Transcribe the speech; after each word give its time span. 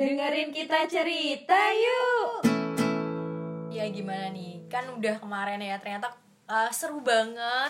Dengerin 0.00 0.48
kita 0.48 0.88
cerita 0.88 1.60
yuk. 1.76 2.48
Ya 3.68 3.84
gimana 3.92 4.32
nih? 4.32 4.64
Kan 4.72 4.88
udah 4.96 5.20
kemarin 5.20 5.60
ya 5.60 5.76
ternyata 5.76 6.16
uh, 6.48 6.72
seru 6.72 7.04
banget. 7.04 7.68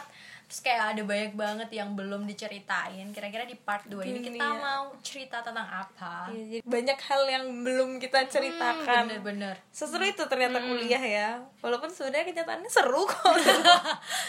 Terus 0.50 0.60
kayak 0.60 0.82
ada 0.90 1.02
banyak 1.04 1.32
banget 1.32 1.70
yang 1.70 1.94
belum 1.94 2.26
diceritain. 2.26 3.06
Kira-kira 3.08 3.42
di 3.42 3.54
part 3.54 3.86
2 3.86 4.02
ini 4.02 4.18
kita 4.18 4.34
Dunia. 4.36 4.58
mau 4.58 4.90
cerita 4.98 5.38
tentang 5.40 5.62
apa? 5.62 6.26
Iya, 6.26 6.42
jadi 6.52 6.62
banyak 6.64 6.98
hal 7.00 7.22
yang 7.24 7.44
belum 7.62 7.90
kita 7.96 8.26
ceritakan 8.26 9.06
Hmm, 9.06 9.22
Bener-bener. 9.22 9.54
seseru 9.70 10.02
itu 10.02 10.20
ternyata 10.24 10.58
kuliah 10.58 10.98
ya 10.98 11.28
walaupun 11.60 11.86
sebenarnya 11.88 12.26
kenyataannya 12.26 12.66
seru 12.68 13.06
kok 13.06 13.30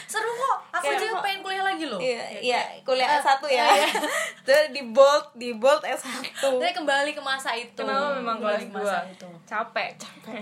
Seru 0.07 0.29
kok. 0.31 0.57
Aku 0.71 0.83
Kayak 0.85 0.99
juga 0.99 1.13
kok- 1.15 1.23
pengen 1.23 1.39
kuliah 1.41 1.65
lagi 1.65 1.85
loh. 1.85 1.97
iya 1.97 2.21
iya 2.39 2.61
kuliah 2.81 3.17
S1 3.17 3.41
ya 3.47 3.65
terus 4.45 4.65
di 4.69 4.81
bold 4.85 5.25
di 5.33 5.49
bold 5.51 5.81
S1 5.81 6.21
Tapi 6.37 6.69
kembali 6.71 7.11
ke 7.11 7.21
masa 7.21 7.51
itu. 7.51 7.81
Kenapa 7.81 8.13
memang 8.13 8.37
kembali 8.37 8.65
ke 8.67 8.73
masa 8.75 9.01
2? 9.03 9.13
itu? 9.15 9.29
Capek, 9.43 9.89
capek. 9.97 10.41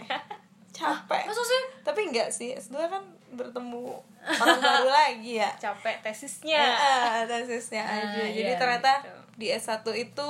capek 0.71 1.23
Masa 1.23 1.41
sih? 1.41 1.61
tapi 1.81 1.99
enggak 2.05 2.29
sih 2.29 2.51
S2 2.53 2.75
kan 2.85 3.03
bertemu 3.33 3.97
orang 4.25 4.59
baru 4.65 4.89
lagi 4.89 5.41
ya. 5.41 5.49
Capek 5.57 6.01
tesisnya. 6.01 6.63
ya 6.63 7.23
tesisnya 7.25 7.83
aja. 7.85 8.21
Ah, 8.21 8.29
jadi 8.29 8.51
iya, 8.53 8.59
ternyata 8.59 8.91
gitu. 9.01 9.19
di 9.39 9.47
S1 9.53 9.85
itu 9.95 10.29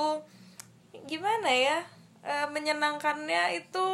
gimana 1.06 1.50
ya 1.50 1.80
Eh, 2.20 2.46
menyenangkannya 2.52 3.56
itu 3.56 3.86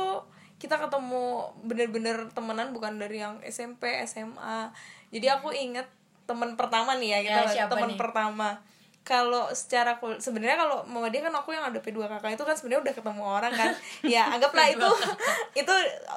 kita 0.59 0.83
ketemu 0.83 1.47
bener-bener 1.63 2.27
temenan 2.35 2.75
bukan 2.75 2.99
dari 2.99 3.23
yang 3.23 3.39
SMP 3.47 4.03
SMA 4.03 4.75
jadi 5.15 5.39
aku 5.39 5.55
inget 5.55 5.87
teman 6.27 6.59
pertama 6.59 6.99
nih 6.99 7.15
ya 7.15 7.19
kita 7.23 7.41
Ya, 7.55 7.65
teman 7.71 7.95
pertama 7.95 8.59
kalau 9.07 9.47
secara 9.55 9.95
sebenarnya 10.19 10.59
kalau 10.59 10.83
mau 10.91 11.07
dia 11.07 11.23
kan 11.23 11.31
aku 11.31 11.55
yang 11.55 11.63
ada 11.63 11.79
P2 11.79 12.11
kakak 12.11 12.35
itu 12.35 12.43
kan 12.43 12.59
sebenarnya 12.59 12.91
udah 12.91 12.95
ketemu 12.99 13.23
orang 13.23 13.53
kan. 13.55 13.71
Ya 14.03 14.27
anggaplah 14.35 14.67
itu 14.75 14.89
itu 15.55 15.75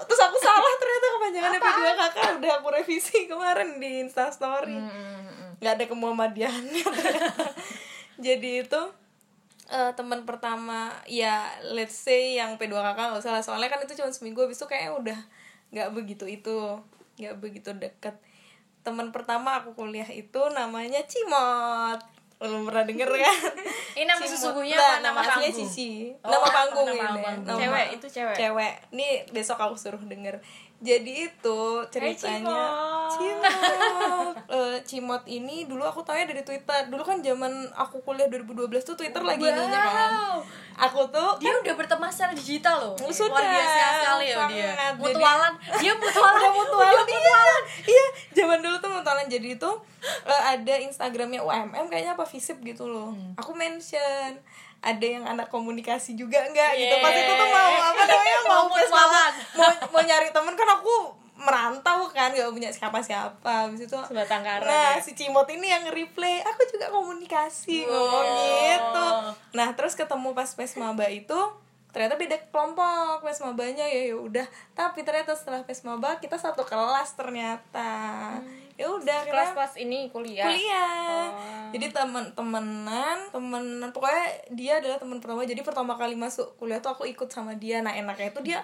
terus 0.09 0.21
aku 0.25 0.37
salah 0.41 0.73
ternyata 0.81 1.05
kepanjangannya 1.13 1.59
P2 1.61 1.81
kakak. 1.93 2.29
Udah 2.41 2.51
aku 2.57 2.67
revisi 2.73 3.17
kemarin 3.29 3.77
di 3.77 4.01
Instastory 4.01 4.73
Hmm, 4.73 5.61
nggak 5.61 5.73
ada 5.77 5.85
kemuhammadiannya 5.85 6.81
ternyata. 6.81 7.45
jadi 8.25 8.65
itu 8.65 8.81
eh, 9.69 9.91
teman 9.93 10.25
pertama 10.25 10.89
ya 11.05 11.45
let's 11.69 11.93
say 11.93 12.41
yang 12.41 12.57
P2 12.57 12.73
kakak 12.73 13.13
nggak 13.13 13.21
usah 13.21 13.37
lah. 13.37 13.45
Soalnya 13.45 13.69
kan 13.69 13.85
itu 13.85 13.93
cuma 14.01 14.09
seminggu 14.09 14.41
habis 14.41 14.57
itu 14.57 14.65
kayaknya 14.65 14.97
udah 14.97 15.19
nggak 15.69 15.89
begitu 15.93 16.25
itu 16.25 16.57
nggak 17.21 17.37
begitu 17.37 17.69
deket. 17.77 18.17
Teman 18.81 19.13
pertama 19.13 19.61
aku 19.61 19.77
kuliah 19.77 20.09
itu 20.09 20.41
namanya 20.57 21.05
Cimot 21.05 22.17
belum 22.39 22.63
pernah 22.65 22.83
denger 22.83 23.09
kan 23.09 23.35
Ini 23.99 24.07
nama 24.07 24.23
sesungguhnya 24.23 24.79
Nah, 24.79 24.95
nama 25.03 25.19
aslinya 25.19 25.51
panggung? 25.51 25.67
Cici 25.67 25.89
Oh, 26.23 26.31
nama 26.31 26.47
panggung 26.47 26.87
nama 26.87 27.03
ini 27.11 27.19
panggung. 27.19 27.59
Cewek, 27.59 27.85
itu 27.99 28.07
cewek. 28.09 28.35
cewek 28.35 28.73
ini 28.89 29.07
besok 29.29 29.59
aku 29.59 29.75
suruh 29.75 29.99
denger 29.99 30.39
jadi 30.79 31.27
itu 31.27 31.59
ceritanya 31.87 32.55
Cimot. 33.11 33.11
Cimot 33.11 34.33
Eh, 34.49 34.77
Cimot 34.81 35.23
ini 35.25 35.63
dulu 35.63 35.83
aku 35.83 36.01
taunya 36.01 36.23
dari 36.23 36.39
Twitter 36.39 36.87
dulu 36.87 37.01
kan 37.01 37.19
zaman 37.19 37.51
aku 37.69 37.99
kuliah 37.99 38.25
2012 38.25 38.55
tuh 38.81 38.95
Twitter 38.95 39.19
lagi 39.19 39.43
ininya 39.43 39.67
kan 39.83 40.11
Wow. 40.11 40.39
aku 40.79 41.03
tuh 41.05 41.35
Dia 41.37 41.51
udah 41.53 41.75
berteman 41.75 42.07
secara 42.07 42.31
digital 42.31 42.79
loh. 42.79 42.95
Oh, 42.97 43.11
sudah. 43.11 43.35
Luar 43.35 43.43
biasa 43.45 43.79
sekali 43.93 44.25
ya 44.25 44.35
dia. 44.39 44.39
Sangat. 44.39 44.93
Jadi- 44.95 45.03
Mutualan. 45.03 45.53
Dia 45.75 45.93
mutualan. 45.93 46.35
udah 46.39 46.51
mutualan 46.53 47.05
iya 47.05 47.43
iya 47.85 48.05
zaman 48.33 48.57
dulu 48.59 48.75
tuh 48.77 48.89
mutualan 48.89 49.27
jadi 49.27 49.47
itu 49.53 49.71
eh, 50.01 50.41
ada 50.49 50.73
Instagramnya 50.79 51.41
UMM 51.41 51.85
kayaknya 51.85 52.15
apa 52.15 52.23
Visip 52.23 52.57
gitu 52.61 52.85
loh 52.85 53.11
Hmm. 53.11 53.35
aku 53.35 53.51
mention 53.53 54.39
ada 54.81 55.05
yang 55.05 55.23
anak 55.23 55.47
komunikasi 55.47 56.13
juga 56.13 56.39
enggak 56.41 56.71
gitu? 56.73 56.89
Yeah. 56.89 57.01
pas 57.01 57.11
itu 57.13 57.31
tuh 57.31 57.47
mau 57.47 57.71
apa 57.85 58.01
namanya? 58.01 58.37
Mau 58.49 58.55
Mau 58.61 58.65
tes 58.71 58.87
mutualan. 58.87 59.31
mau 59.53 59.69
mau 59.89 60.01
nyari 60.01 60.29
temen 60.29 60.53
kan 60.53 60.69
aku 60.71 60.95
merantau 61.35 62.03
kan 62.09 62.29
gak 62.29 62.49
punya 62.49 62.67
siapa-siapa. 62.69 63.45
Habis 63.65 63.85
itu 63.85 63.97
Sebatang 64.01 64.41
kara 64.41 64.59
nah 64.61 64.91
dia. 64.93 65.01
si 65.01 65.13
Cimot 65.13 65.47
ini 65.47 65.67
yang 65.67 65.83
nge-replay. 65.83 66.41
Aku 66.41 66.61
juga 66.65 66.89
komunikasi 66.89 67.83
Wow. 67.83 67.91
ngomong 67.91 68.27
gitu. 68.35 69.07
Nah 69.53 69.69
terus 69.71 69.93
ketemu 69.93 70.31
pas 70.33 70.49
pes 70.49 70.75
maba 70.75 71.07
itu 71.07 71.39
ternyata 71.89 72.15
beda 72.15 72.37
kelompok 72.45 73.21
pes 73.21 73.39
mabanya. 73.39 73.83
Ya 73.83 74.01
ya 74.05 74.17
udah. 74.17 74.47
Tapi 74.73 74.99
ternyata 75.01 75.31
setelah 75.33 75.61
pes 75.61 75.79
maba 75.81 76.17
kita 76.17 76.35
satu 76.35 76.61
kelas 76.61 77.13
ternyata 77.13 77.91
ya 78.79 78.87
udah 78.87 79.11
akhirnya 79.19 79.51
Kelas-kelas 79.51 79.73
ini 79.77 80.07
kuliah. 80.07 80.47
kuliah. 80.47 81.27
Oh. 81.27 81.67
jadi 81.69 81.91
temen 81.91 82.31
temenan 82.31 83.27
temenan 83.27 83.91
pokoknya 83.91 84.23
dia 84.49 84.79
adalah 84.79 84.95
teman 84.95 85.19
pertama. 85.19 85.43
Jadi 85.43 85.59
pertama 85.59 85.93
kali 85.93 86.15
masuk 86.15 86.55
kuliah 86.55 86.79
tuh 86.79 86.89
aku 86.89 87.03
ikut 87.03 87.27
sama 87.27 87.53
dia. 87.53 87.79
Nah 87.79 87.91
enaknya 87.91 88.29
itu 88.29 88.39
dia 88.41 88.59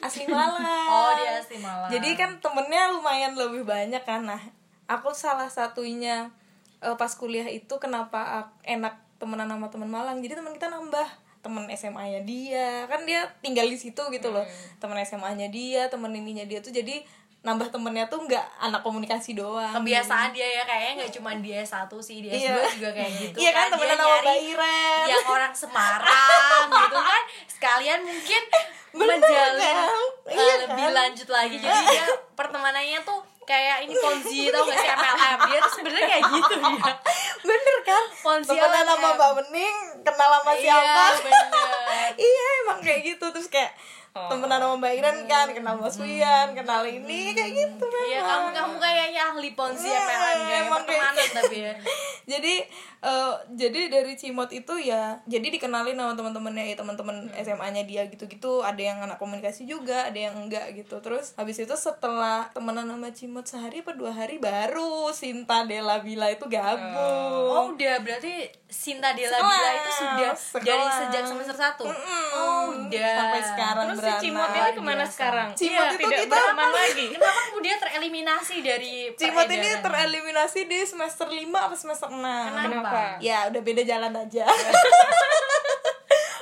asli 0.00 0.26
Malang. 0.26 0.58
Oh, 0.90 1.14
dia 1.14 1.38
asli 1.38 1.56
Malang. 1.56 1.86
jadi 1.88 2.08
kan 2.14 2.30
temennya 2.36 2.90
lumayan 2.92 3.32
lebih 3.32 3.62
banyak 3.62 4.02
kan. 4.02 4.26
Nah 4.26 4.42
aku 4.84 5.14
salah 5.14 5.46
satunya 5.46 6.34
eh, 6.80 6.96
pas 6.96 7.12
kuliah 7.12 7.46
itu 7.46 7.70
kenapa 7.76 8.18
ak- 8.42 8.58
enak 8.66 8.98
temenan 9.16 9.46
sama 9.46 9.70
teman 9.70 9.86
Malang. 9.88 10.18
Jadi 10.18 10.34
teman 10.34 10.50
kita 10.50 10.66
nambah 10.66 11.06
temen 11.40 11.64
SMA-nya 11.70 12.20
dia. 12.20 12.84
Kan 12.84 13.06
dia 13.06 13.24
tinggal 13.38 13.64
di 13.64 13.78
situ 13.78 14.02
gitu 14.02 14.28
loh. 14.28 14.42
Hmm. 14.42 14.76
temen 14.76 14.98
SMA-nya 15.00 15.46
dia 15.46 15.86
temen 15.86 16.10
ininya 16.10 16.42
dia 16.42 16.58
tuh. 16.58 16.68
Jadi 16.68 17.00
nambah 17.40 17.68
temennya 17.68 18.04
tuh 18.04 18.20
nggak 18.20 18.46
anak 18.60 18.80
komunikasi 18.80 19.32
doang 19.32 19.72
Kebiasaan 19.72 20.28
dia 20.30 20.44
ya 20.44 20.62
kayaknya 20.62 20.92
nggak 21.00 21.12
cuma 21.14 21.32
dia 21.36 21.60
satu 21.62 21.96
sih, 21.98 22.20
dia 22.20 22.28
Iya. 22.30 22.52
juga 22.70 22.92
kayak 22.92 23.12
gitu. 23.14 23.36
Iya 23.38 23.50
kan, 23.50 23.66
sama 23.66 23.80
nyari 23.82 23.96
Mbak 24.20 24.38
Iren. 24.46 25.04
Yang 25.08 25.24
orang 25.26 25.52
Semarang 25.54 26.64
gitu 26.68 26.98
kan. 26.98 27.22
Sekalian 27.46 28.00
mungkin 28.02 28.42
Bener 28.90 29.16
menjalin 29.16 29.56
kan? 29.56 29.88
uh, 29.88 30.08
Iya 30.28 30.54
lebih 30.62 30.84
kan? 30.84 30.92
lanjut 30.94 31.28
lagi. 31.28 31.56
Jadi 31.56 31.80
dia 31.86 32.04
pertemanannya 32.34 33.00
tuh 33.00 33.20
kayak 33.42 33.76
ini 33.82 33.94
Ponzi 33.96 34.46
tau 34.46 34.62
gak 34.62 34.76
sih 34.76 34.90
MLM 34.90 35.38
dia 35.42 35.58
tuh 35.58 35.72
sebenarnya 35.74 36.06
kayak 36.08 36.24
gitu 36.28 36.54
dia 36.56 36.92
bener 37.48 37.76
kan 37.82 38.04
Ponzi 38.16 38.46
temenan 38.48 38.70
LM. 38.80 38.90
sama 38.92 39.08
Mbak 39.12 39.30
Bening 39.34 39.76
kenal 40.02 40.28
sama 40.30 40.52
Iya, 40.52 40.60
siapa 40.62 41.04
bener. 41.18 41.44
iya 42.30 42.46
emang 42.62 42.78
kayak 42.80 43.00
gitu 43.02 43.26
terus 43.26 43.48
kayak 43.48 43.74
Oh. 44.10 44.26
temenan 44.26 44.58
sama 44.58 44.74
Mbak 44.82 44.92
Iren 44.98 45.18
kan 45.30 45.46
kenal 45.54 45.78
Mas 45.78 45.94
Wian 45.94 46.50
kenal 46.50 46.82
ini 46.82 47.30
kayak 47.30 47.52
gitu 47.54 47.84
memang 47.86 48.10
Iya 48.10 48.20
kamu 48.26 48.48
kamu 48.50 48.74
kayaknya 48.82 49.22
ahli 49.30 49.50
Ponzi 49.54 49.86
gak 49.86 50.02
emang 50.02 50.42
kayak 50.42 50.66
pertemanan 50.66 51.14
gitu. 51.14 51.34
tapi 51.38 51.56
ya 51.62 51.74
jadi 52.30 52.54
eh, 53.00 53.34
jadi 53.50 53.90
dari 53.90 54.14
Cimot 54.14 54.50
itu 54.50 54.78
ya 54.78 55.18
jadi 55.24 55.50
dikenalin 55.50 55.94
sama 55.94 56.14
teman-temannya 56.14 56.64
ya 56.64 56.76
teman-teman 56.76 57.16
SMA-nya 57.36 57.82
dia 57.82 58.06
gitu-gitu 58.06 58.62
ada 58.62 58.78
yang 58.78 58.98
anak 59.00 59.16
komunikasi 59.16 59.64
juga 59.64 60.04
ada 60.04 60.20
yang 60.20 60.38
enggak 60.38 60.70
gitu 60.72 61.00
terus 61.00 61.34
habis 61.34 61.58
itu 61.58 61.74
setelah 61.74 62.46
temenan 62.50 62.86
sama 62.86 63.10
Cimot 63.10 63.44
sehari 63.44 63.80
apa 63.80 63.92
dua 63.92 64.12
hari 64.12 64.38
baru 64.38 65.10
Sinta 65.10 65.64
Della 65.64 65.98
Bila 65.98 66.28
itu 66.28 66.46
gabung 66.46 67.50
Oh 67.50 67.64
udah 67.70 67.98
berarti 67.98 68.46
Sinta 68.64 69.10
Della 69.10 69.36
Bila 69.36 69.68
itu 69.74 69.90
sudah 69.92 70.30
dari 70.30 70.38
sekelas. 70.38 70.94
sejak 71.00 71.24
semester 71.24 71.56
satu. 71.56 71.84
Mm-mm. 71.84 72.26
Oh 72.32 72.62
udah. 72.70 73.14
sampai 73.16 73.42
sekarang 73.42 73.86
Terus 73.90 73.98
si. 73.98 74.12
Cimot 74.22 74.50
ini 74.52 74.70
ke 74.70 74.80
mana 74.80 74.94
biasa. 75.00 75.10
sekarang? 75.10 75.48
Cimot 75.52 75.72
Iya, 75.72 75.88
itu 75.88 75.98
tidak 75.98 76.18
kita- 76.20 76.36
berteman 76.36 76.70
lagi. 76.70 77.06
Kenapa 77.10 77.40
kemudian 77.48 77.76
tereliminasi 77.80 78.56
dari 78.60 78.92
Cimot 79.12 79.48
ini 79.48 79.68
tereliminasi 79.80 80.60
di 80.64 80.78
semester 80.82 81.26
5 81.26 81.34
apa 81.56 81.74
semester 81.74 82.06
6 82.06 82.19
Kenapa? 82.22 83.18
Ya 83.18 83.46
udah 83.46 83.58
beda 83.58 83.82
jalan 83.82 84.12
aja 84.12 84.44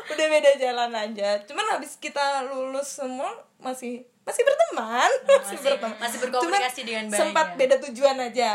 Udah 0.08 0.26
beda 0.28 0.50
jalan 0.56 0.90
aja 0.90 1.28
Cuman 1.44 1.64
habis 1.70 1.94
kita 1.96 2.42
lulus 2.44 2.94
semua 2.94 3.28
masih 3.58 4.02
masih 4.22 4.42
berteman 4.42 5.08
masih, 5.24 5.56
Masih- 5.56 5.62
berteman 5.64 5.96
masih 5.96 6.18
berkomunikasi 6.20 6.78
Cuman 6.78 6.84
dengan 6.84 7.04
baik, 7.06 7.18
sempat 7.18 7.46
ya? 7.46 7.54
beda 7.56 7.74
tujuan 7.82 8.16
aja 8.20 8.50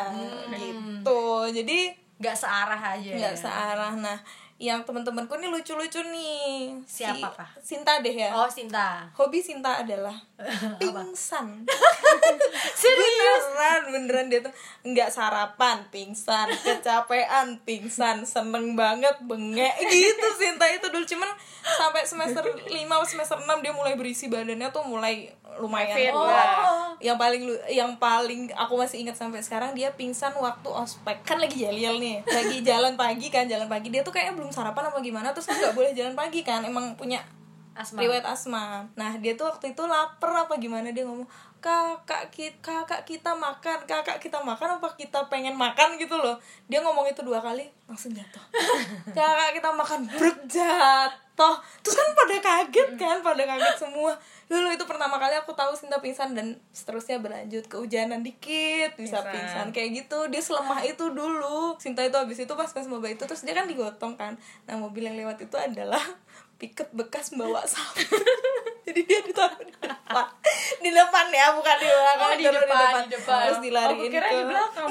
gitu 0.54 1.24
jadi 1.50 1.80
Gak 2.16 2.36
searah 2.38 2.82
aja. 2.94 3.12
nggak 3.12 3.32
ya? 3.32 3.36
searah 3.36 3.92
nah 3.96 4.18
yang 4.64 4.88
teman-temanku 4.88 5.36
nih 5.36 5.52
lucu-lucu 5.52 6.00
nih. 6.08 6.80
Si 6.88 7.04
Siapakah? 7.04 7.52
Sinta 7.60 8.00
deh 8.00 8.16
ya. 8.16 8.32
Oh 8.32 8.48
Sinta. 8.48 9.12
hobi 9.20 9.44
Sinta 9.44 9.84
adalah 9.84 10.16
pingsan. 10.80 11.68
Serius? 12.80 13.44
beneran 13.44 13.84
beneran 13.92 14.26
dia 14.32 14.40
tuh 14.40 14.56
nggak 14.88 15.12
sarapan 15.12 15.84
pingsan. 15.92 16.48
Kecapean 16.64 17.60
pingsan. 17.68 18.24
Seneng 18.24 18.80
banget 18.80 19.20
bengek. 19.28 19.76
Gitu 19.84 20.28
Sinta 20.40 20.72
itu 20.72 20.88
dulu. 20.88 21.04
Cuman 21.04 21.28
sampai 21.64 22.08
semester 22.08 22.48
5 22.48 22.72
atau 22.72 23.04
semester 23.04 23.38
6 23.44 23.60
dia 23.60 23.76
mulai 23.76 24.00
berisi 24.00 24.32
badannya 24.32 24.72
tuh 24.72 24.88
mulai 24.88 25.36
lumayan. 25.56 25.92
Fit 25.92 26.10
Oh. 26.10 26.24
lah. 26.24 26.82
yang 26.98 27.16
paling 27.16 27.44
lu- 27.44 27.66
yang 27.68 27.92
paling 27.98 28.48
aku 28.50 28.74
masih 28.74 29.02
ingat 29.02 29.14
sampai 29.14 29.40
sekarang 29.40 29.72
dia 29.72 29.92
pingsan 29.92 30.32
waktu 30.34 30.66
ospek. 30.66 31.20
Kan 31.22 31.36
lagi 31.36 31.60
yel 31.60 31.98
nih. 31.98 32.24
Lagi 32.24 32.64
jalan 32.64 32.96
pagi 32.96 33.28
kan 33.28 33.44
jalan 33.44 33.68
pagi. 33.68 33.90
Dia 33.90 34.02
tuh 34.02 34.10
kayaknya 34.10 34.36
belum 34.36 34.50
sarapan 34.50 34.88
apa 34.88 34.98
gimana 35.00 35.30
terus 35.30 35.46
nggak 35.46 35.74
boleh 35.74 35.92
jalan 35.92 36.14
pagi 36.14 36.42
kan. 36.42 36.64
Emang 36.64 36.96
punya 36.96 37.20
Asma. 37.74 38.00
riwayat 38.00 38.24
asma. 38.24 38.86
Nah 38.94 39.18
dia 39.18 39.34
tuh 39.34 39.46
waktu 39.46 39.72
itu 39.72 39.84
lapar 39.84 40.32
apa 40.40 40.56
gimana 40.56 40.90
dia 40.90 41.04
ngomong 41.04 41.26
kakak 41.58 42.28
kita 42.30 42.60
kakak 42.62 43.02
kita 43.02 43.32
makan 43.34 43.82
kakak 43.84 44.20
kita 44.20 44.36
makan 44.38 44.78
apa 44.78 44.88
kita 44.94 45.26
pengen 45.28 45.56
makan? 45.56 45.98
Gitu 45.98 46.14
loh. 46.14 46.38
Dia 46.68 46.80
ngomong 46.80 47.04
itu 47.06 47.20
dua 47.20 47.40
kali 47.40 47.68
langsung 47.84 48.12
jatuh. 48.12 48.40
Kakak 49.12 49.54
kita 49.54 49.70
makan 49.70 50.08
bruk 50.08 50.40
jatuh 51.34 51.50
jatuh 51.50 51.56
terus 51.82 51.96
kan 51.96 52.10
pada 52.14 52.36
kaget 52.40 52.90
kan 52.96 53.18
pada 53.20 53.44
kaget 53.44 53.76
semua. 53.80 54.14
Dulu 54.44 54.70
itu 54.70 54.86
pertama 54.86 55.18
kali 55.18 55.34
aku 55.34 55.50
tahu 55.52 55.74
Sinta 55.74 55.98
pingsan 55.98 56.32
dan 56.32 56.48
seterusnya 56.70 57.18
berlanjut 57.18 57.66
kehujanan 57.66 58.22
dikit 58.22 58.94
bisa 58.94 59.18
Pingsan. 59.20 59.34
pingsan 59.34 59.68
kayak 59.72 59.90
gitu. 59.98 60.30
Dia 60.30 60.40
selemah 60.40 60.80
itu 60.84 61.10
dulu. 61.10 61.74
Sinta 61.78 62.02
itu 62.02 62.14
habis 62.14 62.38
itu 62.38 62.54
pas 62.54 62.70
pas 62.70 62.86
mobil 62.86 63.14
itu 63.14 63.24
terus 63.24 63.42
dia 63.42 63.52
kan 63.52 63.66
digotong 63.66 64.14
kan. 64.14 64.38
Nah 64.64 64.78
mobil 64.78 65.04
yang 65.04 65.18
lewat 65.18 65.42
itu 65.42 65.58
adalah 65.58 66.02
piket 66.62 66.94
bekas 66.94 67.34
bawa 67.34 67.66
sapu 67.66 68.06
jadi 68.86 69.02
dia 69.02 69.20
ditaruh 69.26 69.58
di 69.58 69.74
depan. 69.74 70.26
Di 70.80 70.90
depan 70.92 71.26
ya 71.28 71.48
bukan 71.52 71.76
di 71.76 71.88
belakang 71.88 72.22
Oh, 72.24 72.36
di 72.36 72.46
depan, 72.46 72.94
di 73.02 73.12
depan. 73.12 73.40
terus 73.42 73.60
dilariin 73.60 73.98
Aku 73.98 74.06
kira 74.08 74.28
ke 74.28 74.36
di 74.38 74.46
belakang, 74.46 74.86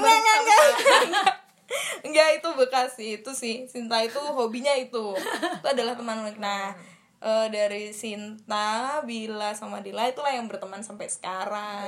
enggak 2.06 2.28
itu 2.36 2.48
bekas 2.52 2.94
sih 2.94 3.16
itu 3.16 3.30
sih. 3.32 3.64
Sinta 3.64 3.98
itu 3.98 4.18
hobinya 4.18 4.72
itu. 4.74 5.14
Itu 5.16 5.66
adalah 5.66 5.94
teman 5.94 6.20
nah 6.36 6.74
eh, 7.18 7.46
dari 7.48 7.90
Sinta 7.90 9.00
Bila 9.00 9.54
sama 9.54 9.78
Dila 9.78 10.04
itulah 10.04 10.30
yang 10.30 10.46
berteman 10.46 10.82
sampai 10.82 11.06
sekarang. 11.06 11.86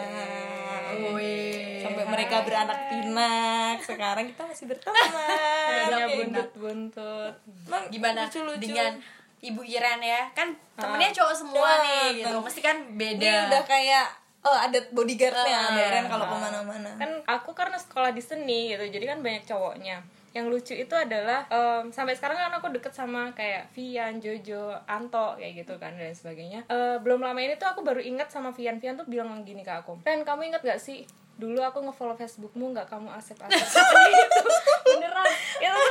Wih. 1.12 1.82
sampai 1.82 2.04
mereka 2.06 2.40
beranak 2.42 2.88
pinak. 2.88 3.76
Sekarang 3.80 4.24
kita 4.24 4.46
masih 4.46 4.64
berteman. 4.66 5.08
Oke. 5.90 6.14
buntut-buntut 6.22 7.34
Emang 7.66 7.84
gimana 7.88 8.24
lucu-lucu. 8.24 8.62
dengan 8.62 8.96
Ibu 9.40 9.60
Iren 9.60 10.00
ya? 10.00 10.32
Kan 10.32 10.56
temennya 10.72 11.12
cowok 11.12 11.34
semua 11.36 11.60
Nah, 11.60 11.76
nih 11.82 12.06
gitu. 12.16 12.32
kan. 12.32 12.40
mesti 12.40 12.60
kan 12.62 12.76
beda. 12.96 13.20
Ini 13.20 13.48
udah 13.50 13.62
kayak 13.68 14.06
oh 14.44 14.56
ada 14.56 14.78
bodyguardnya 14.88 15.56
Ah, 15.56 15.72
ada 15.72 15.82
Ren 15.90 16.06
kalau 16.06 16.24
Ah. 16.24 16.30
ke 16.30 16.36
mana-mana. 16.38 16.90
Kan 16.94 17.10
aku 17.24 17.50
karena 17.52 17.76
sekolah 17.76 18.10
di 18.10 18.20
seni 18.20 18.70
gitu 18.70 18.84
jadi 18.84 19.10
kan 19.10 19.18
banyak 19.20 19.44
cowoknya. 19.44 19.98
Yang 20.30 20.46
lucu 20.50 20.74
itu 20.74 20.90
adalah 20.90 21.46
em, 21.46 21.88
sampai 21.88 22.12
sekarang 22.12 22.34
kan 22.36 22.50
aku 22.52 22.66
deket 22.68 22.90
sama 22.90 23.30
kayak 23.32 23.70
Vian, 23.70 24.18
Jojo, 24.18 24.74
Anto 24.84 25.38
kayak 25.38 25.62
gitu 25.62 25.78
kan 25.78 25.94
dan 25.94 26.10
sebagainya. 26.10 26.66
Eh, 26.66 26.96
belum 26.98 27.18
lama 27.18 27.38
ini 27.38 27.54
tuh 27.54 27.66
aku 27.66 27.80
baru 27.80 27.98
ingat 27.98 28.28
sama 28.28 28.50
Vian. 28.50 28.76
Vian 28.76 28.94
tuh 28.94 29.06
bilang 29.06 29.30
gini 29.40 29.62
ke 29.62 29.70
aku 29.70 30.02
Ren 30.02 30.22
kamu 30.22 30.50
ingat 30.50 30.62
gak 30.62 30.78
sih 30.78 31.06
dulu 31.34 31.58
aku 31.60 31.82
ngefollow 31.82 32.14
Facebookmu 32.14 32.70
nggak 32.70 32.86
kamu 32.86 33.10
accept 33.10 33.42
accept 33.42 33.90
gitu. 34.10 34.48
Beneran. 34.94 35.30
Itu 35.58 35.82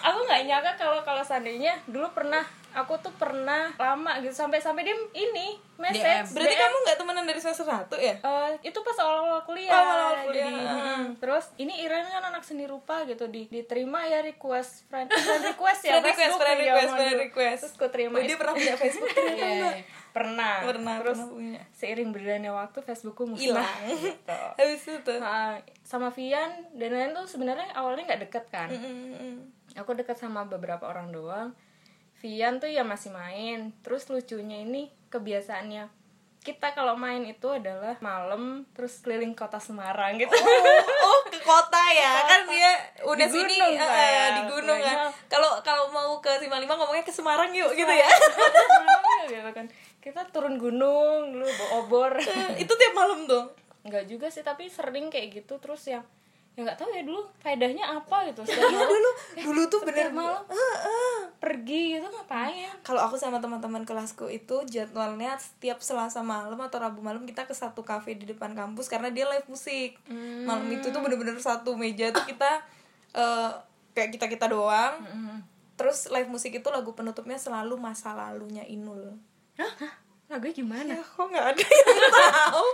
aku 0.00 0.18
nggak 0.28 0.40
nyangka 0.44 0.72
kalau 0.76 1.00
kalau 1.00 1.24
seandainya 1.24 1.76
dulu 1.88 2.08
pernah 2.12 2.44
aku 2.70 2.94
tuh 3.02 3.12
pernah 3.16 3.72
lama 3.80 4.20
gitu. 4.20 4.34
Sampai 4.36 4.60
sampai 4.60 4.84
dia 4.84 4.96
ini 5.16 5.56
message. 5.80 6.36
Berarti 6.36 6.54
DM. 6.54 6.60
kamu 6.60 6.76
nggak 6.84 6.96
temenan 7.00 7.24
dari 7.24 7.40
semester 7.40 7.66
satu 7.66 7.96
ya? 7.96 8.14
Eh, 8.20 8.50
itu 8.68 8.78
pas 8.84 8.96
awal-awal 9.00 9.40
kuliah. 9.48 9.72
Oh, 9.72 9.80
awal-awal 9.80 10.16
kuliah. 10.28 10.46
Jadi, 10.46 10.62
mm, 10.62 11.02
terus 11.18 11.44
ini 11.56 11.74
Iren 11.82 12.06
kan 12.06 12.24
anak 12.30 12.44
seni 12.44 12.68
rupa 12.68 13.02
gitu. 13.08 13.26
Di 13.26 13.48
diterima 13.48 14.04
ya 14.04 14.20
request 14.20 14.86
friend, 14.92 15.08
friend 15.10 15.44
request 15.56 15.80
ya 15.88 15.98
Friend 15.98 16.06
request, 16.06 16.20
Facebook 16.20 16.42
friend 16.44 16.60
ya, 16.60 16.64
request, 16.68 16.92
friend 16.92 17.16
request. 17.18 17.60
Terus 17.64 17.74
ku 17.80 17.86
terima 17.88 18.16
Oh, 18.20 18.22
dia 18.22 18.36
pernah 18.36 18.54
punya 18.54 18.76
Facebook 18.84 19.10
Iya, 19.16 19.48
iya. 19.48 19.72
Pernah. 20.10 20.62
Pernah, 20.62 20.94
terus 20.98 21.18
pernah 21.18 21.30
punya. 21.30 21.60
seiring 21.70 22.10
berjalannya 22.10 22.50
waktu 22.50 22.78
Facebookku 22.80 23.24
musnah. 23.24 23.66
gitu. 23.86 24.38
habis 24.58 24.84
itu 24.84 25.12
Nah, 25.16 25.58
sama 25.80 26.10
Vian 26.10 26.50
dan 26.74 26.90
lain 26.90 27.10
tuh 27.12 27.26
sebenarnya 27.26 27.70
awalnya 27.72 28.06
nggak 28.06 28.22
deket 28.26 28.44
kan. 28.48 28.68
Mm-mm. 28.68 29.46
Aku 29.74 29.94
deket 29.94 30.16
sama 30.16 30.44
beberapa 30.44 30.84
orang 30.84 31.10
doang. 31.10 31.54
Vian 32.18 32.58
tuh 32.58 32.68
ya 32.68 32.82
masih 32.82 33.10
main. 33.10 33.72
Terus 33.80 34.06
lucunya 34.06 34.60
ini 34.60 34.90
kebiasaannya 35.08 36.02
kita 36.40 36.72
kalau 36.72 36.96
main 36.96 37.20
itu 37.22 37.52
adalah 37.52 38.00
malam 38.00 38.64
terus 38.72 39.04
keliling 39.04 39.36
kota 39.36 39.60
Semarang 39.60 40.16
gitu. 40.16 40.32
oh 40.32 41.20
ke 41.28 41.36
kota 41.36 41.82
ya 41.92 42.16
kan 42.32 42.48
dia 42.48 42.80
udah 43.04 43.28
Di 43.28 43.36
sini 43.44 43.60
gunung, 43.60 43.76
eh, 43.76 43.84
saya. 43.84 44.24
di 44.32 44.42
gunung 44.48 44.80
kan 44.80 44.96
kalau 45.28 45.60
kalau 45.60 45.92
mau 45.92 46.16
ke 46.16 46.32
lima 46.40 46.56
lima 46.56 46.80
ngomongnya 46.80 47.04
ke 47.04 47.12
Semarang 47.12 47.52
yuk 47.52 47.68
gitu 47.74 47.92
ya 47.92 48.08
Semarang 48.08 49.28
gitu 49.28 49.50
kan. 49.52 49.66
Kita 50.00 50.24
turun 50.32 50.56
gunung 50.56 51.36
dulu 51.36 51.44
bawa 51.44 51.68
obor. 51.84 52.12
itu 52.62 52.72
tiap 52.72 52.94
malam 52.96 53.28
tuh? 53.28 53.52
Enggak 53.84 54.04
juga 54.08 54.26
sih 54.32 54.40
tapi 54.40 54.68
sering 54.68 55.12
kayak 55.12 55.44
gitu 55.44 55.60
terus 55.60 55.84
yang 55.88 56.04
ya 56.58 56.66
nggak 56.66 56.82
tahu 56.82 56.90
ya 56.90 57.06
dulu 57.06 57.22
faedahnya 57.40 57.84
apa 57.84 58.26
gitu. 58.32 58.42
Setiap 58.42 58.68
Iya 58.68 58.80
malam. 58.80 58.90
dulu. 58.90 59.10
Dulu 59.44 59.62
tuh 59.70 59.80
bener 59.86 60.08
malam. 60.10 60.42
Pergi 61.40 61.96
gitu 61.96 62.08
ngapain? 62.10 62.68
Kalau 62.84 63.00
aku 63.06 63.16
sama 63.16 63.38
teman-teman 63.40 63.84
kelasku 63.84 64.28
itu 64.28 64.64
jadwalnya 64.66 65.36
setiap 65.40 65.80
Selasa 65.80 66.20
malam 66.20 66.58
atau 66.58 66.80
Rabu 66.80 67.00
malam 67.00 67.24
kita 67.24 67.46
ke 67.48 67.54
satu 67.54 67.84
kafe 67.84 68.16
di 68.16 68.28
depan 68.28 68.52
kampus 68.52 68.88
karena 68.88 69.08
dia 69.08 69.28
live 69.28 69.46
musik. 69.48 69.96
Malam 70.44 70.68
itu 70.68 70.90
tuh 70.90 71.00
bener-bener 71.00 71.36
satu 71.40 71.76
meja 71.78 72.12
tuh 72.12 72.24
kita 72.28 72.60
eh, 73.14 73.52
kayak 73.94 74.10
kita 74.16 74.26
kita 74.30 74.46
doang 74.48 75.00
terus 75.74 76.12
live 76.12 76.28
musik 76.28 76.52
itu 76.52 76.68
lagu 76.68 76.92
penutupnya 76.92 77.40
selalu 77.40 77.80
masa 77.80 78.12
lalunya 78.12 78.68
Inul 78.68 79.16
lagunya 80.26 80.54
gimana? 80.54 80.90
Ya 80.92 81.02
kok 81.02 81.24
nggak 81.24 81.42
ada 81.44 81.58
yang 81.58 81.86
tahu? 82.30 82.66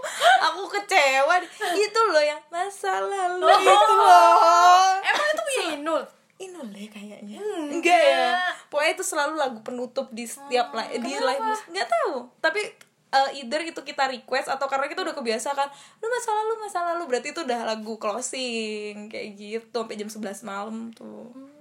Aku 0.45 0.63
kecewa 0.69 1.35
itu 1.73 2.01
loh 2.07 2.21
yang 2.21 2.43
masa 2.47 3.01
lalu 3.01 3.49
itu 3.49 3.93
loh. 3.97 4.93
emang 5.01 5.27
itu 5.27 5.43
punya 5.43 5.65
Inul? 5.75 6.03
Inul 6.37 6.67
deh 6.69 6.85
kayaknya. 6.87 7.41
Enggak 7.41 7.97
ya. 7.99 8.37
pokoknya 8.69 8.93
itu 8.93 9.05
selalu 9.07 9.35
lagu 9.35 9.59
penutup 9.63 10.11
di 10.11 10.25
setiap 10.25 10.69
li- 10.71 11.01
di 11.01 11.17
live 11.17 11.41
musik 11.43 11.67
nggak 11.71 11.89
tahu. 11.89 12.29
Tapi 12.39 12.61
eh, 13.09 13.31
either 13.35 13.65
itu 13.65 13.81
kita 13.81 14.05
request 14.07 14.53
atau 14.53 14.67
karena 14.67 14.85
kita 14.85 15.01
udah 15.01 15.15
kebiasa 15.15 15.49
kan 15.51 15.73
lu 15.97 16.07
masa 16.07 16.31
lalu 16.35 16.53
masa 16.61 16.79
lalu. 16.85 17.09
Berarti 17.09 17.33
itu 17.33 17.41
udah 17.41 17.61
lagu 17.65 17.97
closing 17.97 19.09
kayak 19.09 19.33
gitu 19.33 19.73
sampai 19.75 19.97
jam 19.97 20.13
11 20.13 20.45
malam 20.45 20.93
tuh. 20.93 21.33
Hmm, 21.33 21.56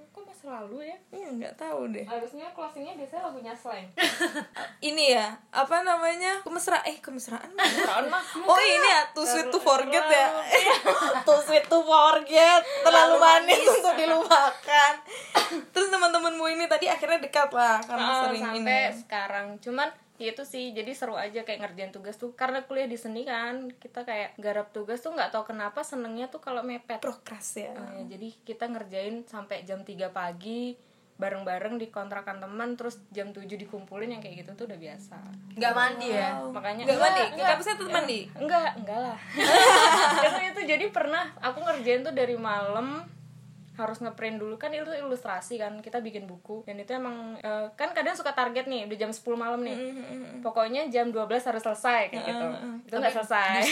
kok 0.45 0.53
masa 0.53 0.61
lalu 0.61 0.77
ya? 0.85 0.97
Iya 1.09 1.27
nggak 1.33 1.55
tahu 1.57 1.89
deh. 1.89 2.05
Harusnya 2.05 2.45
closingnya 2.53 2.93
biasanya 2.93 3.21
lagunya 3.25 3.53
slang. 3.57 3.87
Ini 4.89 5.17
ya 5.17 5.27
apa 5.49 5.81
namanya? 5.81 6.45
Kemesra 6.45 6.85
eh 6.85 7.01
kemesraan 7.01 7.49
tahun 7.57 8.05
mah. 8.07 8.21
Oh 8.45 8.59
ini 8.59 8.85
ya 8.85 9.01
too 9.09 9.25
sweet 9.25 9.49
to 9.49 9.57
forget 9.57 10.05
ya. 10.05 10.27
Too 11.25 11.41
sweet 11.41 11.65
to 11.65 11.81
forget. 11.81 12.61
Terlalu 12.85 13.15
manis. 13.17 13.65
untuk 13.65 13.97
dilupakan. 13.97 14.93
Terus 15.73 15.89
teman-temanmu 15.89 16.45
ini 16.47 16.69
tadi 16.69 16.85
akhirnya 16.85 17.17
dekat 17.17 17.49
lah 17.49 17.81
Karena 17.81 18.05
Ah, 18.05 18.21
sering 18.29 18.43
sampai 18.45 18.61
ini. 18.61 18.93
sekarang. 18.93 19.47
Cuman 19.57 19.89
itu 20.17 20.41
sih 20.41 20.71
jadi 20.71 20.87
seru 20.91 21.13
aja 21.13 21.41
kayak 21.41 21.59
ngerjain 21.61 21.91
tugas 21.91 22.15
tuh. 22.15 22.31
Karena 22.31 22.61
kuliah 22.61 22.85
di 22.85 22.95
seni 22.95 23.21
kan 23.21 23.67
kita 23.69 24.01
kayak 24.01 24.35
garap 24.35 24.69
tugas 24.69 24.99
tuh 24.99 25.11
nggak 25.11 25.29
tahu 25.29 25.49
kenapa 25.49 25.81
senengnya 25.81 26.25
tuh 26.25 26.39
kalau 26.39 26.61
mepet. 26.61 26.99
Prokras 26.99 27.55
ya 27.55 27.71
Oh, 27.71 27.83
ya, 27.93 28.07
jadi 28.07 28.31
kita 28.41 28.65
ngerjain 28.65 29.23
sampai 29.23 29.61
jam 29.61 29.81
3 29.81 29.91
pagi 30.09 30.75
bareng-bareng 31.15 31.75
di 31.75 31.87
kontrakan 31.87 32.37
teman 32.37 32.75
terus 32.75 32.99
jam 33.09 33.31
7 33.31 33.47
dikumpulin 33.47 34.07
yang 34.09 34.19
kayak 34.19 34.43
gitu 34.43 34.51
tuh 34.53 34.65
udah 34.65 34.75
biasa. 34.75 35.15
Nggak 35.55 35.73
mandi 35.73 36.07
ya? 36.11 36.43
Makanya 36.43 36.83
Nggak 36.83 36.99
mandi? 36.99 37.23
enggak, 37.29 37.47
Kampusnya 37.47 37.75
tetap 37.75 37.93
mandi? 37.93 38.19
enggak 38.35 38.69
enggak 38.75 38.99
lah. 39.01 39.17
Itu 40.27 40.39
itu 40.45 40.61
jadi 40.65 40.85
pernah 40.89 41.31
aku 41.39 41.59
ngerjain 41.61 42.03
tuh 42.03 42.11
dari 42.11 42.35
malam 42.35 43.07
harus 43.75 43.99
ngeprint 44.01 44.39
dulu. 44.41 44.55
Kan 44.57 44.73
itu 44.73 44.87
ilustrasi 44.89 45.59
kan 45.61 45.79
kita 45.79 45.99
bikin 46.01 46.25
buku. 46.25 46.65
Dan 46.65 46.79
itu 46.81 46.91
emang 46.95 47.37
eh, 47.39 47.67
kan 47.75 47.91
kadang 47.91 48.15
suka 48.15 48.31
target 48.31 48.65
nih 48.65 48.87
udah 48.87 48.97
jam 48.97 49.11
10 49.11 49.21
malam 49.35 49.61
nih. 49.61 49.77
Pokoknya 50.41 50.87
jam 50.91 51.11
12 51.11 51.21
harus 51.47 51.63
selesai 51.63 52.11
kayak 52.11 52.23
gitu. 52.25 52.47
itu 52.85 52.95
nggak 52.95 53.15
selesai. 53.15 53.65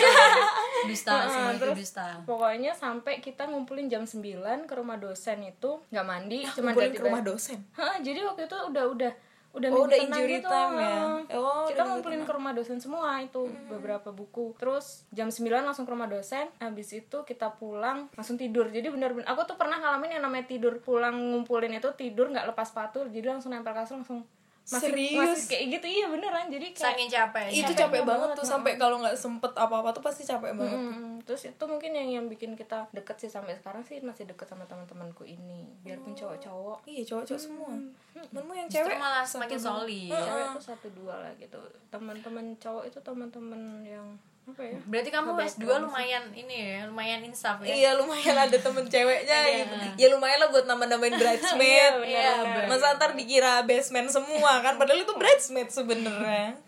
dusta 0.83 1.15
sih 1.29 1.39
Heeh, 1.39 1.51
itu 1.55 1.63
terus 1.63 1.77
dusta 1.79 2.07
pokoknya 2.27 2.71
sampai 2.75 3.23
kita 3.23 3.47
ngumpulin 3.47 3.87
jam 3.87 4.03
9 4.03 4.67
ke 4.67 4.73
rumah 4.75 4.97
dosen 4.99 5.39
itu 5.47 5.79
nggak 5.89 6.05
mandi 6.07 6.39
cuma 6.51 6.75
Kumpulin 6.75 6.91
ganti 6.91 6.97
ke 6.99 7.03
rumah 7.07 7.23
dosen? 7.23 7.59
Hah, 7.77 7.95
jadi 8.03 8.19
waktu 8.27 8.51
itu 8.51 8.57
udah 8.57 8.83
udah 8.91 9.11
udah 9.53 9.69
Oh, 9.69 9.85
udah 9.85 9.97
injury 10.01 10.41
gitu. 10.41 10.49
time 10.49 10.81
ya? 10.81 10.97
Oh, 11.37 11.69
kita 11.69 11.85
ngumpulin 11.85 12.25
ke 12.25 12.33
rumah 12.33 12.51
dosen 12.51 12.81
semua 12.81 13.21
itu 13.21 13.45
beberapa 13.69 14.09
buku 14.09 14.57
terus 14.57 15.05
jam 15.09 15.29
9 15.29 15.45
langsung 15.61 15.85
ke 15.85 15.93
rumah 15.93 16.09
dosen 16.09 16.49
habis 16.57 16.89
itu 16.89 17.17
kita 17.21 17.53
pulang 17.53 18.09
langsung 18.13 18.33
tidur 18.33 18.67
jadi 18.67 18.89
benar-benar 18.89 19.29
aku 19.29 19.45
tuh 19.45 19.53
pernah 19.53 19.77
ngalamin 19.77 20.17
yang 20.17 20.23
namanya 20.25 20.49
tidur 20.49 20.81
pulang 20.81 21.13
ngumpulin 21.13 21.69
itu 21.69 21.85
tidur 21.93 22.33
nggak 22.33 22.49
lepas 22.49 22.73
sepatu 22.73 23.05
jadi 23.07 23.29
langsung 23.29 23.53
nempel 23.53 23.71
kasur 23.71 24.01
langsung 24.01 24.25
masih 24.63 24.95
Serius? 24.95 25.19
masih 25.19 25.45
kayak 25.51 25.63
gitu 25.75 25.87
iya 25.91 26.05
beneran. 26.07 26.47
Jadi 26.47 26.71
kayak 26.71 26.87
saking 26.95 27.09
capek 27.11 27.43
Itu 27.51 27.75
Capeknya 27.75 27.79
capek 27.83 28.01
banget 28.07 28.29
banget, 28.31 28.37
tuh 28.39 28.45
Sampai 28.47 28.71
kalau 28.79 28.95
nggak 29.03 29.15
sempet 29.19 29.51
apa-apa 29.53 29.89
tuh 29.91 29.99
pasti 29.99 30.23
capek 30.23 30.55
banget 30.55 30.79
Mm, 30.79 31.19
terus 31.23 31.41
itu 31.47 31.63
mungkin 31.67 31.91
yang 31.91 32.09
yang 32.09 32.25
bikin 32.31 32.55
kita 32.55 32.87
deket 32.91 33.15
sih 33.19 33.27
sampai 33.27 33.55
sekarang 33.55 33.83
sih 33.83 33.99
masih 33.99 34.23
deket 34.23 34.47
sama 34.47 34.63
teman-temanku 34.63 35.23
ini. 35.23 35.67
Biarpun 35.83 36.15
cowok-cowok. 36.15 36.87
Iya 36.87 37.03
cowok-cowok 37.03 37.41
semua. 37.41 37.71
Temenmu 38.15 38.53
yang 38.55 38.67
Justru 38.67 38.87
cewek? 38.87 38.99
malah 38.99 39.23
semakin 39.23 39.59
solid. 39.59 40.11
Cewek 40.11 40.47
tuh 40.55 40.63
satu 40.63 40.87
dua 40.95 41.15
lah 41.23 41.31
gitu. 41.35 41.59
Teman-teman 41.91 42.55
cowok 42.59 42.83
itu 42.87 42.99
teman-teman 43.03 43.61
yang 43.83 44.07
apa 44.43 44.59
ya? 44.59 44.77
Berarti 44.91 45.09
kamu 45.09 45.39
S2 45.39 45.63
lumayan 45.87 46.23
ini 46.35 46.55
ya 46.75 46.83
lumayan 46.91 47.23
insaf 47.23 47.63
ya? 47.63 47.71
Iya 47.71 47.91
lumayan 47.95 48.35
ada 48.35 48.57
temen 48.59 48.83
ceweknya 48.83 49.39
gitu. 49.55 49.75
Ya 49.95 50.07
lumayan 50.11 50.37
lah 50.43 50.49
buat 50.51 50.67
nambah-nambahin 50.67 51.15
bridesmaid. 51.15 51.93
Iya, 52.03 52.43
bener. 52.43 52.67
Masa 52.67 52.99
ntar 52.99 53.15
dikira 53.15 53.63
basement 53.63 54.11
semua 54.11 54.59
kan? 54.59 54.75
Padahal 54.75 54.99
itu 54.99 55.15
bridesmaid 55.15 55.71
sebenarnya. 55.71 56.59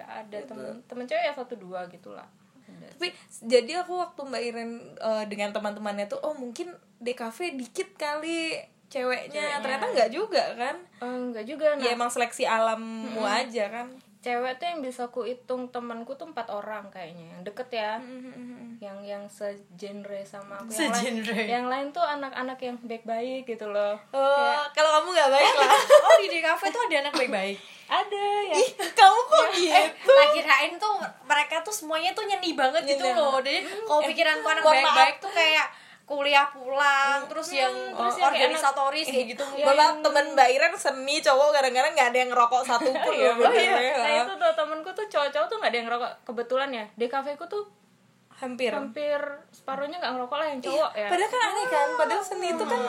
Gak 0.00 0.10
ada 0.24 0.38
temen. 0.40 0.80
Temen 0.88 1.04
cewek 1.04 1.24
ya 1.28 1.32
satu 1.36 1.54
dua 1.60 1.84
gitulah 1.92 2.24
Ada. 2.64 2.96
Tapi 2.96 3.08
jadi 3.44 3.84
aku 3.84 3.92
waktu 4.00 4.20
Mbak 4.24 4.42
Iren 4.48 4.70
eh, 4.96 5.24
dengan 5.28 5.52
teman-temannya 5.52 6.08
tuh 6.08 6.20
Oh 6.24 6.32
mungkin 6.32 6.72
DKV 7.04 7.60
dikit 7.60 7.92
kali 8.00 8.56
ceweknya, 8.88 9.60
ternyata 9.60 9.84
nggak 9.92 10.10
juga 10.16 10.56
kan? 10.56 10.80
Eh, 11.04 11.16
enggak 11.28 11.44
juga 11.44 11.76
nah. 11.76 11.84
Ya 11.84 11.92
emang 11.92 12.08
seleksi 12.08 12.48
alammu 12.48 13.20
aja 13.20 13.68
kan 13.68 13.92
cewek 14.18 14.58
tuh 14.58 14.66
yang 14.66 14.80
bisa 14.82 15.06
ku 15.14 15.22
hitung 15.22 15.70
temanku 15.70 16.18
tuh 16.18 16.26
empat 16.26 16.50
orang 16.50 16.90
kayaknya 16.90 17.38
yang 17.38 17.40
deket 17.46 17.68
ya. 17.70 18.02
Yang 18.82 18.98
yang 19.06 19.24
segenre 19.30 20.26
sama 20.26 20.58
aku. 20.58 20.74
Yang 20.74 20.92
lain 20.94 21.14
yang 21.46 21.66
lain 21.70 21.86
tuh 21.94 22.02
anak-anak 22.02 22.58
yang 22.58 22.76
baik-baik 22.82 23.46
gitu 23.46 23.70
loh. 23.70 23.94
Oh 24.10 24.62
kalau 24.74 24.90
kamu 24.98 25.08
nggak 25.14 25.30
baik 25.30 25.54
lah. 25.54 25.70
Oh 26.02 26.16
di 26.18 26.26
di 26.34 26.40
kafe 26.42 26.70
tuh 26.74 26.82
ada 26.90 27.06
anak 27.06 27.14
baik-baik? 27.14 27.58
Ada 27.88 28.24
ya. 28.52 28.54
Ih 28.58 28.70
kamu 28.76 29.18
kok 29.24 29.46
eh 29.48 29.54
gitu? 29.56 30.12
Tak 30.12 30.28
kirain 30.36 30.72
tuh 30.76 30.94
mereka 31.24 31.56
tuh 31.62 31.72
semuanya 31.72 32.10
tuh 32.12 32.26
nyeni 32.26 32.52
banget 32.58 32.84
gitu 32.84 33.06
loh. 33.14 33.38
Jadi 33.40 33.64
kalau 33.86 34.02
pikiranku 34.02 34.46
anak 34.46 34.62
mohon 34.66 34.76
baik-baik 34.82 35.16
tuh 35.22 35.32
kayak 35.32 35.66
kuliah 36.08 36.48
pulang 36.48 37.28
terus 37.28 37.52
yang 37.52 37.68
terus 37.92 38.16
yang 38.16 38.32
kayak 38.32 38.48
organisatoris 38.48 39.06
kayak 39.12 39.36
gitu 39.36 39.44
Mohon 39.60 39.76
maaf 39.76 39.96
temen 40.00 40.24
Mbak 40.32 40.48
Iren 40.56 40.74
seni 40.80 41.20
cowok 41.20 41.48
kadang-kadang 41.52 41.92
nggak 41.92 42.08
ada 42.08 42.18
yang 42.18 42.30
ngerokok 42.32 42.62
satu 42.64 42.90
pun 42.96 43.12
Iya, 43.12 43.36
loh 43.36 43.44
oh 43.44 43.52
iya. 43.52 43.76
Nah 44.00 44.12
itu 44.24 44.32
tuh 44.40 44.52
temenku 44.56 44.90
tuh 44.96 45.04
cowok-cowok 45.04 45.46
tuh 45.52 45.56
nggak 45.60 45.70
ada 45.70 45.76
yang 45.76 45.86
ngerokok 45.92 46.12
kebetulan 46.24 46.68
ya. 46.72 46.84
Di 46.96 47.06
kafeku 47.12 47.44
tuh 47.44 47.64
hampir. 48.38 48.70
hampir 48.70 49.18
separuhnya 49.50 49.98
nggak 49.98 50.12
ngerokok 50.14 50.36
lah 50.38 50.46
yang 50.46 50.60
cowok 50.62 50.90
ya. 50.94 51.08
padahal 51.10 51.30
kan 51.30 51.40
aneh 51.42 51.66
kan 51.66 51.88
padahal 51.98 52.22
seni 52.22 52.48
itu 52.54 52.64
kan 52.64 52.80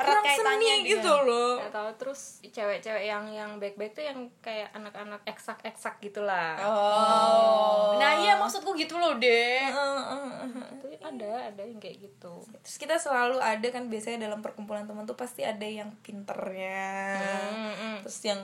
erat 0.00 0.24
kaitannya 0.24 0.74
seni 0.80 0.90
gitu. 0.96 1.12
loh. 1.28 1.60
Gak 1.60 1.74
tahu 1.76 1.90
terus 2.00 2.20
cewek-cewek 2.42 3.04
yang 3.04 3.24
yang 3.28 3.50
baik-baik 3.60 3.92
tuh 3.92 4.04
yang 4.04 4.18
kayak 4.40 4.72
anak-anak 4.72 5.20
eksak-eksak 5.28 6.00
gitulah. 6.00 6.56
Oh. 6.64 7.96
Nah 8.00 8.20
iya 8.24 8.40
maksudku 8.40 8.72
gitu 8.76 8.96
loh 8.96 9.20
deh 9.20 9.68
itu 10.80 10.86
ada 11.00 11.52
ada 11.52 11.62
yang 11.62 11.80
kayak 11.80 12.00
gitu. 12.00 12.32
Terus 12.64 12.76
kita 12.76 12.96
selalu 12.96 13.38
ada 13.40 13.68
kan 13.72 13.88
biasanya 13.88 14.28
dalam 14.30 14.40
perkumpulan 14.40 14.84
teman 14.88 15.04
tuh 15.04 15.16
pasti 15.18 15.44
ada 15.44 15.64
yang 15.64 15.92
pinternya. 16.00 17.16
Terus 18.04 18.20
yang 18.24 18.40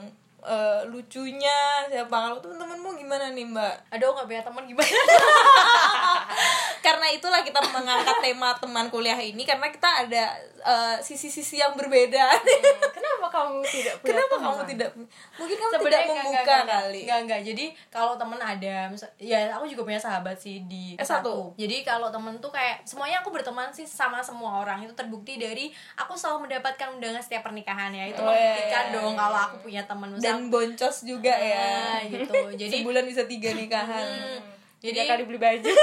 eh, 0.47 0.81
lucunya 0.89 1.87
siapa 1.89 2.13
kalau 2.13 2.37
teman-temanmu 2.41 2.97
gimana 2.97 3.33
nih 3.33 3.45
mbak? 3.47 3.75
Aduh 3.93 4.13
nggak 4.13 4.27
punya 4.27 4.43
teman 4.45 4.63
gimana? 4.65 4.89
Karena 6.85 7.07
itulah 7.11 7.41
kita 7.43 7.59
mengangkat 7.73 8.17
tema 8.23 8.55
teman 8.55 8.87
kuliah 8.87 9.19
ini 9.19 9.43
karena 9.43 9.67
kita 9.67 10.07
ada 10.07 10.39
eh, 10.67 10.97
sisi-sisi 10.99 11.55
yang 11.55 11.73
berbeda. 11.73 12.27
Kenapa 12.97 13.27
kamu 13.29 13.59
tidak 13.61 13.95
punya 13.97 14.11
kenapa 14.13 14.33
teman? 14.33 14.45
kamu 14.45 14.61
tidak 14.67 14.89
mungkin 15.33 15.55
kamu 15.57 15.71
tidak 15.71 15.79
Sebenarnya 15.79 16.03
nggak- 16.03 16.17
membuka 16.21 16.37
nggak- 16.37 16.59
nggak- 16.59 16.81
kali. 16.83 17.01
Nggak 17.01 17.19
nggak. 17.23 17.41
Jadi 17.43 17.65
kalau 17.87 18.13
temen 18.13 18.39
ada 18.39 18.75
ya 19.17 19.37
aku 19.49 19.65
juga 19.65 19.81
punya 19.83 19.97
sahabat 19.97 20.35
sih 20.35 20.63
di 20.63 20.95
S1. 20.95 21.19
kelasku. 21.19 21.55
jadi 21.55 21.77
kalau 21.81 22.07
temen 22.07 22.33
tuh 22.37 22.49
kayak 22.49 22.83
semuanya 22.83 23.17
aku 23.17 23.29
berteman 23.29 23.69
sih 23.69 23.83
sama 23.83 24.19
semua 24.19 24.59
orang. 24.59 24.81
Itu 24.81 24.93
terbukti 24.93 25.35
dari 25.35 25.69
aku 25.95 26.13
selalu 26.13 26.45
mendapatkan 26.45 26.87
undangan 26.89 27.19
setiap 27.19 27.43
pernikahan 27.43 27.89
ya. 27.89 28.05
Itu 28.05 28.19
Oh, 28.19 28.27
iya, 28.27 28.53
membuktikan 28.53 28.83
iya, 28.85 28.93
dong 28.93 29.13
kalau 29.15 29.39
aku 29.41 29.55
punya 29.61 29.81
teman 29.83 30.09
dan 30.17 30.37
boncos 30.47 30.97
juga 31.01 31.33
ya. 31.33 31.67
Nah, 31.93 32.01
gitu. 32.05 32.33
Jadi 32.59 32.71
sebulan 32.77 33.03
bisa 33.03 33.23
tiga 33.23 33.49
nikahan. 33.51 34.03
Hmm, 34.03 34.39
tiga 34.77 34.99
jadi 34.99 35.09
kali 35.09 35.23
beli 35.23 35.37
baju. 35.37 35.67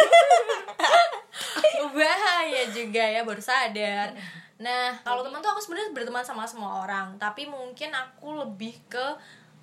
Bahaya 1.94 2.66
juga 2.68 2.98
ya 3.00 3.22
baru 3.22 3.38
sadar 3.38 4.10
nah 4.56 4.94
kalau 5.00 5.20
teman 5.20 5.38
tuh 5.38 5.50
aku 5.50 5.61
sebenarnya 5.61 5.90
berteman 5.90 6.23
sama 6.23 6.44
semua 6.44 6.82
orang 6.82 7.16
tapi 7.16 7.44
mungkin 7.44 7.90
aku 7.90 8.38
lebih 8.38 8.78
ke 8.87 9.06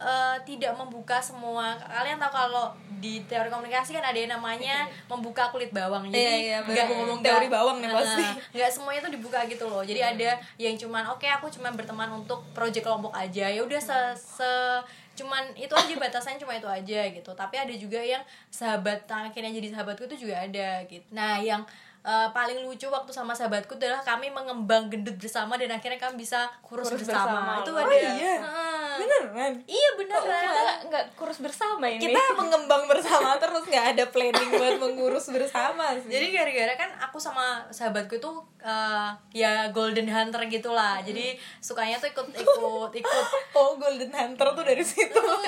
eh, 0.01 0.37
tidak 0.43 0.73
membuka 0.73 1.21
semua. 1.21 1.77
Kalian 1.77 2.17
tahu 2.17 2.33
kalau 2.33 2.73
di 2.97 3.21
teori 3.21 3.45
komunikasi 3.47 3.93
kan 3.93 4.01
ada 4.01 4.17
yang 4.17 4.33
namanya 4.33 4.89
membuka 5.05 5.45
kulit 5.47 5.69
bawang. 5.69 6.09
Jadi 6.09 6.17
Iya, 6.17 6.33
iya, 6.33 6.57
nggak- 6.59 6.89
mau 6.89 6.95
ngomong 6.97 7.19
nggak- 7.21 7.29
teori 7.29 7.47
bawang 7.47 7.77
nih 7.77 7.89
pasti. 7.93 8.25
Nggak 8.49 8.71
semuanya 8.71 8.99
tuh 9.05 9.13
dibuka 9.13 9.39
gitu 9.45 9.61
loh. 9.63 9.85
Jadi 9.85 10.01
ada 10.01 10.29
yang 10.57 10.73
cuman 10.73 11.05
oke 11.05 11.29
aku 11.29 11.53
cuman 11.53 11.77
berteman 11.77 12.09
untuk 12.11 12.41
proyek 12.49 12.81
kelompok 12.81 13.13
aja. 13.13 13.45
Ya 13.45 13.61
udah 13.61 13.77
se, 13.77 13.93
se- 14.17 14.81
cuman 15.13 15.53
itu 15.53 15.69
aja 15.71 15.93
batasannya 15.95 16.41
cuma 16.41 16.57
itu 16.57 16.65
aja 16.65 16.99
gitu. 17.05 17.31
Tapi 17.31 17.61
ada 17.61 17.73
juga 17.75 18.01
yang 18.01 18.25
sahabat 18.49 19.05
akhirnya 19.05 19.53
jadi 19.53 19.69
sahabatku 19.71 20.09
itu 20.09 20.25
juga 20.25 20.41
ada 20.41 20.81
gitu. 20.83 21.05
Nah 21.11 21.37
yang 21.37 21.61
eh, 22.01 22.29
paling 22.29 22.61
lucu 22.61 22.85
waktu 22.85 23.09
sama 23.09 23.31
sahabatku 23.31 23.75
adalah 23.75 24.01
kami 24.01 24.27
mengembang 24.27 24.87
gendut 24.87 25.15
bersama 25.15 25.53
dan 25.55 25.69
akhirnya 25.69 25.97
kami 25.97 26.19
bisa 26.19 26.49
kurus, 26.59 26.89
Kurus 26.89 27.03
bersama. 27.03 27.37
bersama. 27.37 27.53
itu 27.59 27.71
Oh, 27.71 27.79
ada 27.79 27.95
iya? 27.95 28.35
Heeh. 28.37 28.89
beneran? 28.97 29.53
Iya 29.63 29.89
kita 29.93 30.15
beneran 30.19 30.75
nggak 30.83 31.05
kurus 31.13 31.39
bersama 31.39 31.85
ini? 31.85 32.01
kita 32.03 32.21
mengembang 32.33 32.83
bersama 32.85 33.33
terus 33.41 33.63
nggak 33.63 33.85
ada 33.93 34.03
planning 34.07 34.49
buat 34.51 34.75
mengurus 34.77 35.25
bersama 35.29 35.93
sih. 35.95 36.09
Jadi 36.09 36.25
gara-gara 36.29 36.73
kan 36.75 36.89
aku 36.99 37.17
sama 37.17 37.65
sahabatku 37.69 38.13
itu 38.13 38.31
eh, 38.59 39.09
ya 39.31 39.69
golden 39.69 40.05
hunter 40.05 40.41
gitulah. 40.47 40.99
Jadi 40.99 41.33
sukanya 41.57 41.97
tuh 41.97 42.09
ikut 42.09 42.27
ikut 42.43 42.91
ikut. 42.93 43.25
Oh 43.53 43.77
golden 43.77 44.09
hunter 44.09 44.47
tuh 44.51 44.63
dari 44.63 44.81
situ. 44.81 45.13
Terus 45.13 45.41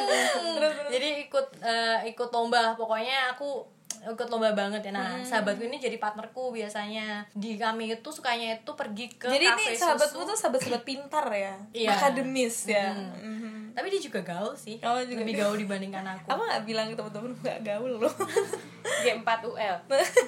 terus. 0.74 0.74
Jadi 0.90 1.10
ikut 1.28 1.48
eh, 1.60 1.98
ikut 2.08 2.30
lomba. 2.30 2.74
Pokoknya 2.74 3.34
aku 3.34 3.66
ikut 4.04 4.28
lomba 4.28 4.52
banget 4.52 4.84
ya. 4.84 4.92
Nah 4.92 5.24
sahabatku 5.24 5.64
ini 5.64 5.80
jadi 5.80 5.96
partnerku 5.98 6.52
biasanya. 6.52 7.24
Di 7.32 7.56
kami 7.56 7.96
itu 7.96 8.10
sukanya 8.12 8.60
itu 8.60 8.72
pergi 8.76 9.08
ke 9.16 9.32
jadi 9.32 9.56
kafe 9.56 9.74
ini 9.74 9.80
sahabatmu 9.80 10.22
susu. 10.22 10.30
tuh 10.30 10.38
sahabat-sahabat 10.38 10.84
pintar 10.84 11.26
ya. 11.32 11.56
Iya. 11.72 11.90
akademis 11.96 12.68
ya. 12.68 12.92
Mhm. 12.94 13.52
tapi 13.74 13.90
dia 13.90 13.98
juga 13.98 14.22
gaul 14.22 14.54
sih. 14.54 14.78
Oh, 14.86 15.02
juga 15.02 15.26
lebih 15.26 15.34
gaul. 15.34 15.58
dibandingkan 15.58 16.06
aku. 16.06 16.30
Aku 16.30 16.42
nggak 16.46 16.62
bilang 16.62 16.86
ke 16.92 16.96
temen-temen 17.00 17.34
nggak 17.42 17.60
gaul 17.66 17.92
loh. 17.98 18.14
G4 19.04 19.28
UL 19.48 19.78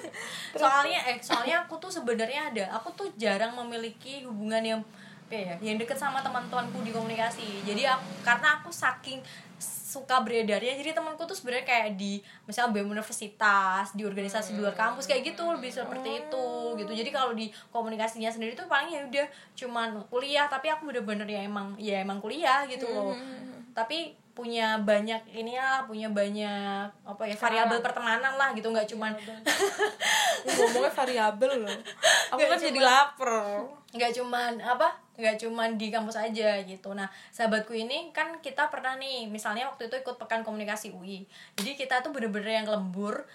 soalnya 0.60 1.00
eh 1.08 1.16
soalnya 1.20 1.64
aku 1.64 1.76
tuh 1.76 1.92
sebenarnya 1.92 2.52
ada 2.52 2.64
aku 2.76 2.88
tuh 2.96 3.08
jarang 3.20 3.52
memiliki 3.56 4.24
hubungan 4.24 4.64
yang 4.64 4.80
apa 5.26 5.34
ya 5.34 5.54
yang 5.58 5.74
deket 5.74 5.98
sama 5.98 6.22
teman-temanku 6.22 6.86
di 6.86 6.94
komunikasi. 6.94 7.66
Jadi 7.66 7.82
aku 7.82 8.06
karena 8.22 8.62
aku 8.62 8.70
saking 8.70 9.18
suka 9.96 10.20
beredarnya. 10.20 10.74
Jadi 10.74 10.92
temanku 10.92 11.24
tuh 11.24 11.32
sebenarnya 11.32 11.64
kayak 11.64 11.88
di 11.94 12.18
misalnya 12.44 12.76
BEM 12.76 12.90
universitas 12.90 13.90
di 13.90 14.02
organisasi 14.02 14.52
di 14.52 14.60
luar 14.60 14.72
kampus 14.72 15.04
kayak 15.04 15.24
gitu 15.26 15.48
lebih 15.48 15.70
seperti 15.70 16.22
itu 16.22 16.46
gitu. 16.76 16.92
Jadi 16.92 17.08
kalau 17.08 17.32
di 17.32 17.48
komunikasinya 17.70 18.28
sendiri 18.28 18.52
tuh 18.52 18.66
paling 18.66 18.88
ya 18.88 19.00
udah 19.02 19.26
cuman 19.54 19.88
kuliah 20.06 20.44
tapi 20.46 20.68
aku 20.68 20.84
bener-bener 20.84 21.24
ya 21.26 21.40
emang 21.40 21.72
ya 21.76 21.96
emang 21.98 22.20
kuliah 22.20 22.64
gitu 22.64 22.84
loh. 22.86 23.16
Tapi 23.72 24.12
punya 24.32 24.76
banyak 24.76 25.32
ini 25.32 25.56
lah 25.56 25.80
punya 25.82 26.12
banyak 26.12 26.84
apa 27.02 27.22
ya 27.24 27.32
variabel 27.34 27.80
pertemanan 27.80 28.36
lah 28.36 28.52
gitu. 28.52 28.68
Nggak 28.68 28.84
cuman 28.92 29.16
ngomongnya 30.46 30.92
variabel 30.92 31.50
loh. 31.64 31.72
Aku 32.32 32.36
Nggak 32.36 32.50
kan 32.50 32.58
jadi 32.60 32.76
cuma- 32.76 32.86
lapar. 32.86 33.32
nggak 33.96 34.12
cuman 34.12 34.52
apa 34.60 34.88
nggak 35.16 35.36
cuman 35.42 35.80
di 35.80 35.88
kampus 35.88 36.16
aja 36.20 36.60
gitu. 36.64 36.92
Nah 36.92 37.08
sahabatku 37.32 37.72
ini 37.72 38.12
kan 38.12 38.40
kita 38.40 38.68
pernah 38.72 38.96
nih 38.96 39.26
misalnya 39.28 39.68
waktu 39.68 39.88
itu 39.90 39.96
ikut 40.00 40.16
pekan 40.16 40.46
komunikasi 40.46 40.94
UI 40.94 41.26
jadi 41.58 41.76
kita 41.76 42.00
tuh 42.00 42.14
bener-bener 42.14 42.64
yang 42.64 42.68
lembur 42.68 43.26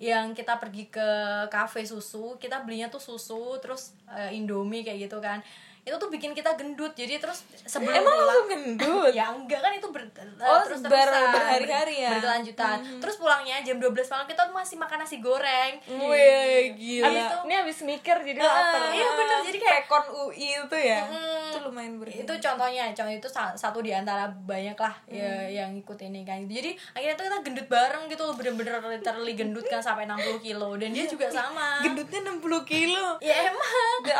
yang 0.00 0.32
kita 0.32 0.56
pergi 0.56 0.88
ke 0.88 1.08
kafe 1.52 1.84
susu 1.84 2.40
kita 2.40 2.64
belinya 2.64 2.88
tuh 2.88 3.02
susu 3.02 3.60
terus 3.60 3.92
eh, 4.08 4.32
indomie 4.32 4.80
kayak 4.80 5.10
gitu 5.10 5.20
kan 5.20 5.44
itu 5.80 5.96
tuh 5.96 6.08
bikin 6.08 6.30
kita 6.30 6.52
gendut 6.54 6.92
jadi 6.92 7.16
terus 7.16 7.40
sebelum 7.58 7.90
emang 7.94 8.04
pulang 8.06 8.26
langsung 8.26 8.48
gendut? 8.48 9.12
Ya 9.18 9.26
enggak 9.26 9.58
kan 9.58 9.72
itu 9.72 9.88
ber, 9.88 10.04
Oh, 10.38 10.60
terus 10.62 10.80
ber- 10.82 10.92
berhari-hari 11.08 11.94
ya? 11.98 12.10
berkelanjutan. 12.12 12.76
Terus 12.98 13.16
pulangnya 13.16 13.58
jam 13.60 13.76
12 13.76 13.88
malam 14.06 14.24
kita 14.24 14.42
tuh 14.42 14.52
masih 14.52 14.76
makan 14.76 14.98
nasi 14.98 15.16
goreng. 15.18 15.80
Wih 15.88 16.74
gila. 16.74 17.08
Abis 17.08 17.24
ini 17.42 17.54
abis 17.56 17.78
mikir 17.82 18.16
jadi 18.18 18.38
lapar. 18.38 18.92
iya 18.92 19.08
bener 19.10 19.38
jadi 19.42 19.58
kayak 19.58 19.76
Pekon 19.82 20.04
UI 20.12 20.48
itu 20.60 20.76
ya? 20.76 21.00
Mm. 21.02 21.48
itu 21.50 21.58
lumayan 21.60 21.92
berat 21.96 22.14
itu 22.14 22.32
contohnya 22.38 22.84
contoh 22.92 23.10
itu 23.12 23.28
sa- 23.28 23.54
satu 23.54 23.80
di 23.80 23.90
antara 23.90 24.24
banyak 24.28 24.76
lah 24.76 24.94
ya 25.06 25.32
yang 25.50 25.74
ikut 25.74 25.98
ini 25.98 26.22
kan. 26.22 26.44
Jadi 26.44 26.76
akhirnya 26.92 27.16
tuh 27.16 27.24
kita 27.26 27.38
gendut 27.42 27.66
bareng 27.66 28.04
gitu 28.06 28.22
loh 28.22 28.34
bener-bener 28.34 28.76
literally 28.78 29.34
gendut 29.34 29.64
kan 29.64 29.80
sampai 29.80 30.04
60 30.04 30.38
kilo. 30.40 30.76
Dan 30.76 30.92
dia 30.92 31.04
juga 31.04 31.26
sama. 31.26 31.80
Gendutnya 31.80 32.20
60 32.22 32.38
kilo? 32.64 33.16
Ya 33.18 33.48
emang. 33.48 33.66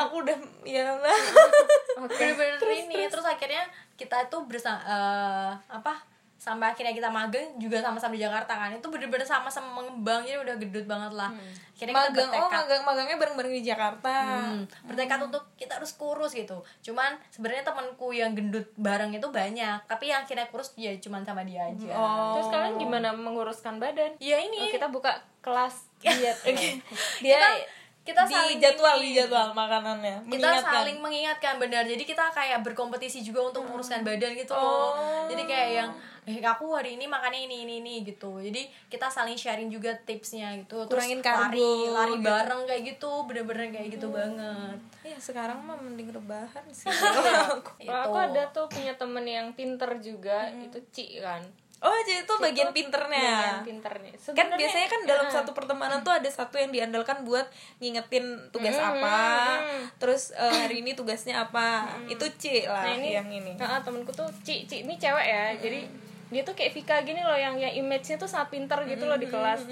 Aku 0.00 0.22
udah 0.22 0.36
ya 0.62 0.84
lah 0.96 1.20
bener-bener 2.00 2.58
ini. 2.72 3.08
terus 3.10 3.26
akhirnya 3.26 3.66
kita 3.98 4.28
tuh 4.32 4.48
bersama 4.48 4.80
apa 5.68 6.10
sampai 6.40 6.72
akhirnya 6.72 6.96
kita 6.96 7.12
magang 7.12 7.60
juga 7.60 7.84
sama-sama 7.84 8.16
di 8.16 8.24
Jakarta 8.24 8.56
kan. 8.56 8.72
Itu 8.72 8.88
bener-bener 8.88 9.28
sama-sama 9.28 9.84
mengembang 9.84 10.24
jadi 10.24 10.40
udah 10.40 10.56
gendut 10.56 10.88
banget 10.88 11.12
lah. 11.12 11.28
Akhirnya 11.76 11.92
kita 11.92 12.08
magang 12.08 12.30
oh 12.32 12.48
bertekad. 12.48 12.56
magang 12.56 12.82
magangnya 12.88 13.16
bareng-bareng 13.20 13.54
di 13.60 13.64
Jakarta. 13.68 14.14
Hmm, 14.48 14.64
bertekad 14.88 15.20
untuk 15.28 15.44
kita 15.60 15.76
harus 15.76 15.92
kurus 16.00 16.32
gitu. 16.32 16.64
Cuman 16.80 17.20
sebenarnya 17.28 17.68
temanku 17.68 18.16
yang 18.16 18.32
gendut 18.32 18.72
bareng 18.80 19.12
itu 19.12 19.28
banyak, 19.28 19.84
tapi 19.84 20.08
yang 20.08 20.24
akhirnya 20.24 20.48
kurus 20.48 20.72
ya 20.80 20.96
cuman 20.96 21.28
sama 21.28 21.44
dia 21.44 21.68
aja. 21.68 21.92
terus 22.32 22.48
kalian 22.48 22.80
gimana 22.80 23.12
menguruskan 23.12 23.76
badan? 23.76 24.16
Ya 24.16 24.40
Oh, 24.40 24.48
ini 24.48 24.72
kita 24.72 24.88
buka 24.88 25.20
kelas 25.44 25.92
diet. 26.00 26.40
Kita 26.40 26.56
dia 27.20 27.36
kita 27.36 27.48
kita 28.10 28.22
di 28.26 28.34
saling 28.34 28.58
jadwal 28.58 28.96
di 28.98 29.10
jadwal 29.14 29.48
makanannya. 29.54 30.16
Kita 30.26 30.36
mengingatkan. 30.36 30.74
saling 30.74 30.98
mengingatkan 30.98 31.54
benar. 31.62 31.82
Jadi 31.86 32.02
kita 32.02 32.24
kayak 32.34 32.58
berkompetisi 32.66 33.22
juga 33.22 33.46
untuk 33.48 33.62
menguruskan 33.64 34.02
badan 34.02 34.34
gitu 34.34 34.52
loh. 34.52 34.92
Oh. 34.92 35.26
jadi 35.30 35.42
kayak 35.46 35.70
yang 35.70 35.90
eh 36.28 36.36
aku 36.44 36.76
hari 36.76 37.00
ini 37.00 37.08
makannya 37.08 37.48
ini 37.48 37.56
ini 37.64 37.74
ini 37.80 37.94
gitu. 38.04 38.42
Jadi 38.42 38.66
kita 38.90 39.08
saling 39.08 39.38
sharing 39.38 39.70
juga 39.70 39.94
tipsnya 39.94 40.52
gitu. 40.58 40.84
Terus 40.90 41.00
Kurangin 41.00 41.22
karbo, 41.22 41.54
lari 41.54 41.70
lari 41.88 42.14
gitu. 42.18 42.26
bareng 42.26 42.62
kayak 42.66 42.82
gitu. 42.84 43.10
Bener-bener 43.24 43.66
kayak 43.72 43.88
gitu 43.94 44.06
banget. 44.10 44.78
Ya 45.06 45.16
sekarang 45.16 45.64
mah 45.64 45.78
mending 45.80 46.10
rebahan 46.12 46.64
sih. 46.74 46.90
Aku 48.04 48.16
ada 48.18 48.42
tuh 48.52 48.68
punya 48.68 48.92
temen 48.98 49.24
yang 49.24 49.54
pinter 49.56 49.88
juga. 50.02 50.50
Itu 50.52 50.82
Ci 50.92 51.22
kan 51.22 51.40
oh 51.80 51.96
jadi 52.04 52.28
itu 52.28 52.34
bagian 52.36 52.70
pinternya. 52.76 53.60
Bagian 53.64 53.64
pinternya. 53.64 54.12
Kan 54.36 54.48
biasanya 54.54 54.88
kan 54.88 55.00
dalam 55.08 55.26
satu 55.32 55.50
pertemanan 55.56 56.04
tuh 56.04 56.12
ada 56.12 56.28
satu 56.28 56.60
yang 56.60 56.68
diandalkan 56.68 57.24
buat 57.24 57.48
ngingetin 57.80 58.52
tugas 58.52 58.76
apa 58.76 59.60
terus 59.96 60.36
eh, 60.36 60.68
hari 60.68 60.84
ini 60.84 60.92
tugasnya 60.92 61.40
apa. 61.40 61.88
Itu 62.06 62.28
C 62.36 62.68
lah 62.68 62.84
nah 62.84 62.92
ini 62.92 63.16
yang 63.16 63.28
ini. 63.28 63.56
Nah, 63.56 63.80
temenku 63.80 64.12
tuh 64.12 64.28
Ci 64.44 64.68
Ci 64.68 64.84
ini 64.84 65.00
cewek 65.00 65.26
ya. 65.26 65.56
Jadi 65.56 65.80
dia 66.30 66.46
tuh 66.46 66.54
kayak 66.54 66.72
Vika 66.78 66.96
gini 67.02 67.26
loh 67.26 67.34
yang 67.34 67.58
yang 67.58 67.74
image-nya 67.74 68.14
tuh 68.14 68.30
sangat 68.30 68.54
pinter 68.54 68.78
gitu 68.86 69.02
loh 69.02 69.18
di 69.18 69.26
kelas 69.26 69.66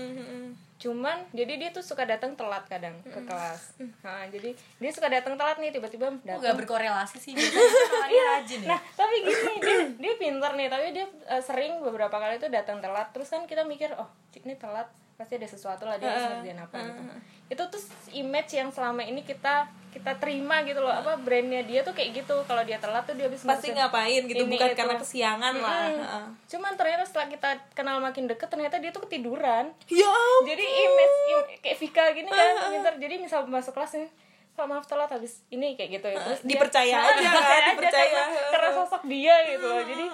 cuman 0.78 1.26
jadi 1.34 1.58
dia 1.58 1.70
tuh 1.74 1.82
suka 1.82 2.06
datang 2.06 2.38
telat 2.38 2.62
kadang 2.70 2.94
ke 3.02 3.18
kelas. 3.26 3.82
Nah, 4.06 4.30
jadi 4.30 4.54
dia 4.54 4.90
suka 4.94 5.10
datang 5.10 5.34
telat 5.34 5.58
nih 5.58 5.74
tiba-tiba 5.74 6.06
gak 6.22 6.38
datang. 6.38 6.54
berkorelasi 6.54 7.18
sih? 7.18 7.34
Orangnya 7.98 8.22
rajin 8.38 8.60
ya? 8.62 8.68
Nah 8.72 8.80
tapi 8.94 9.14
gini 9.26 9.54
dia 9.58 9.78
dia 9.98 10.12
pinter 10.14 10.50
nih 10.54 10.68
tapi 10.70 10.86
dia 10.94 11.06
eh, 11.26 11.42
sering 11.42 11.82
beberapa 11.82 12.14
kali 12.14 12.38
tuh 12.38 12.46
datang 12.46 12.78
telat. 12.78 13.10
Terus 13.10 13.26
kan 13.26 13.42
kita 13.50 13.66
mikir 13.66 13.90
oh 13.98 14.06
Ci 14.30 14.46
ini 14.46 14.54
telat 14.54 14.86
pasti 15.18 15.34
ada 15.34 15.50
sesuatu 15.50 15.82
lah 15.82 15.98
dia 15.98 16.14
harus 16.14 16.30
ngerjain 16.30 16.62
apa 16.62 16.78
gitu. 16.78 17.02
itu 17.50 17.62
tuh 17.74 17.82
image 18.14 18.54
yang 18.54 18.70
selama 18.70 19.02
ini 19.02 19.26
kita 19.26 19.66
kita 19.98 20.12
terima 20.16 20.62
gitu 20.62 20.78
loh 20.78 20.90
apa 20.90 21.14
brandnya 21.16 21.60
dia 21.60 21.80
tuh 21.80 21.90
kayak 21.90 22.10
gitu 22.16 22.34
kalau 22.42 22.62
dia 22.62 22.76
telat 22.76 23.02
tuh 23.02 23.12
dia 23.12 23.26
habis 23.26 23.42
pasti 23.42 23.68
ngapain 23.70 24.22
gitu 24.24 24.40
ini, 24.40 24.54
bukan 24.54 24.68
itu. 24.68 24.76
karena 24.76 24.94
kesiangan 24.96 25.54
lah 25.56 25.76
Mm. 25.80 25.98
Heeh. 25.98 26.24
Cuman 26.48 26.72
ternyata 26.72 27.02
setelah 27.02 27.26
kita 27.26 27.48
kenal 27.72 27.98
makin 27.98 28.24
deket 28.24 28.46
ternyata 28.46 28.76
dia 28.76 28.88
tuh 28.88 29.02
ketiduran. 29.02 29.74
ya 29.86 30.06
ampun. 30.06 30.46
Jadi 30.46 30.64
image 30.64 31.16
im- 31.28 31.48
kayak 31.58 31.76
Vika 31.76 32.04
gini 32.12 32.28
kan, 32.28 32.54
pinter. 32.68 32.94
Jadi 32.96 33.14
misal 33.18 33.44
masuk 33.44 33.72
kelas 33.72 33.92
nih, 33.96 34.10
Pak 34.50 34.64
maaf 34.64 34.84
telat 34.84 35.06
habis 35.08 35.42
ini 35.48 35.74
kayak 35.74 35.90
gitu 35.92 36.06
ya. 36.08 36.18
Terus 36.20 36.40
dia- 36.40 36.50
dipercaya 36.50 36.94
Nah, 36.94 37.10
aja 37.12 37.30
kan, 37.32 37.62
dipercaya. 37.68 38.08
karena, 38.08 38.24
karena 38.48 38.70
sosok 38.74 39.02
dia 39.04 39.34
gitu 39.46 39.66
loh. 39.66 39.82
Jadi 39.82 40.04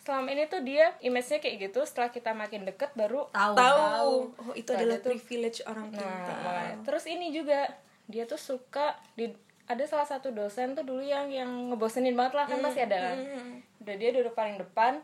selama 0.00 0.28
ini 0.28 0.42
tuh 0.44 0.60
dia 0.60 0.84
image-nya 1.00 1.38
kayak 1.38 1.56
gitu. 1.62 1.80
Setelah 1.82 2.10
kita 2.10 2.30
makin 2.32 2.62
deket 2.64 2.90
baru 2.92 3.30
tahu 3.30 3.54
tahu 3.54 4.14
oh 4.40 4.54
itu 4.54 4.70
adalah 4.72 4.98
tuh. 4.98 5.06
privilege 5.08 5.62
orang 5.64 5.86
Nah, 5.88 6.00
pintar 6.00 6.36
makanya. 6.40 6.76
terus 6.82 7.04
ini 7.06 7.30
juga 7.30 7.70
dia 8.12 8.28
tuh 8.28 8.36
suka 8.36 9.00
di 9.16 9.32
ada 9.64 9.84
salah 9.88 10.04
satu 10.04 10.28
dosen 10.28 10.76
tuh 10.76 10.84
dulu 10.84 11.00
yang 11.00 11.32
yang 11.32 11.48
ngebosenin 11.72 12.12
banget 12.12 12.34
lah 12.36 12.44
kan 12.44 12.60
masih 12.60 12.84
ada 12.84 12.98
kan. 13.08 13.18
Udah 13.80 13.94
dia 13.96 14.10
duduk 14.12 14.36
paling 14.36 14.60
depan, 14.60 15.00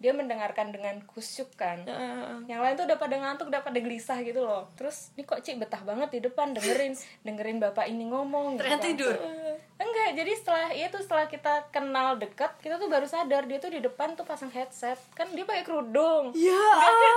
dia 0.00 0.12
mendengarkan 0.16 0.72
dengan 0.72 1.00
kusyuk 1.04 1.52
kan. 1.56 1.84
Heeh. 1.84 2.48
Yang 2.48 2.60
lain 2.64 2.74
tuh 2.80 2.84
udah 2.88 2.98
pada 3.00 3.16
ngantuk, 3.20 3.46
udah 3.52 3.60
pada 3.60 3.78
gelisah 3.80 4.18
gitu 4.24 4.40
loh. 4.40 4.72
Terus 4.76 5.12
ini 5.16 5.28
kok 5.28 5.44
Cik 5.44 5.60
betah 5.60 5.82
banget 5.84 6.08
di 6.16 6.20
depan 6.24 6.56
dengerin 6.56 6.96
dengerin 7.24 7.58
bapak 7.60 7.92
ini 7.92 8.08
ngomong. 8.08 8.56
gitu 8.56 8.60
ternyata 8.64 8.84
kan. 8.84 8.88
tidur 8.88 9.14
Enggak, 9.76 10.16
jadi 10.16 10.32
setelah 10.32 10.68
ya 10.70 10.88
tuh 10.88 10.98
setelah 10.98 11.26
kita 11.26 11.68
kenal 11.68 12.16
dekat, 12.16 12.48
kita 12.58 12.76
tuh 12.76 12.86
baru 12.86 13.04
sadar 13.04 13.44
dia 13.44 13.56
tuh 13.56 13.68
di 13.68 13.78
depan 13.78 14.12
tuh 14.12 14.24
pasang 14.24 14.48
headset. 14.48 14.96
Kan 15.12 15.28
dia 15.30 15.44
pakai 15.44 15.60
kerudung. 15.62 16.32
Ya 16.32 16.56
ampun. 16.56 17.14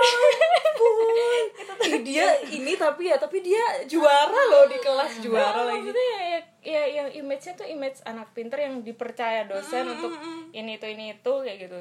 Ih, 1.82 2.00
dia 2.02 2.26
ini 2.46 2.76
tapi 2.76 3.08
ya 3.08 3.16
tapi 3.16 3.40
dia 3.40 3.60
juara 3.84 4.28
loh 4.46 4.64
di 4.66 4.76
kelas 4.76 5.18
juara 5.18 5.56
Oh, 5.56 5.64
lagi. 5.66 5.88
maksudnya 5.88 6.04
ya, 6.04 6.20
ya, 6.20 6.40
ya 6.60 6.82
yang 6.94 7.08
image-nya 7.14 7.52
tuh 7.54 7.64
image 7.66 7.98
anak 8.04 8.28
pinter 8.30 8.58
yang 8.58 8.80
dipercaya 8.80 9.44
dosen 9.44 9.88
untuk 9.88 10.12
ini 10.52 10.76
itu 10.76 10.86
ini 10.86 11.04
itu 11.14 11.32
kayak 11.40 11.58
gitu. 11.62 11.80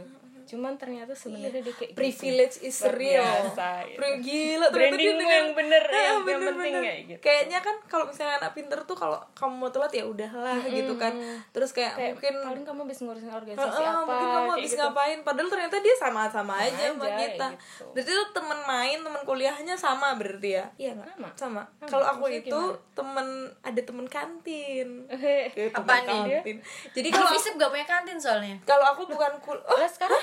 Cuman 0.49 0.73
ternyata 0.75 1.13
sebenarnya 1.13 1.61
dia 1.61 1.71
kayak 1.71 1.93
gitu. 1.93 1.99
Privilege 1.99 2.55
is 2.61 2.77
Luar 2.79 2.95
real. 2.95 3.21
biasa, 3.21 3.67
gitu. 3.85 3.99
Gila 4.19 4.65
ternyata 4.65 4.73
dia 4.73 4.73
Brandingmu 4.73 5.15
dengan- 5.15 5.37
yang 5.37 5.49
bener, 5.53 5.83
Ah, 5.83 5.93
yang- 5.93 6.01
yang 6.01 6.19
bener, 6.25 6.41
penting 6.51 6.73
bener. 6.73 6.81
kayak 6.83 6.99
gitu. 7.05 7.19
Kayaknya 7.21 7.59
kan 7.59 7.75
kalau 7.85 8.05
misalnya 8.05 8.35
anak 8.35 8.51
pinter 8.51 8.79
tuh 8.81 8.95
kalau 8.95 9.17
kamu 9.31 9.53
mau 9.55 9.69
telat 9.69 9.91
ya 9.91 10.03
udahlah 10.03 10.57
gitu 10.63 10.93
kan. 10.95 11.13
Terus 11.49 11.69
kayak, 11.69 11.93
Kayak 11.93 12.11
mungkin 12.11 12.33
paling 12.41 12.65
kamu 12.65 12.79
habis 12.81 12.99
ngurusin 12.99 13.29
organisasi 13.29 13.69
Heeh, 13.77 13.91
apa 13.91 14.01
mungkin 14.03 14.27
kamu 14.31 14.49
habis 14.51 14.71
gitu. 14.71 14.81
ngapain 14.81 15.19
padahal 15.21 15.49
ternyata 15.49 15.77
dia 15.77 15.95
sama-sama 15.95 16.53
aja 16.57 16.85
sama 16.89 17.05
aja, 17.05 17.17
kita 17.19 17.45
kayak 17.45 17.53
gitu. 17.53 17.85
berarti 17.91 18.11
tuh 18.11 18.27
temen 18.31 18.59
main 18.63 18.97
temen 18.99 19.21
kuliahnya 19.21 19.75
sama 19.75 20.07
berarti 20.13 20.49
ya 20.51 20.65
iya 20.77 20.91
Sama. 20.95 21.29
sama 21.35 21.61
kalau 21.83 22.05
aku 22.07 22.25
itu 22.27 22.59
temen 22.91 23.27
ada 23.61 23.81
temen 23.81 24.05
kantin 24.05 25.05
Apaan 25.77 26.01
nih 26.01 26.39
kantin 26.39 26.57
jadi 26.91 27.09
kalau 27.09 27.29
FISIP 27.29 27.53
gak 27.55 27.69
punya 27.69 27.85
kantin 27.85 28.17
soalnya 28.17 28.55
kalau 28.63 28.85
aku 28.87 29.05
bukan 29.05 29.37
kul 29.39 29.57
oh 29.57 29.77
sekarang 29.85 30.19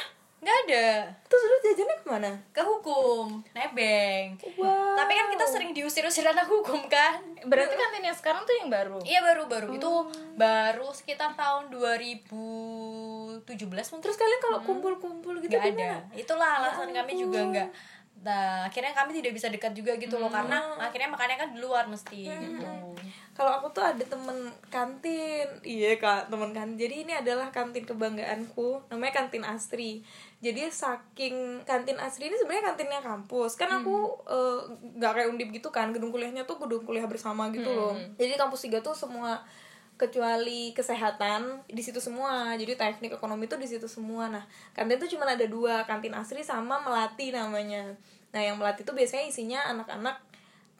nggak 0.46 0.58
ada. 0.70 0.86
Terus 1.26 1.42
lu 1.42 1.56
jajannya 1.58 1.96
ke 1.98 2.06
mana? 2.06 2.30
Ke 2.54 2.62
hukum 2.62 3.42
nebeng. 3.50 4.38
Wah. 4.62 4.94
tapi 4.94 5.12
kan 5.18 5.26
kita 5.34 5.46
sering 5.50 5.74
diusir-usir 5.74 6.22
anak 6.32 6.46
hukum 6.46 6.86
kan? 6.86 7.18
Berarti 7.42 7.74
kantin 7.74 8.06
yang 8.06 8.14
sekarang 8.14 8.46
tuh 8.46 8.54
yang 8.54 8.70
baru. 8.70 9.02
iya 9.02 9.26
baru-baru. 9.26 9.74
Itu 9.74 10.06
baru 10.38 10.94
sekitar 10.94 11.34
tahun 11.34 11.74
2017 11.74 13.42
mungkin. 13.42 14.04
Terus 14.06 14.14
kalian 14.14 14.40
kalau 14.40 14.58
kumpul-kumpul 14.62 15.34
gitu 15.42 15.50
nggak 15.50 15.74
gimana? 15.74 16.06
ada. 16.06 16.14
Itulah 16.14 16.50
alasan 16.62 16.94
kami 16.94 17.18
juga 17.18 17.42
nggak. 17.42 17.70
Nah, 18.26 18.66
akhirnya 18.66 18.90
kami 18.90 19.22
tidak 19.22 19.38
bisa 19.38 19.46
dekat 19.52 19.70
juga 19.76 19.94
gitu 20.00 20.16
loh 20.16 20.32
karena 20.32 20.58
akhirnya 20.80 21.10
makannya 21.12 21.36
kan 21.36 21.48
di 21.52 21.58
luar 21.60 21.90
mesti 21.90 22.26
gitu. 22.26 22.66
Kalau 23.36 23.52
aku 23.60 23.68
tuh 23.76 23.84
ada 23.84 24.00
temen 24.00 24.48
kantin. 24.72 25.44
Iya 25.60 26.00
kak 26.00 26.32
temen 26.32 26.56
kantin. 26.56 26.80
Jadi 26.80 26.94
ini 27.04 27.12
adalah 27.12 27.52
kantin 27.52 27.84
kebanggaanku. 27.84 28.88
Namanya 28.88 29.12
kantin 29.12 29.44
Astri 29.44 30.00
jadi 30.36 30.68
saking 30.68 31.64
kantin 31.64 31.96
Astri 31.96 32.28
ini 32.28 32.36
sebenarnya 32.36 32.72
kantinnya 32.72 33.00
kampus. 33.00 33.56
Kan 33.56 33.72
aku 33.72 34.20
eh, 34.28 34.60
nggak 35.00 35.12
kayak 35.16 35.28
undip 35.32 35.48
gitu 35.48 35.72
kan 35.72 35.96
gedung 35.96 36.12
kuliahnya 36.12 36.44
tuh 36.44 36.60
gedung 36.60 36.84
kuliah 36.84 37.08
bersama 37.08 37.48
gitu 37.48 37.66
loh. 37.72 37.96
Jadi 38.20 38.36
di 38.36 38.38
kampus 38.38 38.68
tiga 38.68 38.84
tuh 38.84 38.92
semua 38.92 39.40
kecuali 39.96 40.76
kesehatan 40.76 41.64
di 41.72 41.80
situ 41.80 42.04
semua. 42.04 42.52
Jadi 42.60 42.76
teknik 42.76 43.16
ekonomi 43.16 43.48
tuh 43.48 43.56
di 43.56 43.64
situ 43.64 43.88
semua. 43.88 44.28
Nah 44.28 44.44
kantin 44.76 45.00
tuh 45.00 45.08
cuma 45.08 45.24
ada 45.24 45.48
dua 45.48 45.88
kantin 45.88 46.12
Asri 46.12 46.44
sama 46.44 46.84
melati 46.84 47.32
namanya. 47.32 47.96
Nah 48.36 48.40
yang 48.44 48.60
melati 48.60 48.84
tuh 48.84 48.92
biasanya 48.92 49.32
isinya 49.32 49.64
anak-anak 49.72 50.20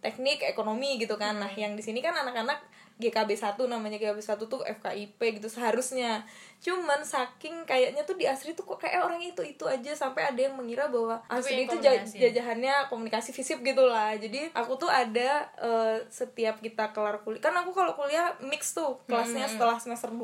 teknik 0.04 0.44
ekonomi 0.44 1.00
gitu 1.00 1.16
kan. 1.16 1.40
Nah 1.40 1.48
yang 1.56 1.72
di 1.72 1.80
sini 1.80 2.04
kan 2.04 2.12
anak-anak 2.12 2.60
GKB 2.96 3.36
1 3.36 3.60
namanya 3.68 4.00
GKB 4.00 4.18
1 4.24 4.48
tuh 4.48 4.64
FKIP 4.64 5.20
gitu 5.40 5.48
seharusnya. 5.52 6.24
Cuman 6.64 7.04
saking 7.04 7.68
kayaknya 7.68 8.08
tuh 8.08 8.16
di 8.16 8.24
Asri 8.24 8.56
tuh 8.56 8.64
kok 8.64 8.80
kayak 8.80 9.04
orang 9.04 9.20
itu 9.20 9.44
itu 9.44 9.68
aja. 9.68 9.92
Sampai 9.92 10.32
ada 10.32 10.40
yang 10.40 10.56
mengira 10.56 10.88
bahwa 10.88 11.20
Asri 11.28 11.68
itu 11.68 11.76
ya? 11.84 12.00
jajahannya 12.00 12.88
komunikasi 12.88 13.36
fisip 13.36 13.60
gitu 13.60 13.84
lah 13.84 14.16
jadi 14.16 14.48
aku 14.56 14.80
tuh 14.80 14.90
ada 14.90 15.46
eh, 15.60 15.96
setiap 16.08 16.58
kita 16.64 16.90
kelar 16.96 17.20
kuliah 17.22 17.42
kan 17.42 17.54
aku 17.54 17.76
kalau 17.76 17.92
kuliah 17.92 18.32
mix 18.42 18.72
tuh 18.72 18.96
kelasnya 19.04 19.46
setelah 19.46 19.76
semester 19.76 20.10
2 20.10 20.22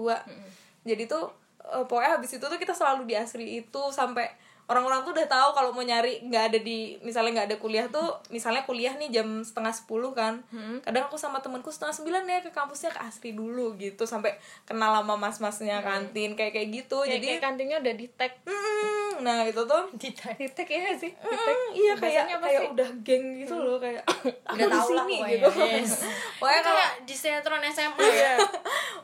jadi 0.89 1.05
tuh 1.07 1.31
eh, 1.63 1.85
pokoknya 1.85 2.19
habis 2.19 2.33
itu 2.35 2.45
tuh 2.45 2.59
kita 2.59 2.73
selalu 2.73 3.07
di 3.07 3.15
Asri 3.15 3.63
itu 3.63 3.83
sampai 3.93 4.33
orang-orang 4.73 5.05
tuh 5.05 5.13
udah 5.13 5.29
tahu 5.29 5.49
kalau 5.53 5.71
mau 5.71 5.85
nyari 5.85 6.25
nggak 6.25 6.45
ada 6.49 6.59
di 6.59 6.97
misalnya 7.05 7.45
nggak 7.45 7.49
ada 7.53 7.57
kuliah 7.61 7.87
tuh 7.93 8.17
misalnya 8.33 8.65
kuliah 8.65 8.97
nih 8.97 9.13
jam 9.13 9.45
setengah 9.45 9.77
sepuluh 9.77 10.17
kan 10.17 10.41
kadang 10.81 11.05
aku 11.07 11.21
sama 11.21 11.45
temanku 11.45 11.69
setengah 11.69 11.93
sembilan 11.93 12.25
ya 12.25 12.41
ke 12.41 12.51
kampusnya 12.51 12.91
ke 12.91 13.01
Asri 13.05 13.37
dulu 13.37 13.77
gitu 13.77 14.09
sampai 14.09 14.33
kenal 14.65 14.97
sama 14.97 15.21
mas-masnya 15.21 15.85
kantin 15.85 16.33
kayak 16.33 16.57
kayak 16.57 16.69
gitu 16.73 17.05
Kayak, 17.05 17.13
jadi 17.19 17.27
kayak 17.29 17.43
kantinnya 17.43 17.77
udah 17.83 17.95
di 17.99 18.07
tag. 18.15 18.33
Mm, 18.47 19.11
nah 19.21 19.43
itu 19.43 19.63
tuh 19.67 19.83
Di 20.01 20.09
tag 20.15 20.39
ya 20.71 20.95
sih. 20.95 21.11
Di 21.13 21.37
tag. 21.37 21.57
Mm, 21.59 21.69
iya 21.75 21.93
kayak 21.93 22.01
Bahasanya 22.23 22.37
apa 22.39 22.47
kayak 22.47 22.61
sih? 22.63 22.71
udah 22.73 22.89
geng 23.03 23.25
gitu 23.43 23.55
loh 23.59 23.77
kayak 23.83 24.03
aku 24.49 24.55
udah 24.55 24.67
di 24.67 24.73
lah 24.73 24.85
sini 24.87 25.17
pokoknya 25.19 25.35
gitu 25.37 25.49
yes. 25.61 25.93
pokoknya 26.41 26.61
kalau 26.63 26.79
kayak 26.81 26.93
di 27.05 27.15
sinetron 27.19 27.63
SMP 27.69 27.99
Iya. 28.01 28.35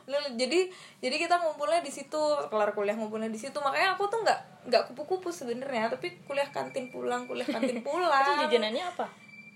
Nah, 0.09 0.25
jadi 0.33 0.65
jadi 0.97 1.15
kita 1.21 1.37
ngumpulnya 1.37 1.85
di 1.85 1.93
situ 1.93 2.17
kelar 2.49 2.73
kuliah 2.73 2.97
ngumpulnya 2.97 3.29
di 3.29 3.37
situ 3.37 3.53
makanya 3.61 3.93
aku 3.93 4.09
tuh 4.09 4.25
nggak 4.25 4.58
nggak 4.67 4.91
kupu-kupu 4.91 5.31
sebenarnya 5.31 5.87
tapi 5.87 6.19
kuliah 6.27 6.49
kantin 6.51 6.91
pulang 6.91 7.23
kuliah 7.29 7.47
kantin 7.47 7.79
Itu 7.81 7.87
pulang 7.87 8.47
jajanannya 8.47 8.85
apa? 8.85 9.07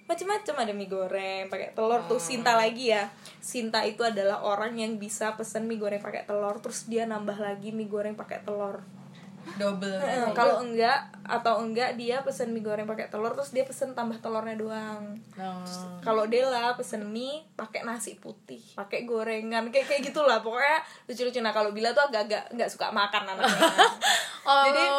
macam-macam 0.04 0.56
ada 0.68 0.74
mie 0.76 0.92
goreng 0.92 1.48
pakai 1.48 1.72
telur 1.72 2.04
tuh 2.12 2.20
Sinta 2.20 2.60
lagi 2.60 2.92
ya. 2.92 3.08
Sinta 3.40 3.88
itu 3.88 4.04
adalah 4.04 4.44
orang 4.44 4.76
yang 4.76 5.00
bisa 5.00 5.32
pesen 5.40 5.64
mie 5.64 5.80
goreng 5.80 6.04
pakai 6.04 6.28
telur 6.28 6.60
terus 6.60 6.92
dia 6.92 7.08
nambah 7.08 7.40
lagi 7.40 7.72
mie 7.72 7.88
goreng 7.88 8.20
pakai 8.20 8.44
telur 8.44 8.84
double 9.54 9.96
Eh, 9.96 10.28
kalau 10.32 10.60
enggak 10.60 10.98
atau 11.22 11.60
enggak 11.60 11.94
dia 11.94 12.20
pesen 12.20 12.50
mie 12.50 12.60
goreng 12.60 12.84
pakai 12.84 13.08
telur 13.08 13.32
terus 13.32 13.50
dia 13.50 13.62
pesen 13.62 13.92
tambah 13.92 14.18
telurnya 14.18 14.56
doang. 14.56 15.16
Nah, 15.34 15.64
kalau 16.00 16.26
Dela 16.26 16.74
pesen 16.74 17.06
mie 17.06 17.44
pakai 17.54 17.82
nasi 17.82 18.16
putih 18.16 18.60
pakai 18.74 19.04
gorengan 19.04 19.68
kayak 19.68 19.86
kayak 19.86 20.02
gitulah. 20.06 20.40
Pokoknya 20.40 20.80
lucu-lucu. 21.06 21.40
Nah 21.40 21.52
kalau 21.52 21.70
Bila 21.70 21.90
tuh 21.92 22.04
agak-agak 22.04 22.52
nggak 22.52 22.68
suka 22.68 22.90
makan 22.90 23.24
anaknya. 23.28 23.70
Oh 24.44 24.68
Jadi- 24.68 24.92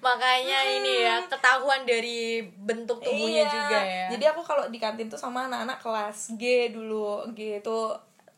makanya 0.00 0.62
ini 0.62 1.02
ya 1.02 1.18
ketahuan 1.26 1.82
dari 1.82 2.38
bentuk 2.56 3.02
tubuhnya 3.02 3.42
Iya. 3.42 3.50
juga 3.50 3.78
ya. 3.82 4.06
Jadi 4.10 4.24
aku 4.28 4.40
kalau 4.40 4.64
di 4.68 4.78
kantin 4.78 5.06
tuh 5.06 5.18
sama 5.18 5.50
anak-anak 5.50 5.74
kelas 5.76 6.38
G 6.38 6.70
dulu 6.70 7.26
G 7.32 7.58
itu 7.58 7.78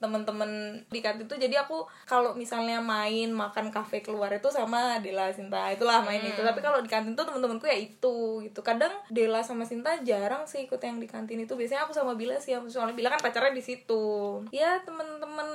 temen-temen 0.05 0.85
di 0.93 1.01
kantin 1.01 1.25
tuh 1.25 1.41
jadi 1.41 1.65
aku 1.65 1.89
kalau 2.05 2.37
misalnya 2.37 2.85
main 2.85 3.33
makan 3.33 3.73
kafe 3.73 4.05
keluar 4.05 4.29
itu 4.29 4.53
sama 4.53 5.01
Dela 5.01 5.33
Sinta 5.33 5.73
itulah 5.73 6.05
main 6.05 6.21
itu. 6.21 6.45
Tapi 6.45 6.61
kalau 6.61 6.85
di 6.85 6.91
kantin 6.93 7.17
tuh 7.17 7.25
temen-temenku 7.25 7.65
ya 7.65 7.81
itu 7.81 8.45
gitu. 8.45 8.61
Kadang 8.61 8.93
Dela 9.09 9.41
sama 9.41 9.65
Sinta 9.65 9.97
jarang 10.05 10.45
sih 10.45 10.69
ikut 10.69 10.77
yang 10.85 11.01
di 11.01 11.09
kantin 11.09 11.41
itu. 11.41 11.57
Biasanya 11.57 11.89
aku 11.89 11.97
sama 11.97 12.13
Bila 12.13 12.37
sih 12.37 12.53
yang 12.53 12.69
soalnya 12.69 12.93
Bila 12.93 13.09
kan 13.09 13.25
pacarnya 13.25 13.57
di 13.57 13.65
situ. 13.65 14.05
Ya 14.53 14.85
temen-temen 14.85 15.49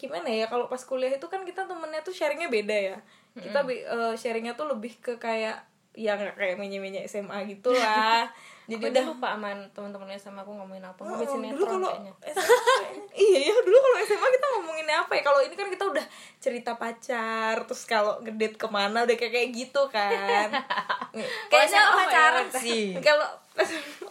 gimana 0.00 0.26
ya 0.32 0.48
kalau 0.48 0.72
pas 0.72 0.80
kuliah 0.80 1.12
itu 1.12 1.28
kan 1.28 1.44
kita 1.44 1.68
temennya 1.68 2.00
tuh 2.00 2.16
sharingnya 2.16 2.48
beda 2.48 2.76
ya. 2.76 2.96
Kita 3.36 3.60
eh, 3.68 4.14
sharingnya 4.16 4.56
tuh 4.56 4.72
lebih 4.72 4.96
ke 5.04 5.20
kayak 5.20 5.68
ya 5.90 6.14
nggak 6.14 6.38
kayak 6.38 6.56
menye-menye 6.56 7.02
SMA 7.10 7.50
gitu 7.50 7.74
lah 7.74 8.30
jadi 8.70 9.02
udah. 9.02 9.04
lupa 9.10 9.28
aman 9.34 9.66
teman-temannya 9.74 10.14
sama 10.14 10.46
aku 10.46 10.54
ngomongin 10.54 10.86
apa. 10.86 11.02
Oh, 11.02 11.10
ngomongin 11.10 11.50
sinetron 11.50 11.58
dulu 11.58 11.66
kalau 11.66 11.90
iya 13.18 13.38
ya 13.50 13.54
dulu 13.66 13.76
kalau 13.82 13.98
SMA 14.06 14.28
kita 14.30 14.46
ngomonginnya 14.54 14.96
apa 15.02 15.12
ya? 15.18 15.22
Kalau 15.26 15.40
ini 15.42 15.54
kan 15.58 15.66
kita 15.66 15.84
udah 15.90 16.06
cerita 16.38 16.78
pacar 16.78 17.66
terus 17.66 17.82
kalau 17.82 18.22
ngedate 18.22 18.54
ke 18.54 18.68
mana 18.70 19.02
udah 19.02 19.16
kayak 19.18 19.32
kayak 19.34 19.50
gitu 19.50 19.82
kan. 19.90 20.54
Kayaknya 21.50 21.80
oh, 21.82 21.94
pacaran 21.98 22.46
ya, 22.46 22.60
sih. 22.62 22.94
kalau 23.02 23.26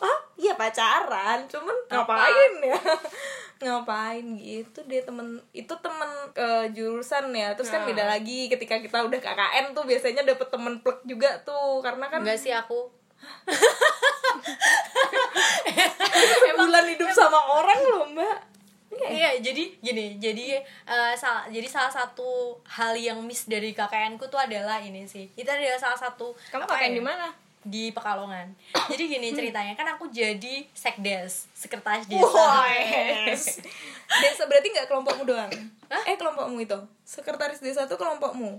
ah 0.03 0.19
iya 0.35 0.53
pacaran 0.59 1.47
cuman 1.47 1.75
ngapain 1.87 2.53
ya? 2.59 2.79
Ngapain 3.59 4.23
gitu 4.39 4.79
deh 4.87 5.03
temen 5.03 5.39
itu 5.55 5.73
temen 5.79 6.11
ke 6.35 6.75
jurusan 6.75 7.31
ya. 7.31 7.55
Terus 7.55 7.71
kan 7.71 7.87
beda 7.87 8.03
lagi 8.03 8.51
ketika 8.51 8.83
kita 8.83 9.07
udah 9.07 9.19
KKN 9.19 9.71
tuh 9.71 9.87
biasanya 9.87 10.27
dapet 10.27 10.47
temen 10.51 10.83
plek 10.83 11.03
juga 11.07 11.39
tuh. 11.47 11.79
Karena 11.79 12.11
kan 12.11 12.23
enggak 12.23 12.39
sih 12.39 12.51
aku 12.51 12.98
bulan 16.59 16.85
hidup 16.91 17.09
sama 17.15 17.39
orang 17.59 17.79
loh 17.87 18.05
mbak 18.13 18.37
Iya, 18.89 19.37
jadi 19.39 19.79
gini, 19.79 20.19
jadi 20.19 20.59
eh, 20.65 21.13
salah, 21.15 21.47
jadi 21.47 21.63
salah 21.69 21.93
satu 21.93 22.57
hal 22.67 22.97
yang 22.97 23.21
miss 23.23 23.45
dari 23.45 23.71
KKN 23.71 24.19
ku 24.19 24.27
tuh 24.27 24.41
adalah 24.41 24.81
ini 24.81 25.05
sih. 25.05 25.29
Itu 25.37 25.45
adalah 25.45 25.79
salah 25.79 25.95
satu 25.95 26.33
kamu 26.49 26.65
pakai 26.67 26.89
ya? 26.91 26.97
di 26.97 27.01
mana 27.01 27.31
Di 27.63 27.93
Pekalongan. 27.93 28.49
Jadi 28.91 29.03
gini 29.05 29.29
ceritanya, 29.31 29.77
kan 29.77 29.87
aku 29.93 30.09
jadi 30.09 30.65
sekdes, 30.73 31.47
sekretaris 31.53 32.09
desa. 32.09 32.43
Wes. 32.65 33.61
Desa 34.25 34.43
berarti 34.49 34.67
nggak 34.73 34.89
kelompokmu 34.89 35.23
doang? 35.23 35.51
Eh 36.07 36.15
kelompokmu 36.17 36.57
itu? 36.59 36.79
Sekretaris 37.05 37.61
desa 37.61 37.85
tuh 37.85 37.99
kelompokmu? 37.99 38.57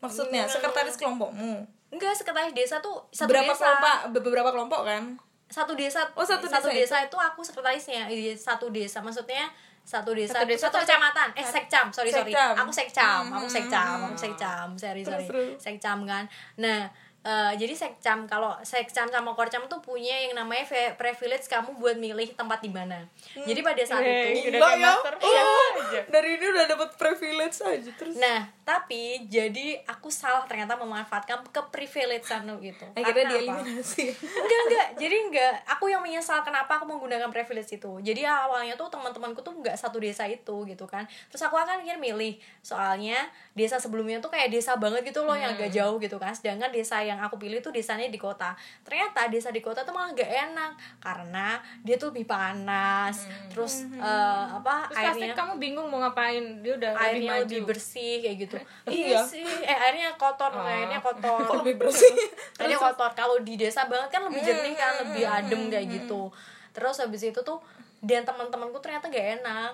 Maksudnya 0.00 0.48
sekretaris 0.48 0.96
kelompokmu? 0.96 1.68
Enggak, 1.96 2.12
sekretaris 2.12 2.52
desa 2.52 2.76
tuh 2.84 3.08
satu 3.08 3.32
Berapa 3.32 3.56
desa. 3.56 3.64
kelompok? 3.64 3.96
Beberapa 4.20 4.50
kelompok 4.52 4.80
kan? 4.84 5.02
Satu 5.48 5.72
desa. 5.72 6.04
Oh, 6.12 6.26
satu 6.26 6.44
satu 6.44 6.68
desa 6.68 7.00
desa, 7.00 7.08
itu 7.08 7.16
aku 7.16 7.40
sekretarisnya. 7.40 8.04
Iya, 8.12 8.36
Satu 8.36 8.68
desa. 8.68 9.00
Maksudnya 9.00 9.48
satu 9.86 10.10
desa. 10.12 10.42
Satu 10.42 10.46
desa. 10.50 10.66
Satu 10.68 10.82
kecamatan. 10.82 11.28
Eh 11.38 11.46
sekcam. 11.46 11.86
Sorry 11.94 12.10
sorry. 12.10 12.34
Sekcam. 12.34 12.52
aku 12.58 12.72
sekcam. 12.74 13.22
Hmm, 13.22 13.36
aku 13.38 13.46
hmm, 13.46 13.54
sekcam. 13.54 13.86
Hmm, 13.86 14.06
aku 14.10 14.18
sekcam. 14.18 14.66
Sorry 14.74 15.02
sorry. 15.06 15.26
sekcam 15.56 15.98
kan? 16.02 16.24
Nah 16.58 16.90
eh, 17.22 17.52
jadi 17.54 17.74
sekcam 17.74 18.26
kalau 18.26 18.58
sekcam 18.66 19.06
sama 19.06 19.30
korcam 19.38 19.62
tuh 19.70 19.78
punya 19.78 20.18
yang 20.26 20.34
namanya 20.34 20.66
privilege 20.98 21.46
kamu 21.46 21.78
buat 21.78 21.96
milih 22.02 22.34
tempat 22.34 22.58
di 22.58 22.70
mana. 22.74 23.06
Jadi 23.38 23.62
pada 23.62 23.82
saat 23.86 24.02
Hei, 24.02 24.42
itu 24.42 24.50
udah 24.58 24.74
ya? 24.74 24.90
master. 24.90 25.14
Oh, 25.22 25.70
aja. 25.78 26.00
Dari 26.10 26.28
ini 26.34 26.46
udah 26.50 26.64
dapet 26.66 26.90
privilege 26.98 27.56
aja 27.62 27.90
terus. 27.94 28.18
Nah, 28.18 28.55
tapi 28.66 29.22
jadi 29.30 29.78
aku 29.86 30.10
salah 30.10 30.42
ternyata 30.42 30.74
memanfaatkan 30.74 31.46
keprivilegean 31.54 32.50
gitu. 32.58 32.82
Akhirnya 32.98 33.14
Karena 33.14 33.22
apa? 33.22 33.62
dieliminasi. 33.62 34.04
enggak 34.42 34.60
enggak. 34.66 34.88
Jadi 34.98 35.16
enggak. 35.30 35.54
Aku 35.78 35.86
yang 35.86 36.02
menyesal 36.02 36.42
kenapa 36.42 36.82
aku 36.82 36.90
menggunakan 36.90 37.30
privilege 37.30 37.78
itu. 37.78 38.02
Jadi 38.02 38.26
awalnya 38.26 38.74
tuh 38.74 38.90
teman-temanku 38.90 39.38
tuh 39.46 39.54
enggak 39.54 39.78
satu 39.78 40.02
desa 40.02 40.26
itu 40.26 40.66
gitu 40.66 40.82
kan. 40.90 41.06
Terus 41.30 41.46
aku 41.46 41.54
akan 41.54 41.86
ingin 41.86 42.02
milih. 42.02 42.42
Soalnya 42.58 43.30
desa 43.54 43.78
sebelumnya 43.78 44.18
tuh 44.18 44.34
kayak 44.34 44.50
desa 44.50 44.74
banget 44.74 45.14
gitu 45.14 45.22
loh 45.22 45.38
yang 45.38 45.54
agak 45.54 45.70
jauh 45.70 46.02
gitu 46.02 46.18
kan. 46.18 46.34
Sedangkan 46.34 46.74
desa 46.74 46.98
yang 47.06 47.22
aku 47.22 47.38
pilih 47.38 47.62
tuh 47.62 47.70
desanya 47.70 48.10
di 48.10 48.18
kota. 48.18 48.58
Ternyata 48.82 49.30
desa 49.30 49.54
di 49.54 49.62
kota 49.62 49.86
tuh 49.86 49.94
malah 49.94 50.10
gak 50.10 50.26
enak. 50.26 50.74
Karena 50.98 51.62
dia 51.86 51.94
tuh 52.02 52.10
lebih 52.10 52.26
panas. 52.26 53.30
Terus 53.46 53.86
eh, 53.94 54.44
apa 54.58 54.90
terus 54.90 55.14
airnya 55.14 55.38
kamu 55.38 55.62
bingung 55.62 55.86
mau 55.86 56.02
ngapain. 56.02 56.66
Dia 56.66 56.74
udah 56.74 56.90
lebih 56.98 57.06
airnya 57.06 57.30
maju. 57.30 57.42
lebih 57.46 57.60
bersih 57.62 58.26
kayak 58.26 58.36
gitu 58.42 58.55
Iya. 58.86 59.20
sih 59.20 59.42
eh 59.42 59.76
airnya 59.76 60.14
kotor 60.14 60.52
airnya 60.56 60.98
kotor 60.98 61.42
Kok 61.42 61.56
lebih 61.60 61.80
bersih? 61.80 62.12
airnya 62.56 62.76
kotor 62.76 63.10
kalau 63.12 63.36
di 63.38 63.54
desa 63.54 63.84
banget 63.84 64.08
kan 64.08 64.22
lebih 64.24 64.40
jernih 64.40 64.72
kan 64.72 64.92
lebih 65.00 65.24
adem 65.24 65.66
kayak 65.66 65.86
gitu 65.90 66.30
terus 66.70 66.96
habis 66.96 67.22
itu 67.22 67.40
tuh 67.40 67.58
dan 67.98 68.22
teman-temanku 68.22 68.76
ternyata 68.78 69.06
gak 69.06 69.40
enak 69.40 69.72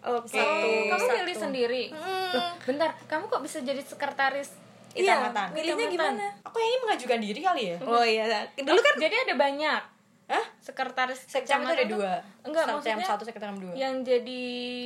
Oke. 0.00 0.36
Satu. 0.36 0.68
kamu 0.86 1.00
Satu. 1.02 1.16
milih 1.18 1.36
sendiri 1.38 1.84
Loh, 1.90 2.52
bentar 2.60 2.92
kamu 3.04 3.24
kok 3.26 3.40
bisa 3.40 3.58
jadi 3.58 3.80
sekretaris 3.80 4.52
Iya, 4.92 5.26
milihnya 5.50 5.74
Kecamatan. 5.80 5.90
gimana? 5.90 6.26
aku 6.44 6.56
ini 6.56 6.76
mengajukan 6.78 7.18
diri 7.18 7.40
kali 7.40 7.62
ya 7.66 7.76
Oh 7.82 8.00
iya, 8.00 8.24
dulu 8.54 8.78
kan 8.78 8.94
jadi 8.96 9.14
ada 9.20 9.34
banyak 9.34 9.80
Hah? 10.24 10.44
sekretaris 10.56 11.20
sekcam 11.20 11.60
itu 11.60 11.72
ada 11.74 11.84
dua 11.84 12.12
enggak 12.40 12.62
sekcam 12.62 12.76
maksudnya 12.94 13.04
satu 13.04 13.22
sekcam 13.22 13.54
dua 13.54 13.72
yang 13.74 14.00
jadi 14.00 14.42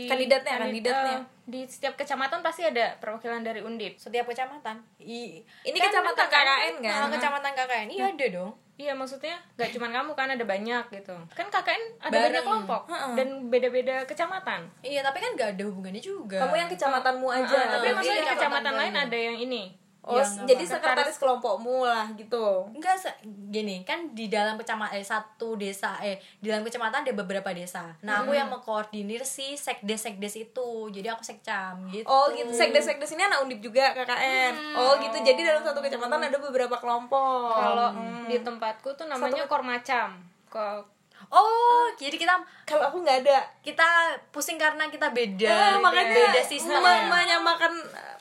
Kandidatnya, 0.06 0.52
kandid- 0.56 0.64
kandidatnya. 0.88 1.18
Di 1.48 1.64
setiap 1.64 1.96
kecamatan 1.96 2.44
pasti 2.44 2.60
ada 2.60 3.00
perwakilan 3.00 3.40
dari 3.40 3.64
undip. 3.64 3.96
Setiap 3.96 4.28
kecamatan? 4.28 4.84
I, 5.00 5.40
ini 5.64 5.78
Kan 5.80 5.88
kecamatan 5.88 6.28
kan? 6.28 6.44
KKN 6.44 6.74
kan? 6.84 6.92
nah, 6.92 7.08
kecamatan 7.08 7.52
KKN 7.56 7.88
iya 7.88 8.04
ada 8.12 8.26
dong. 8.28 8.52
Iya 8.78 8.92
maksudnya 8.94 9.34
nggak 9.56 9.74
cuma 9.74 9.90
kamu 9.90 10.12
kan? 10.12 10.28
Ada 10.28 10.44
banyak 10.44 10.84
gitu. 10.92 11.16
Kan 11.32 11.48
KKN 11.48 11.82
ada 11.98 12.12
Bareng. 12.12 12.24
banyak 12.30 12.42
kelompok 12.44 12.82
dan 13.16 13.28
beda-beda 13.48 14.04
kecamatan. 14.04 14.60
Iya 14.84 15.00
tapi 15.00 15.18
kan 15.18 15.30
gak 15.34 15.56
ada 15.56 15.62
hubungannya 15.66 15.98
juga. 15.98 16.38
Kamu 16.44 16.54
yang 16.54 16.70
kecamatanmu 16.70 17.26
aja. 17.32 17.58
tapi 17.74 17.86
Iya, 17.88 17.94
maksudnya 17.96 18.20
di 18.20 18.22
iya, 18.22 18.34
kecamatan 18.36 18.62
kecamatan 18.68 18.74
lain. 18.94 18.94
ada 19.08 19.18
yang 19.18 19.36
ini 19.40 19.62
Oh, 20.08 20.16
Yang 20.16 20.48
jadi 20.48 20.64
apa? 20.64 20.72
sekretaris 20.72 21.18
kelompokmu 21.18 21.84
lah 21.84 22.08
gitu. 22.16 22.64
Enggak 22.72 22.96
se- 22.96 23.20
gini 23.46 23.84
kan 23.84 24.08
di 24.10 24.26
dalam 24.26 24.56
kecamatan 24.56 24.96
eh 24.96 25.04
satu 25.04 25.52
desa 25.54 26.00
eh 26.00 26.16
di 26.40 26.48
dalam 26.48 26.64
kecamatan 26.64 27.04
ada 27.04 27.12
beberapa 27.12 27.52
desa. 27.52 27.92
Nah, 28.00 28.24
aku 28.24 28.32
yang 28.32 28.48
mengkoordinir 28.48 29.20
si 29.22 29.52
sekdes 29.54 30.00
sekdes 30.00 30.32
itu. 30.34 30.68
Jadi 30.88 31.04
aku 31.06 31.20
sekcam 31.20 31.84
gitu. 31.88 32.08
Oh 32.08 32.32
gitu, 32.32 32.48
sekdes-sekdes 32.48 33.12
ini 33.12 33.22
anak 33.22 33.44
undip 33.44 33.60
juga 33.60 33.92
KKN. 33.92 34.54
Oh 34.74 34.96
gitu, 34.96 35.16
jadi 35.20 35.40
dalam 35.44 35.60
satu 35.60 35.78
kecamatan 35.78 36.24
ada 36.24 36.38
beberapa 36.38 36.72
kelompok. 36.74 37.52
kalau 37.52 37.92
di 38.24 38.40
tempatku 38.40 38.88
tuh 38.94 39.04
namanya 39.04 39.44
kormacam 39.44 40.16
kok 40.48 40.88
Oh, 41.28 41.90
jadi 41.98 42.14
kita 42.14 42.30
Kalau 42.62 42.88
aku 42.88 43.02
nggak 43.02 43.26
ada. 43.26 43.42
kita 43.60 43.84
pusing 44.30 44.54
karena 44.54 44.86
kita 44.86 45.10
beda. 45.10 45.50
Eh, 45.50 45.76
makanya 45.76 46.14
beda 46.14 46.40
sistem. 46.40 46.78
me- 46.78 47.10
menyamakan 47.10 47.74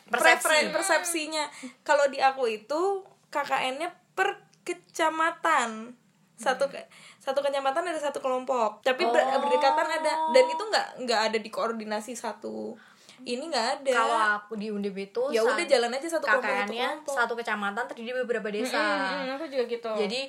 Persepsi. 0.07 0.71
persepsinya. 0.71 1.43
Kalau 1.81 2.07
di 2.07 2.17
aku 2.17 2.47
itu 2.47 2.81
KKN-nya 3.27 3.87
per 4.11 4.39
kecamatan. 4.61 5.93
Satu 6.33 6.67
ke, 6.67 6.77
satu 7.17 7.39
kecamatan 7.39 7.81
ada 7.83 7.97
satu 7.97 8.17
kelompok. 8.17 8.81
Tapi 8.81 9.01
ber- 9.03 9.25
Oh. 9.25 9.39
berdekatan 9.39 9.87
ada 9.91 10.13
dan 10.31 10.45
itu 10.45 10.63
nggak 10.63 10.87
nggak 11.01 11.21
ada 11.23 11.37
di 11.37 11.49
koordinasi 11.49 12.13
satu. 12.13 12.77
Ini 13.19 13.41
nggak 13.41 13.67
ada. 13.81 13.91
Kalau 13.91 14.19
aku 14.37 14.53
di 14.53 14.69
Undip 14.69 14.93
itu 14.93 15.21
ya 15.27 15.41
udah 15.41 15.65
jalan 15.65 15.89
aja 15.91 16.05
satu 16.07 16.21
kelompok 16.23 16.45
satu 16.45 16.53
KKN-nya 16.61 16.87
kelompok. 16.93 17.13
satu 17.15 17.33
kecamatan 17.33 17.83
terdiri 17.87 18.13
beberapa 18.21 18.47
desa. 18.47 18.77
Hmm, 18.77 19.33
aku 19.33 19.49
juga 19.49 19.65
gitu 19.65 19.89
Jadi 19.97 20.21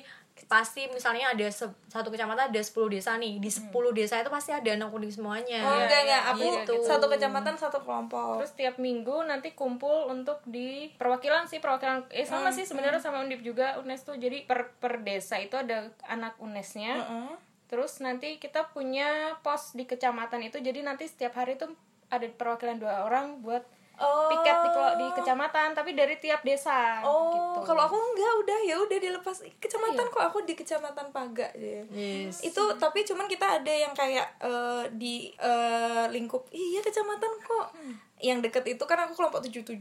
pasti 0.47 0.87
misalnya 0.87 1.33
ada 1.33 1.47
se- 1.49 1.67
satu 1.87 2.07
kecamatan 2.07 2.47
ada 2.47 2.61
10 2.61 2.71
desa 2.87 3.17
nih. 3.17 3.37
Di 3.37 3.49
10 3.49 3.67
desa 3.91 4.15
itu 4.15 4.29
pasti 4.29 4.49
ada 4.49 4.69
anak 4.69 4.89
kuning 4.89 5.09
semuanya. 5.09 5.59
Oh 5.59 5.75
enggak 5.75 6.01
enggak, 6.05 6.23
iya, 6.23 6.31
aku 6.31 6.47
gitu. 6.63 6.73
satu 6.81 7.05
kecamatan 7.07 7.53
satu 7.53 7.81
kelompok. 7.81 8.39
terus 8.39 8.53
tiap 8.53 8.75
minggu 8.77 9.25
nanti 9.25 9.51
kumpul 9.51 10.07
untuk 10.07 10.39
di 10.45 10.93
perwakilan 10.95 11.43
sih 11.45 11.57
perwakilan 11.57 12.07
eh 12.09 12.23
sama 12.23 12.49
sih 12.49 12.63
sebenarnya 12.63 13.01
sama 13.01 13.19
undip 13.19 13.41
juga 13.41 13.75
unes 13.77 13.99
tuh 14.01 14.15
jadi 14.15 14.45
per 14.45 14.71
per 14.77 15.01
desa 15.01 15.35
itu 15.35 15.55
ada 15.55 15.89
anak 16.05 16.37
unesnya 16.37 16.95
Heeh. 16.95 17.33
terus 17.67 17.99
nanti 17.99 18.37
kita 18.37 18.69
punya 18.69 19.35
pos 19.39 19.73
di 19.73 19.83
kecamatan 19.83 20.39
itu 20.41 20.59
jadi 20.59 20.79
nanti 20.79 21.05
setiap 21.05 21.35
hari 21.35 21.55
tuh 21.55 21.73
ada 22.07 22.25
perwakilan 22.25 22.77
dua 22.77 23.03
orang 23.03 23.41
buat 23.41 23.61
Oh. 23.99 24.31
piket 24.31 24.55
di 24.63 24.69
di 24.95 25.07
kecamatan 25.11 25.75
tapi 25.75 25.91
dari 25.91 26.15
tiap 26.15 26.39
desa 26.41 27.03
Oh, 27.03 27.35
gitu. 27.35 27.67
kalau 27.67 27.83
aku 27.83 27.99
enggak 27.99 28.33
udah 28.43 28.59
ya 28.63 28.75
udah 28.79 28.95
dilepas. 28.95 29.43
Kecamatan 29.59 30.07
kok 30.07 30.23
aku 30.23 30.47
di 30.47 30.55
kecamatan 30.55 31.11
Paga 31.11 31.51
aja. 31.51 31.83
Yes. 31.91 32.39
Itu 32.39 32.79
tapi 32.79 33.03
cuman 33.03 33.27
kita 33.27 33.59
ada 33.59 33.67
yang 33.67 33.91
kayak 33.91 34.39
eh, 34.39 34.83
di 34.95 35.35
eh, 35.35 36.05
lingkup 36.09 36.47
iya 36.49 36.79
kecamatan 36.79 37.31
kok. 37.43 37.75
Yang 38.23 38.47
deket 38.47 38.79
itu 38.79 38.83
kan 38.87 39.03
aku 39.03 39.19
kelompok 39.19 39.43
77. 39.43 39.75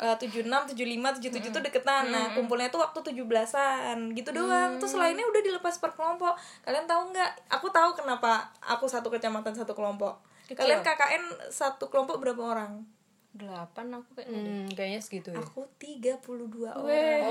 eh, 0.00 0.16
tujuh 0.16 0.48
enam 0.48 0.64
tujuh 0.64 0.88
lima 0.88 1.12
tujuh 1.16 1.28
tujuh 1.32 1.50
tuh 1.52 1.60
deketan. 1.60 2.08
Nah 2.08 2.32
kumpulnya 2.36 2.68
tuh 2.68 2.80
waktu 2.80 3.00
tujuh 3.00 3.24
belasan 3.24 4.12
gitu 4.12 4.32
doang. 4.32 4.76
Terus 4.76 4.96
lainnya 4.96 5.24
udah 5.24 5.40
dilepas 5.40 5.80
per 5.80 5.92
kelompok. 5.92 6.36
Kalian 6.64 6.84
tahu 6.84 7.12
nggak 7.12 7.52
aku 7.52 7.68
tahu 7.72 7.96
kenapa 7.96 8.52
aku 8.60 8.84
satu 8.84 9.08
kecamatan 9.08 9.56
satu 9.56 9.72
kelompok. 9.72 10.20
Kalian 10.52 10.84
KKN 10.84 11.48
satu 11.48 11.88
kelompok 11.88 12.20
berapa 12.20 12.40
orang 12.44 12.99
delapan 13.32 13.86
aku 13.92 14.10
kayak 14.12 14.28
Hmm, 14.28 14.66
kayaknya 14.68 14.98
segitu 14.98 15.30
ya. 15.30 15.38
aku 15.38 15.62
32 15.76 16.18
orang. 16.66 17.22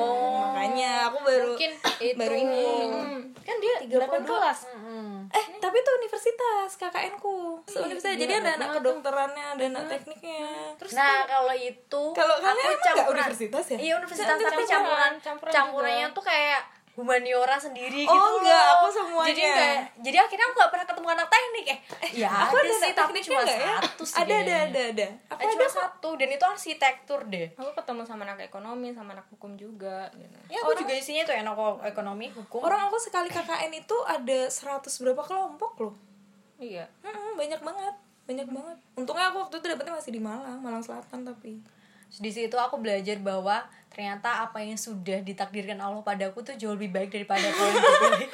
Makanya 0.47 0.91
aku 1.05 1.17
baru 1.21 1.51
Mungkin 1.53 1.71
itu. 1.99 2.15
baru 2.15 2.35
ini 2.35 2.65
kan 3.39 3.55
dia 3.57 3.75
delapan 3.85 4.21
kelas. 4.23 4.59
Hmm. 4.69 5.27
eh 5.29 5.45
tapi 5.59 5.75
itu 5.75 5.91
universitas 5.93 6.69
KKN 6.75 7.13
ku 7.17 7.59
universitas. 7.61 8.15
jadi 8.15 8.33
ada 8.39 8.51
anak 8.55 8.69
kedokterannya 8.75 9.45
ada 9.53 9.63
anak 9.67 9.83
tekniknya. 9.89 10.73
Nah, 10.89 11.27
kalau 11.27 11.53
itu 11.53 12.03
Kalau 12.09 12.35
kalian 12.37 12.77
campuran. 12.79 13.07
universitas 13.19 13.65
ya? 13.67 13.77
Iya, 13.77 13.93
universitas 13.97 14.37
tapi 14.39 14.63
campuran 14.63 15.11
Campuran. 15.19 15.51
campurannya 15.51 16.07
tuh 16.09 16.23
kayak 16.23 16.61
humaniora 16.99 17.55
sendiri 17.55 18.03
Oh, 18.03 18.11
gitu 18.11 18.29
enggak, 18.37 18.59
loh. 18.59 18.73
aku 18.75 18.87
semuanya. 18.91 19.29
Jadi 19.29 19.41
kayak 19.41 19.79
jadi 19.99 20.17
akhirnya 20.19 20.45
aku 20.45 20.55
gak 20.57 20.69
pernah 20.69 20.85
ketemu 20.85 21.07
anak 21.09 21.27
teknik 21.27 21.65
eh. 21.65 21.79
ya 22.13 22.29
aku 22.43 22.55
ada 22.55 22.73
sih 22.73 22.85
anak 22.85 22.97
tapi 22.99 23.17
cuma 23.21 23.41
ya? 23.41 23.71
satu 23.79 24.03
sih. 24.03 24.17
ada 24.17 24.33
ada 24.37 24.55
ada 24.65 24.81
ada 24.91 25.07
aku 25.27 25.39
Eh, 25.39 25.45
ada 25.45 25.53
cuma 25.53 25.65
kok. 25.65 25.75
satu 25.75 26.09
dan 26.13 26.29
itu 26.29 26.45
arsitektur 26.45 27.19
deh. 27.25 27.47
aku 27.53 27.71
ketemu 27.73 28.01
sama 28.03 28.21
anak 28.23 28.39
ekonomi 28.43 28.87
sama 28.91 29.09
anak 29.13 29.27
hukum 29.29 29.55
juga 29.55 30.11
gitu 30.13 30.37
Ya 30.47 30.59
aku 30.59 30.75
juga 30.75 30.93
isinya 30.93 31.23
tuh 31.23 31.33
enak 31.33 31.53
kok 31.53 31.75
ekonomi, 31.85 32.27
hukum. 32.29 32.59
orang 32.61 32.85
aku 32.85 32.97
sekali 32.97 33.27
KKN 33.27 33.71
itu 33.73 33.95
ada 34.03 34.39
100 34.45 34.83
berapa 34.99 35.23
kelompok 35.23 35.71
loh 35.79 35.95
iya 36.57 36.83
Mm-mm, 36.99 37.33
banyak 37.33 37.57
banget 37.57 37.95
banyak 38.25 38.45
banget 38.45 38.77
untungnya 38.93 39.25
aku 39.27 39.41
waktu 39.41 39.55
itu 39.55 39.67
dapetnya 39.67 39.89
masih 39.91 40.11
di 40.11 40.19
Malang 40.19 40.59
Malang 40.59 40.81
Selatan 40.81 41.23
tapi 41.23 41.63
di 42.11 42.29
situ 42.29 42.53
aku 42.53 42.77
belajar 42.77 43.15
bahwa 43.17 43.61
ternyata 43.87 44.41
apa 44.41 44.57
yang 44.59 44.73
sudah 44.75 45.21
ditakdirkan 45.21 45.77
Allah 45.77 46.01
padaku 46.01 46.41
tuh 46.41 46.53
jauh 46.53 46.73
lebih 46.73 46.89
baik 46.89 47.09
daripada 47.09 47.41
apa 47.43 47.61
yang 47.61 47.75
dipilih. 47.75 48.29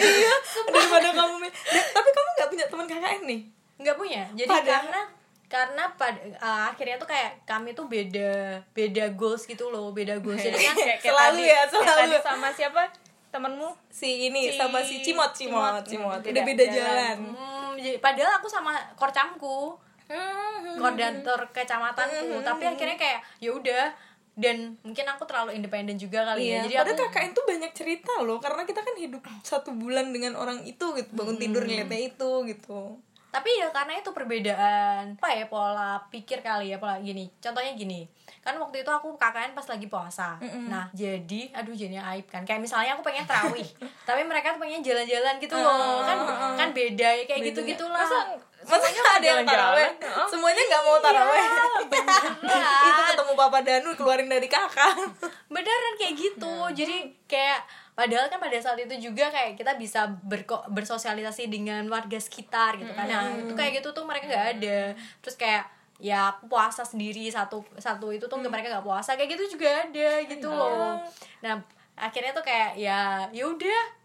iya 0.00 0.34
daripada 0.66 1.08
kamu. 1.12 1.34
Da- 1.44 1.88
tapi 1.92 2.08
kamu 2.10 2.28
nggak 2.32 2.48
punya 2.48 2.64
teman 2.66 2.86
KKN 2.86 3.22
nih 3.24 3.40
nggak 3.78 3.96
punya. 3.96 4.22
Jadi 4.32 4.48
Padahal- 4.48 4.66
karena 4.80 5.00
karena 5.46 5.84
pada 5.92 6.16
uh, 6.38 6.64
akhirnya 6.66 6.96
tuh 6.96 7.04
kayak 7.04 7.44
kami 7.44 7.70
tuh 7.72 7.84
beda 7.84 8.30
beda 8.72 9.04
goals 9.12 9.44
gitu 9.44 9.68
loh 9.68 9.90
beda 9.90 10.16
goals. 10.18 10.40
Jadi 10.40 10.56
kan 10.56 10.74
Kayak- 10.74 10.98
kayak 10.98 11.12
Selalu 11.12 11.36
tadi- 11.36 11.44
ya, 11.44 11.54
kayak 11.54 11.68
selalu. 11.68 11.98
tadi 12.00 12.16
sama 12.24 12.48
siapa? 12.50 12.82
Temenmu? 13.28 13.68
Si 13.88 14.08
ini 14.26 14.48
Si 14.48 14.56
sama 14.56 14.78
si 14.80 15.00
Cimot 15.00 15.32
Cimot 15.32 15.80
Cimot. 15.82 15.84
Cimot. 15.84 16.20
Udah 16.20 16.32
beda 16.32 16.40
beda 16.44 16.64
jalan. 16.66 17.16
Hmm, 17.28 17.72
jadi- 17.76 17.96
padahal 17.98 18.38
aku 18.38 18.46
sama 18.46 18.72
korcamku 18.94 19.76
koordinator 20.78 21.40
kecamatanku 21.52 22.36
tapi 22.44 22.64
akhirnya 22.68 22.96
kayak 22.96 23.20
ya 23.40 23.50
udah. 23.52 23.84
Dan 24.32 24.80
mungkin 24.80 25.04
aku 25.12 25.28
terlalu 25.28 25.60
independen 25.60 26.00
juga 26.00 26.24
kali 26.24 26.48
Iya, 26.48 26.64
ya 26.64 26.64
jadi 26.64 26.74
padahal 26.80 26.96
aku 26.96 27.04
KKN 27.12 27.30
tuh 27.36 27.44
banyak 27.44 27.72
cerita 27.76 28.12
loh 28.24 28.40
karena 28.40 28.64
kita 28.64 28.80
kan 28.80 28.96
hidup 28.96 29.20
satu 29.44 29.76
bulan 29.76 30.08
dengan 30.08 30.40
orang 30.40 30.64
itu 30.64 30.96
gitu 30.96 31.12
bangun 31.12 31.36
tidur 31.36 31.68
ngeliatnya 31.68 32.00
itu 32.08 32.30
gitu. 32.48 32.96
Tapi 33.28 33.48
ya 33.60 33.68
karena 33.72 34.00
itu 34.00 34.08
perbedaan 34.12 35.20
apa 35.20 35.28
ya 35.36 35.48
pola 35.52 36.00
pikir 36.08 36.40
kali 36.40 36.72
ya 36.72 36.80
pola 36.80 36.96
gini. 37.04 37.28
Contohnya 37.44 37.76
gini 37.76 38.08
kan 38.40 38.56
waktu 38.56 38.80
itu 38.80 38.88
aku 38.88 39.20
KKN 39.20 39.52
pas 39.52 39.68
lagi 39.68 39.86
puasa. 39.92 40.40
Nah 40.40 40.88
jadi 40.96 41.52
aduh 41.52 41.76
jadinya 41.76 42.08
aib 42.16 42.24
kan. 42.32 42.48
Kayak 42.48 42.64
misalnya 42.64 42.96
aku 42.96 43.04
pengen 43.04 43.28
terawih 43.28 43.68
tapi 44.08 44.24
mereka 44.24 44.56
tuh 44.56 44.64
pengen 44.64 44.80
jalan-jalan 44.80 45.36
gitu 45.44 45.60
loh. 45.60 46.08
Kan 46.08 46.18
kan 46.56 46.68
beda 46.72 47.20
ya 47.20 47.24
kayak 47.28 47.52
gitu 47.52 47.68
gitulah 47.68 48.00
masa 48.00 48.40
ada 49.22 49.26
yang 49.26 49.46
taraweh. 49.46 49.90
Semuanya 50.26 50.62
nggak 50.66 50.82
mau 50.82 50.96
taraweh. 50.98 51.46
Itu 52.90 53.02
ketemu 53.14 53.32
papa 53.38 53.58
Danu 53.62 53.90
keluarin 53.94 54.28
dari 54.30 54.48
kakak. 54.50 54.96
Beneran 55.46 55.94
kayak 55.98 56.14
gitu. 56.18 56.54
Jadi 56.74 57.14
kayak 57.30 57.62
padahal 57.92 58.26
kan 58.32 58.40
pada 58.40 58.56
saat 58.56 58.80
itu 58.80 59.12
juga 59.12 59.28
kayak 59.28 59.52
kita 59.60 59.76
bisa 59.76 60.08
berko 60.24 60.64
bersosialisasi 60.72 61.52
dengan 61.52 61.84
warga 61.92 62.16
sekitar 62.16 62.80
gitu 62.80 62.92
kan. 62.96 63.06
Nah 63.06 63.30
itu 63.36 63.52
kayak 63.52 63.82
gitu 63.82 63.92
tuh 63.92 64.04
mereka 64.08 64.26
nggak 64.26 64.48
ada. 64.58 64.80
Terus 65.22 65.36
kayak 65.36 65.64
ya 66.02 66.34
aku 66.34 66.50
puasa 66.50 66.82
sendiri 66.82 67.30
satu 67.30 67.62
satu 67.78 68.10
itu 68.10 68.26
tuh 68.26 68.38
mereka 68.42 68.72
nggak 68.72 68.86
puasa. 68.86 69.14
Kayak 69.14 69.38
gitu 69.38 69.58
juga 69.58 69.86
ada 69.86 70.10
gitu 70.24 70.48
loh. 70.48 70.98
Nah 71.44 71.62
akhirnya 71.92 72.32
tuh 72.32 72.42
kayak 72.42 72.80
ya 72.80 73.28
ya 73.30 73.44
udah 73.46 74.01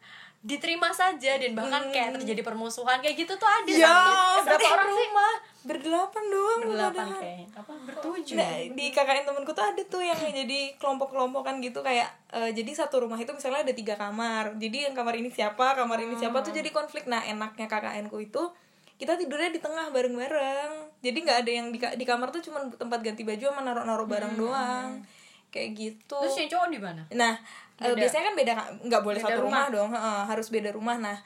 diterima 0.47 0.87
saja 0.89 1.35
dan 1.35 1.51
bahkan 1.51 1.91
kayak 1.91 2.15
terjadi 2.15 2.39
permusuhan 2.39 3.03
kayak 3.03 3.19
gitu 3.19 3.35
tuh 3.35 3.43
ada 3.45 3.67
Ya, 3.67 3.91
satu 4.39 4.55
berapa 4.55 4.67
orang 4.71 4.89
sih? 4.89 4.99
rumah? 5.03 5.33
berdelapan 5.67 6.23
doang 6.31 6.59
berdelapan 6.63 7.05
kayaknya. 7.11 7.47
Apa? 7.51 7.71
Bertujuh. 7.83 8.35
Nah, 8.39 8.51
di 8.71 8.85
KKN 8.87 9.27
temenku 9.27 9.51
tuh 9.51 9.65
ada 9.65 9.83
tuh 9.83 9.99
yang 9.99 10.15
jadi 10.15 10.59
kelompok-kelompokan 10.79 11.59
gitu 11.59 11.83
kayak 11.83 12.07
eh, 12.31 12.55
jadi 12.55 12.71
satu 12.73 13.03
rumah 13.03 13.19
itu 13.19 13.27
misalnya 13.29 13.67
ada 13.67 13.75
tiga 13.75 13.93
kamar. 13.93 14.55
Jadi 14.55 14.87
yang 14.87 14.95
kamar 14.95 15.13
ini 15.13 15.27
siapa 15.27 15.75
kamar 15.75 15.99
ini 15.99 16.15
siapa 16.15 16.39
tuh 16.39 16.55
jadi 16.55 16.71
konflik. 16.71 17.03
Nah 17.05 17.19
enaknya 17.21 17.67
KKN 17.67 18.07
ku 18.07 18.15
itu 18.17 18.47
kita 18.95 19.13
tidurnya 19.13 19.51
di 19.51 19.59
tengah 19.59 19.91
bareng-bareng. 19.91 20.71
Jadi 20.97 21.17
nggak 21.19 21.37
ada 21.37 21.51
yang 21.51 21.67
di, 21.69 21.77
di 21.77 22.05
kamar 22.07 22.31
tuh 22.31 22.39
cuma 22.41 22.63
tempat 22.71 23.03
ganti 23.03 23.21
baju 23.21 23.43
sama 23.43 23.61
naruh-naruh 23.61 24.07
barang 24.07 24.33
doang 24.33 25.03
kayak 25.49 25.69
gitu 25.75 26.17
terus 26.19 26.35
yang 26.37 26.49
cowok 26.51 26.67
di 26.69 26.79
mana 26.79 27.03
Nah, 27.15 27.33
eh, 27.79 27.93
biasanya 27.93 28.33
kan 28.33 28.35
beda 28.35 28.51
nggak 28.89 29.01
boleh 29.05 29.19
Beda 29.21 29.29
satu 29.37 29.41
rumah, 29.45 29.69
rumah. 29.69 29.75
dong, 29.75 29.89
heeh, 29.93 30.21
harus 30.27 30.47
beda 30.49 30.69
rumah. 30.73 30.97
Nah, 30.97 31.17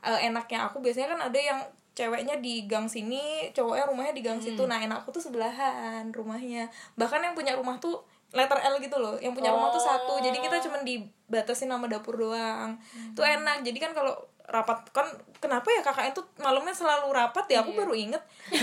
eh, 0.00 0.26
enaknya 0.28 0.64
aku 0.66 0.80
biasanya 0.80 1.12
kan 1.12 1.20
ada 1.28 1.38
yang 1.38 1.60
ceweknya 1.92 2.38
di 2.38 2.64
gang 2.70 2.86
sini, 2.86 3.50
cowoknya 3.52 3.84
rumahnya 3.90 4.14
di 4.14 4.22
gang 4.22 4.38
situ. 4.40 4.62
Nah, 4.64 4.78
enakku 4.80 5.10
tuh 5.10 5.20
sebelahan 5.20 6.08
rumahnya. 6.14 6.70
Bahkan 6.94 7.20
yang 7.20 7.34
punya 7.34 7.52
rumah 7.58 7.76
tuh 7.82 8.00
letter 8.30 8.56
L 8.56 8.78
gitu 8.78 8.96
loh. 8.96 9.18
Yang 9.18 9.34
punya 9.42 9.50
rumah 9.50 9.68
tuh 9.74 9.82
satu. 9.82 10.14
Jadi 10.22 10.38
kita 10.38 10.62
cuma 10.62 10.78
dibatasin 10.86 11.68
nama 11.68 11.84
dapur 11.90 12.14
doang. 12.14 12.78
Itu 13.12 13.20
enak. 13.20 13.66
Jadi 13.66 13.78
kan 13.82 13.90
kalau 13.92 14.14
rapat. 14.48 14.80
Kan 14.96 15.04
kenapa 15.38 15.68
ya 15.68 15.84
kakaknya 15.84 16.16
tuh 16.16 16.24
malamnya 16.40 16.72
selalu 16.72 17.12
rapat 17.12 17.44
ya? 17.52 17.60
Aku 17.60 17.76
baru 17.76 17.92
inget. 17.92 18.20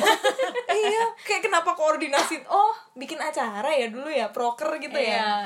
Iya. 0.76 1.08
Kayak 1.24 1.48
kenapa 1.48 1.72
koordinasi? 1.72 2.44
Oh 2.52 2.76
bikin 3.00 3.16
acara 3.16 3.72
ya 3.72 3.88
dulu 3.88 4.12
ya? 4.12 4.28
Proker 4.36 4.76
gitu 4.84 4.98
ya? 4.98 5.24
Iya. 5.24 5.38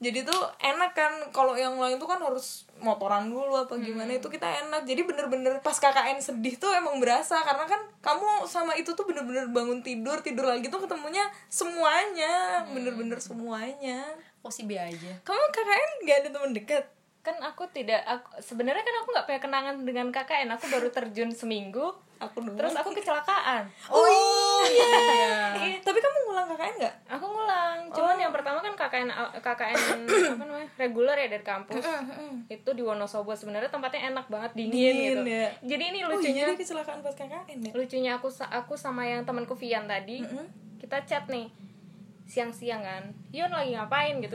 jadi 0.00 0.24
tuh 0.24 0.48
enak 0.56 0.96
kan 0.96 1.12
kalau 1.28 1.52
yang 1.52 1.76
lain 1.76 2.00
tuh 2.00 2.08
kan 2.08 2.16
harus 2.16 2.64
motoran 2.80 3.28
dulu 3.28 3.52
apa 3.52 3.76
gimana. 3.76 4.16
Itu 4.16 4.32
kita 4.32 4.48
enak. 4.48 4.88
Jadi 4.88 5.04
bener-bener 5.04 5.60
pas 5.60 5.76
KKN 5.76 6.24
sedih 6.24 6.56
tuh 6.56 6.72
emang 6.72 6.96
berasa. 7.02 7.36
Karena 7.44 7.68
kan 7.68 7.84
kamu 8.00 8.48
sama 8.48 8.72
itu 8.80 8.96
tuh 8.96 9.04
bener-bener 9.04 9.52
bangun 9.52 9.84
tidur. 9.84 10.24
Tidur 10.24 10.48
lagi 10.48 10.72
tuh 10.72 10.80
ketemunya 10.80 11.28
semuanya. 11.52 12.64
Bener-bener 12.72 13.20
semuanya. 13.20 14.08
Oh 14.46 14.54
si 14.54 14.64
B 14.64 14.78
aja 14.78 15.12
kamu 15.26 15.44
KKN 15.50 15.90
gak 16.06 16.16
ada 16.24 16.28
temen 16.32 16.52
dekat 16.54 16.84
kan 17.28 17.36
aku 17.44 17.68
tidak 17.76 18.00
aku 18.08 18.40
sebenarnya 18.40 18.80
kan 18.80 18.94
aku 19.04 19.08
nggak 19.12 19.26
punya 19.28 19.40
kenangan 19.44 19.74
dengan 19.84 20.08
KKN 20.08 20.48
aku 20.56 20.64
baru 20.72 20.88
terjun 20.88 21.28
seminggu 21.28 21.92
aku 22.18 22.42
dulu 22.42 22.58
terus 22.58 22.74
aku 22.74 22.90
kecelakaan. 22.90 23.62
Oh 23.92 24.58
iya. 24.66 24.90
Iya. 25.54 25.76
tapi 25.86 26.02
kamu 26.02 26.18
ngulang 26.26 26.46
KKN 26.50 26.74
nggak? 26.82 26.94
Aku 27.14 27.24
ngulang. 27.30 27.76
Cuman 27.94 28.16
yang 28.18 28.32
pertama 28.34 28.58
kan 28.58 28.74
KKN 28.74 29.08
KKN 29.38 29.78
apa 30.34 30.44
namanya 30.44 30.68
reguler 30.80 31.14
ya 31.14 31.28
dari 31.30 31.44
kampus. 31.46 31.84
Itu 32.50 32.74
di 32.74 32.82
Wonosobo. 32.82 33.36
Sebenarnya 33.38 33.70
tempatnya 33.70 34.10
enak 34.10 34.26
banget 34.26 34.50
dingin, 34.58 34.74
Dingin, 34.74 35.18
gitu. 35.22 35.30
ya. 35.30 35.48
jadi 35.62 35.82
ini 35.94 35.98
oh 36.02 36.10
lucunya 36.16 36.42
iya 36.42 36.50
dia 36.50 36.58
kecelakaan 36.58 36.98
pas 37.06 37.14
KKN 37.14 37.58
ya? 37.70 37.72
lucunya 37.76 38.10
aku 38.18 38.28
aku 38.32 38.74
sama 38.74 39.06
yang 39.06 39.22
temanku 39.22 39.54
Vian 39.54 39.86
tadi 39.86 40.24
kita 40.82 41.04
chat 41.06 41.28
nih 41.30 41.46
siang-siang 42.26 42.82
kan. 42.82 43.04
Yun 43.30 43.52
lagi 43.54 43.78
ngapain 43.78 44.18
gitu 44.18 44.34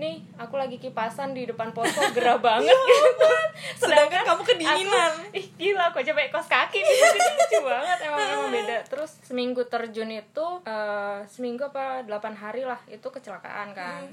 nih 0.00 0.24
aku 0.40 0.56
lagi 0.56 0.80
kipasan 0.80 1.36
di 1.36 1.44
depan 1.44 1.76
posko 1.76 2.00
gerah 2.16 2.40
banget. 2.48 2.72
Gitu. 2.72 3.30
sedangkan 3.76 4.24
kamu 4.24 4.42
kedinginan. 4.42 5.12
Aku, 5.12 5.36
ih 5.36 5.46
gila 5.60 5.92
aku 5.92 6.00
coba 6.00 6.20
kos 6.32 6.48
kaki 6.48 6.80
gitu 6.80 7.04
lucu 7.20 7.58
banget 7.60 7.98
emang 8.08 8.20
emang 8.24 8.50
beda. 8.50 8.76
Terus 8.88 9.20
seminggu 9.20 9.62
terjun 9.68 10.08
itu 10.08 10.46
eh, 10.64 11.20
seminggu 11.28 11.68
apa 11.68 12.00
8 12.08 12.08
hari 12.40 12.64
lah 12.64 12.80
itu 12.88 13.04
kecelakaan 13.04 13.76
kan. 13.76 14.08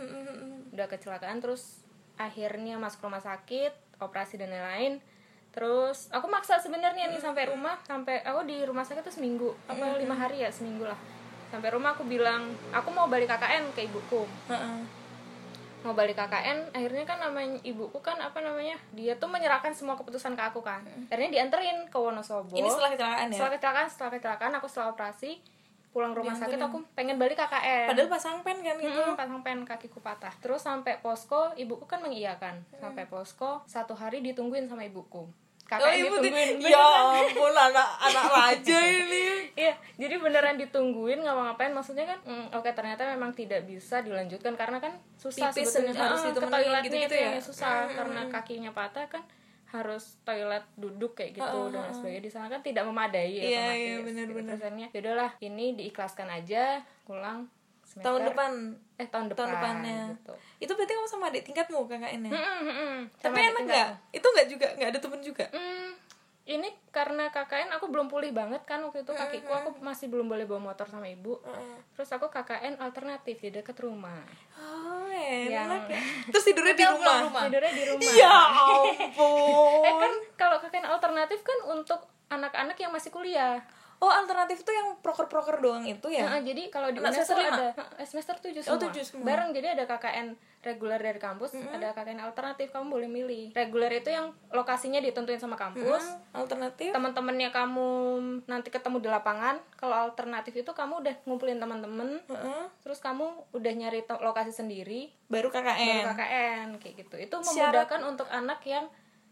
Udah 0.75 0.91
kecelakaan 0.91 1.39
terus 1.39 1.79
akhirnya 2.19 2.75
masuk 2.75 3.07
rumah 3.07 3.23
sakit 3.23 3.71
operasi 4.03 4.35
dan 4.35 4.51
lain-lain. 4.51 4.99
Terus 5.55 6.11
aku 6.13 6.29
maksa 6.29 6.59
sebenarnya 6.61 7.09
nih 7.09 7.17
sampai 7.17 7.49
rumah 7.49 7.79
sampai 7.87 8.21
aku 8.21 8.45
di 8.45 8.61
rumah 8.61 8.85
sakit 8.85 9.01
tuh 9.01 9.15
seminggu 9.15 9.49
apa 9.65 9.97
lima 9.97 10.13
hari 10.13 10.43
ya 10.43 10.51
seminggu 10.51 10.85
lah. 10.85 10.99
Sampai 11.47 11.71
rumah 11.71 11.95
aku 11.95 12.03
bilang 12.03 12.51
aku 12.75 12.91
mau 12.91 13.07
balik 13.07 13.31
KKN 13.31 13.71
ke 13.71 13.87
ibuku. 13.87 14.27
Heeh. 14.51 14.96
Mau 15.85 15.93
balik 15.93 16.17
KKN 16.17 16.73
akhirnya 16.73 17.03
kan 17.05 17.17
namanya 17.21 17.57
ibuku 17.61 17.99
kan 18.01 18.17
apa 18.17 18.41
namanya 18.41 18.75
dia 18.91 19.13
tuh 19.15 19.29
menyerahkan 19.29 19.71
semua 19.71 19.93
keputusan 19.97 20.33
ke 20.33 20.43
aku 20.43 20.61
kan. 20.65 20.81
Akhirnya 21.09 21.41
dianterin 21.41 21.85
ke 21.87 21.97
Wonosobo. 21.97 22.57
Ini 22.57 22.67
setelah 22.69 22.91
kecelakaan 22.97 23.27
ya? 23.29 23.35
Setelah 23.37 23.51
kecelakaan 23.57 23.87
setelah 23.87 24.11
kecelakaan 24.17 24.53
aku 24.57 24.67
setelah 24.67 24.89
operasi 24.93 25.31
pulang 25.95 26.13
rumah 26.13 26.37
sakit 26.37 26.61
aku 26.61 26.83
pengen 26.93 27.17
balik 27.17 27.39
KKN 27.41 27.89
padahal 27.89 28.09
pasang 28.11 28.45
pen 28.45 28.61
kan 28.61 28.77
gitu. 28.77 29.01
Hmm, 29.01 29.17
pasang 29.17 29.41
pen 29.41 29.65
kakiku 29.65 29.99
patah. 30.03 30.33
Terus 30.43 30.61
sampai 30.61 31.01
posko 31.01 31.55
ibuku 31.57 31.89
kan 31.89 32.03
mengiyakan. 32.05 32.61
Sampai 32.77 33.09
posko 33.09 33.65
satu 33.65 33.97
hari 33.97 34.21
ditungguin 34.21 34.69
sama 34.69 34.85
ibuku 34.85 35.25
kakak 35.67 35.83
oh, 35.83 35.89
yang 35.89 35.99
ibu 36.01 36.15
ditungguin 36.17 36.49
di- 36.57 36.71
ya 36.71 36.85
ampun 37.13 37.51
anak 37.51 37.89
anak 38.01 38.25
raja 38.25 38.77
ini 38.79 39.23
Iya, 39.53 39.73
jadi 39.97 40.15
beneran 40.15 40.55
ditungguin 40.55 41.19
nggak 41.19 41.33
ngapain 41.35 41.73
maksudnya 41.73 42.05
kan? 42.05 42.19
mm, 42.23 42.53
Oke 42.53 42.71
ternyata 42.71 43.03
memang 43.09 43.33
tidak 43.33 43.63
bisa 43.63 43.99
dilanjutkan 43.99 44.53
karena 44.53 44.77
kan 44.77 44.95
susah 45.15 45.49
Pipis 45.49 45.67
sebetulnya 45.67 45.97
harus 45.99 46.21
Ah, 46.21 46.31
ke 46.31 46.39
toiletnya 46.41 46.85
gitu-gitu 46.85 47.11
itu 47.11 47.25
ya? 47.27 47.41
susah 47.41 47.73
karena 47.89 48.21
kakinya 48.27 48.71
patah 48.71 49.05
kan 49.07 49.23
harus 49.67 50.15
toilet 50.21 50.63
duduk 50.73 51.11
kayak 51.13 51.35
gitu 51.35 51.59
dan 51.67 51.83
lain 51.83 51.91
sebagainya 51.91 52.23
di 52.23 52.31
sana 52.31 52.47
kan 52.47 52.61
tidak 52.61 52.83
memadai 52.83 53.27
Iya, 53.27 53.43
otomatis. 53.43 53.75
iya, 53.75 53.91
gitu. 53.91 54.05
benar-benar. 54.07 54.47
Terus 54.47 54.63
akhirnya, 54.63 54.87
yaudahlah 54.93 55.31
ini 55.41 55.65
diikhlaskan 55.73 56.27
aja 56.31 56.63
pulang 57.03 57.39
semester 57.83 58.05
tahun 58.05 58.21
depan 58.25 58.51
eh 58.97 59.05
tahun 59.05 59.29
depan 59.29 59.37
tahun 59.39 59.51
depannya 59.53 59.99
gitu. 60.11 60.33
itu 60.59 60.71
berarti 60.73 60.91
kamu 60.91 61.07
sama 61.07 61.25
adik 61.27 61.43
tingkatmu 61.43 61.85
kakaknya 61.85 62.29
Mm-mm, 62.29 62.59
mm-mm. 62.63 62.93
tapi 63.15 63.37
Sama 63.37 63.47
enak 63.47 63.61
nggak 63.63 63.87
itu 64.11 64.27
nggak 64.27 64.47
juga 64.47 64.67
nggak 64.73 64.89
ada 64.89 64.99
temen 64.99 65.19
juga 65.21 65.45
Hmm, 65.47 65.89
ini 66.47 66.69
karena 66.89 67.27
KKN 67.27 67.69
aku 67.71 67.85
belum 67.87 68.07
pulih 68.07 68.31
banget 68.31 68.63
kan 68.63 68.79
waktu 68.79 69.03
itu 69.03 69.11
kakiku 69.11 69.51
aku 69.51 69.69
masih 69.79 70.07
belum 70.07 70.25
boleh 70.25 70.43
bawa 70.43 70.71
motor 70.71 70.87
sama 70.87 71.05
ibu. 71.05 71.35
Terus 71.91 72.07
aku 72.09 72.25
KKN 72.25 72.79
alternatif 72.79 73.37
di 73.37 73.51
dekat 73.51 73.75
rumah. 73.77 74.23
oh 74.55 75.05
enak 75.05 75.51
Yang- 75.51 75.91
ya 75.91 75.99
terus 76.25 76.47
tidurnya 76.47 76.71
di 76.73 76.85
rumah, 76.87 77.17
rumah. 77.21 77.43
Tidurnya 77.45 77.69
di 77.69 77.83
rumah. 77.85 78.13
ya 78.15 78.31
Eh 78.87 79.11
ampun 79.83 79.99
kan 79.99 80.11
kalau 80.35 80.57
KKN 80.57 80.87
alternatif 80.87 81.43
kan 81.43 81.59
untuk 81.67 81.99
anak-anak 82.27 82.75
yang 82.75 82.89
masih 82.89 83.11
kuliah. 83.11 83.59
Oh 83.97 84.07
alternatif 84.07 84.61
tuh 84.61 84.69
yang 84.69 84.93
proker-proker 84.97 85.57
doang 85.57 85.81
itu 85.81 86.07
ya 86.07 86.27
Nah, 86.27 86.39
jadi 86.39 86.69
kalau 86.69 86.89
di 86.89 86.99
UNES 86.99 87.17
semester 87.17 87.35
ada 87.39 87.67
semester 88.03 88.35
7 88.37 88.53
Oh, 88.53 88.61
semua. 88.61 88.81
tujuh 88.83 89.03
semua. 89.03 89.25
Bareng 89.25 89.49
jadi 89.51 89.73
ada 89.73 89.83
KKN 89.83 90.27
reguler 90.59 90.99
dari 90.99 91.17
kampus, 91.17 91.55
ada 91.55 91.89
KKN 91.91 92.19
alternatif 92.21 92.69
kamu 92.69 92.91
boleh 92.91 93.07
milih. 93.07 93.45
Reguler 93.53 93.89
itu 93.95 94.09
yang 94.09 94.29
lokasinya 94.49 94.99
ditentuin 94.99 95.39
sama 95.39 95.55
kampus. 95.55 96.03
Hmm, 96.03 96.37
alternatif 96.37 96.91
teman-temannya 96.91 97.49
kamu 97.49 97.89
nanti 98.45 98.69
ketemu 98.69 98.99
di 98.99 99.07
lapangan 99.07 99.57
kalau 99.73 99.97
alternatif 100.03 100.53
itu 100.53 100.69
kamu 100.69 101.01
udah 101.01 101.15
ngumpulin 101.23 101.57
teman-teman 101.57 102.19
Heeh. 102.23 102.63
terus 102.79 102.99
kamu 102.99 103.25
udah 103.51 103.73
nyari 103.73 104.01
lokasi 104.05 104.51
sendiri 104.51 105.09
baru 105.27 105.49
baru 105.49 105.63
KKN 105.63 106.03
KKN 106.07 106.67
kayak 106.77 106.95
gitu 106.99 107.15
itu 107.17 107.35
Syarat- 107.39 107.47
memudahkan 107.87 108.01
untuk 108.05 108.27
anak 108.27 108.59
yang 108.63 108.85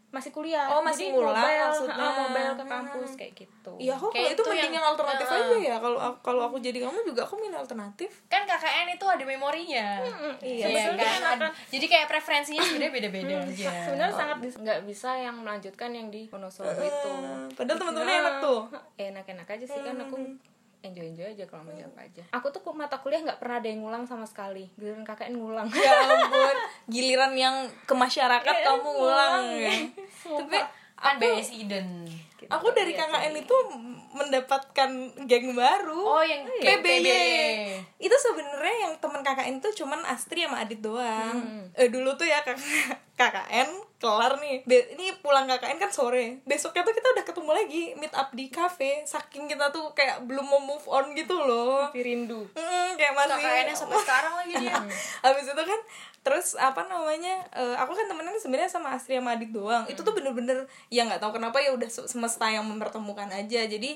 masih 0.08 0.30
kuliah 0.30 0.64
Oh, 0.66 0.80
masih 0.80 1.10
Jadi 1.10 1.14
ngulang 1.14 1.34
mobile, 1.34 1.66
maksudnya. 1.66 1.98
ah, 2.00 2.14
mobile 2.22 2.52
ke 2.52 2.64
kampus 2.64 3.10
kayak 3.14 3.32
gitu 3.36 3.72
Iya, 3.76 3.94
kalau 3.94 4.08
Kayak 4.08 4.24
itu 4.24 4.32
itu 4.32 4.42
mending 4.46 4.62
yang- 4.64 4.76
yang 4.76 4.86
alternatif 4.86 5.26
Heeh. 5.26 5.42
aja 5.42 5.56
ya. 5.58 5.76
Kalau 5.76 5.98
aku- 6.00 6.20
kalau 6.22 6.42
aku 6.44 6.56
jadi 6.58 6.78
kamu 6.80 6.98
juga 7.04 7.20
aku 7.22 7.34
milih 7.36 7.58
alternatif. 7.58 8.10
kan 8.26 8.42
KKN 8.42 8.86
itu 8.90 9.04
ada 9.04 9.24
memorinya 9.24 9.86
iya, 10.40 10.64
Iya 10.64 10.66
sebetulnya 10.86 11.04
kan? 11.04 11.22
anak- 11.36 11.52
Ad- 11.52 11.56
jadi 11.68 11.86
kayak 11.86 12.06
preferensinya 12.06 12.62
sebenarnya 12.62 12.92
beda-beda 12.94 13.34
aja 13.42 13.68
sebenarnya 13.84 14.14
sangat 14.14 14.36
dis- 14.40 14.56
nggak 14.56 14.80
bisa 14.84 15.10
yang 15.16 15.36
melanjutkan 15.36 15.90
yang 15.90 16.08
di 16.08 16.22
Wonosobo 16.26 16.70
itu 16.72 17.10
Hmm, 17.12 17.50
Padahal 17.52 17.76
teman-temannya 17.76 18.16
enak 18.18 18.34
tuh. 18.40 18.60
enak-enak 18.96 19.46
aja 19.48 19.66
sih 19.66 19.80
kan 19.80 19.96
aku 19.98 20.16
enjoy 20.84 21.06
enjoy 21.12 21.26
aja 21.32 21.44
kalau 21.48 21.68
mau 21.68 21.74
jawab 21.74 21.96
aja. 21.96 22.22
Aku 22.34 22.52
tuh 22.52 22.60
mata 22.76 23.00
kuliah 23.00 23.22
nggak 23.24 23.40
pernah 23.40 23.60
ada 23.60 23.68
yang 23.68 23.80
ngulang 23.84 24.04
sama 24.04 24.28
sekali. 24.28 24.68
Giliran 24.76 25.04
KKN 25.04 25.34
ngulang. 25.40 25.66
Ya 25.72 25.92
ampun, 26.04 26.56
giliran 26.90 27.32
yang 27.36 27.56
ke 27.88 27.94
masyarakat 27.96 28.54
kamu 28.64 28.88
ngulang 28.88 29.44
ya. 29.56 29.74
Tapi 30.24 30.58
kan 30.96 31.20
BSI 31.20 31.68
dan 31.68 32.08
aku 32.48 32.72
dari 32.72 32.96
KKN 32.96 33.34
itu 33.36 33.56
mendapatkan 34.16 34.90
geng 35.28 35.52
baru. 35.52 36.02
oh 36.20 36.24
yang 36.24 36.48
kayak 36.60 36.80
PBY. 36.80 37.04
PBY. 37.04 37.60
Itu 38.00 38.16
sebenarnya 38.16 38.76
yang 38.88 38.94
teman 38.96 39.20
KKN 39.20 39.60
itu 39.60 39.84
cuman 39.84 40.00
Astri 40.08 40.48
sama 40.48 40.64
Adit 40.64 40.80
doang. 40.80 41.68
Eh 41.76 41.92
dulu 41.92 42.16
tuh 42.16 42.24
ya 42.24 42.40
kakak 42.40 42.64
KKN 43.20 43.68
kelar 43.96 44.36
nih. 44.36 44.60
Be- 44.62 44.92
ini 44.92 45.12
pulang 45.16 45.44
KKN 45.46 45.78
kan 45.78 45.88
sore. 45.88 46.40
Besoknya 46.42 46.82
tuh 46.82 46.92
kita 46.92 47.08
udah 47.10 47.24
ketemu 47.24 47.50
lagi 47.50 47.84
meet 47.94 48.12
up 48.12 48.28
di 48.30 48.46
cafe. 48.46 49.02
Saking 49.02 49.46
kita 49.46 49.68
tuh 49.68 49.90
kayak 49.90 50.22
belum 50.22 50.44
mau 50.44 50.60
move 50.60 50.84
on 50.86 51.12
gitu 51.12 51.32
loh. 51.34 51.86
Tapi 51.86 52.02
rindu 52.02 52.44
Mm, 52.52 52.94
kayak 52.94 53.12
masih 53.14 53.36
KKN-nya 53.38 53.74
sampai 53.74 53.96
sekarang 53.98 54.32
lagi 54.34 54.54
dia 54.58 54.76
habis 55.24 55.44
itu 55.44 55.62
kan 55.62 55.80
terus 56.20 56.46
apa 56.54 56.82
namanya 56.84 57.38
eh, 57.50 57.76
aku 57.76 57.92
kan 57.92 58.04
temennya 58.04 58.34
sebenarnya 58.36 58.66
sama 58.68 58.90
Astri 58.90 59.14
sama 59.14 59.32
Adit 59.32 59.48
doang 59.48 59.86
itu 59.86 59.96
tuh 59.96 60.10
bener-bener 60.10 60.58
ya 60.88 61.02
nggak 61.02 61.18
tahu 61.18 61.32
kenapa 61.32 61.56
ya 61.56 61.70
udah 61.70 61.86
se- 61.86 62.04
semesta 62.04 62.46
yang 62.46 62.66
mempertemukan 62.66 63.30
aja 63.30 63.62
jadi 63.62 63.94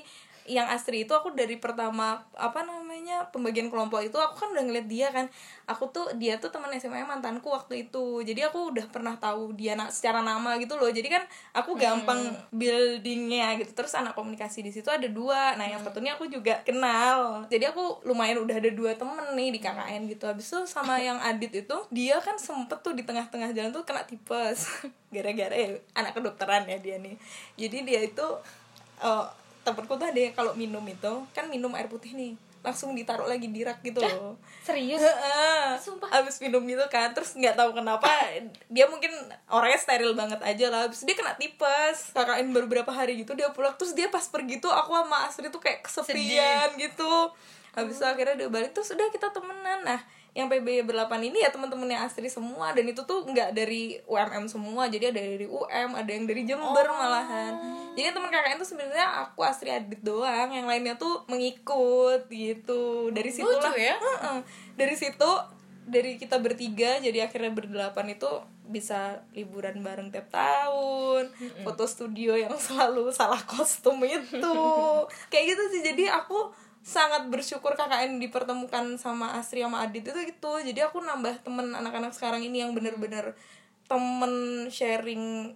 yang 0.49 0.65
Astri 0.65 1.05
itu 1.05 1.13
aku 1.13 1.37
dari 1.37 1.61
pertama 1.61 2.25
apa 2.33 2.65
namanya 2.65 3.29
pembagian 3.29 3.69
kelompok 3.69 4.01
itu 4.01 4.17
aku 4.17 4.45
kan 4.45 4.49
udah 4.57 4.63
ngeliat 4.65 4.87
dia 4.89 5.07
kan. 5.13 5.29
Aku 5.69 5.93
tuh 5.93 6.09
dia 6.17 6.41
tuh 6.41 6.49
teman 6.49 6.73
SMA 6.75 7.05
mantanku 7.05 7.53
waktu 7.53 7.85
itu. 7.87 8.25
Jadi 8.25 8.41
aku 8.41 8.73
udah 8.73 8.85
pernah 8.89 9.13
tahu 9.21 9.53
dia 9.53 9.77
na- 9.77 9.93
secara 9.93 10.25
nama 10.25 10.57
gitu 10.57 10.75
loh. 10.81 10.89
Jadi 10.89 11.07
kan 11.07 11.23
aku 11.53 11.77
gampang 11.77 12.33
buildingnya 12.51 13.61
gitu. 13.61 13.71
Terus 13.77 13.93
anak 13.93 14.17
komunikasi 14.17 14.65
di 14.65 14.73
situ 14.73 14.89
ada 14.89 15.05
dua. 15.05 15.53
Nah 15.55 15.69
yang 15.69 15.81
satunya 15.85 16.17
aku 16.17 16.25
juga 16.25 16.65
kenal. 16.65 17.45
Jadi 17.47 17.69
aku 17.69 18.01
lumayan 18.07 18.41
udah 18.41 18.57
ada 18.57 18.71
dua 18.73 18.97
temen 18.97 19.37
nih 19.37 19.53
di 19.53 19.59
KKN 19.61 20.09
gitu. 20.09 20.25
Habis 20.25 20.49
itu 20.49 20.59
sama 20.65 20.97
yang 20.97 21.21
Adit 21.21 21.53
itu 21.53 21.77
dia 21.93 22.17
kan 22.17 22.35
sempet 22.41 22.81
tuh 22.81 22.97
di 22.97 23.05
tengah-tengah 23.05 23.53
jalan 23.53 23.69
tuh 23.69 23.85
kena 23.85 24.03
tipes. 24.09 24.67
Gara-gara 25.13 25.53
ya 25.53 25.77
anak 25.93 26.17
kedokteran 26.17 26.65
ya 26.65 26.81
dia 26.81 26.97
nih. 26.97 27.13
Jadi 27.59 27.77
dia 27.85 27.99
itu 28.01 28.25
eh, 29.03 29.27
temenku 29.75 29.95
tuh 29.97 30.07
ada 30.07 30.19
yang 30.19 30.35
kalau 30.35 30.53
minum 30.53 30.83
itu 30.85 31.13
kan 31.35 31.47
minum 31.47 31.71
air 31.75 31.87
putih 31.91 32.13
nih 32.13 32.33
langsung 32.61 32.93
ditaruh 32.93 33.25
lagi 33.25 33.49
di 33.49 33.65
rak 33.65 33.81
gitu 33.81 33.97
loh. 34.05 34.37
serius? 34.61 35.01
Heeh. 35.01 35.81
abis 36.13 36.37
minum 36.45 36.61
gitu 36.69 36.85
kan 36.93 37.09
terus 37.09 37.33
nggak 37.33 37.57
tahu 37.57 37.73
kenapa 37.73 38.05
dia 38.69 38.85
mungkin 38.85 39.09
orangnya 39.49 39.81
steril 39.81 40.13
banget 40.13 40.37
aja 40.45 40.69
lah 40.69 40.85
abis 40.85 41.01
dia 41.01 41.17
kena 41.17 41.33
tipes. 41.41 42.13
KKN 42.13 42.53
baru 42.53 42.69
berapa 42.69 42.91
hari 42.93 43.17
gitu 43.25 43.33
dia 43.33 43.49
pulang 43.49 43.73
terus 43.81 43.97
dia 43.97 44.13
pas 44.13 44.21
pergi 44.29 44.61
tuh 44.61 44.69
aku 44.69 44.93
sama 44.93 45.25
Asri 45.25 45.49
tuh 45.49 45.57
kayak 45.57 45.81
kesepian 45.81 46.77
gitu. 46.77 47.33
Habis 47.73 47.97
itu 47.97 48.05
akhirnya 48.05 48.35
dia 48.45 48.49
balik 48.53 48.77
terus 48.77 48.93
udah 48.93 49.09
kita 49.09 49.33
temenan. 49.33 49.81
Nah 49.81 49.99
yang 50.31 50.47
PBY 50.47 50.87
berlapan 50.87 51.27
ini 51.27 51.43
ya 51.43 51.51
teman-temannya 51.51 52.07
Astri 52.07 52.31
semua 52.31 52.71
dan 52.71 52.87
itu 52.87 53.03
tuh 53.03 53.27
nggak 53.27 53.51
dari 53.51 53.99
UMM 54.07 54.47
semua 54.47 54.87
jadi 54.87 55.11
ada 55.11 55.19
dari 55.19 55.43
UM 55.43 55.89
ada 55.91 56.07
yang 56.07 56.23
dari 56.23 56.47
Jember 56.47 56.87
malahan. 56.87 57.59
Jadi 57.91 58.15
teman 58.15 58.31
KKN 58.31 58.57
tuh 58.63 58.69
sebenarnya 58.71 59.27
aku 59.27 59.43
Astri 59.43 59.75
Adit 59.75 59.99
doang 59.99 60.55
yang 60.55 60.71
lainnya 60.71 60.95
tuh 60.95 61.27
mengikut 61.27 62.31
gitu. 62.31 63.11
Dari 63.11 63.27
situ 63.27 63.43
Lucu 63.43 63.75
ya? 63.75 63.99
Heeh. 63.99 64.39
dari 64.79 64.95
situ 64.95 65.31
dari 65.83 66.15
kita 66.15 66.39
bertiga 66.39 67.03
jadi 67.03 67.27
akhirnya 67.27 67.51
berdelapan 67.51 68.15
itu 68.15 68.31
bisa 68.71 69.19
liburan 69.35 69.83
bareng 69.83 70.15
tiap 70.15 70.31
tahun 70.31 71.27
foto 71.67 71.83
studio 71.83 72.39
yang 72.39 72.55
selalu 72.71 73.11
salah 73.11 73.43
kostum 73.43 73.99
itu. 74.07 74.55
Kayak 75.31 75.45
gitu 75.51 75.63
sih 75.75 75.81
jadi 75.91 76.15
aku 76.23 76.70
sangat 76.81 77.29
bersyukur 77.29 77.77
KKN 77.77 78.17
dipertemukan 78.17 78.97
sama 78.97 79.37
Astri 79.37 79.61
sama 79.61 79.85
Adit 79.85 80.01
itu 80.01 80.19
gitu. 80.25 80.53
Jadi 80.61 80.81
aku 80.81 80.97
nambah 81.01 81.45
temen 81.45 81.77
anak-anak 81.77 82.11
sekarang 82.13 82.41
ini 82.41 82.65
yang 82.65 82.73
bener-bener 82.73 83.37
temen 83.85 84.65
sharing 84.73 85.53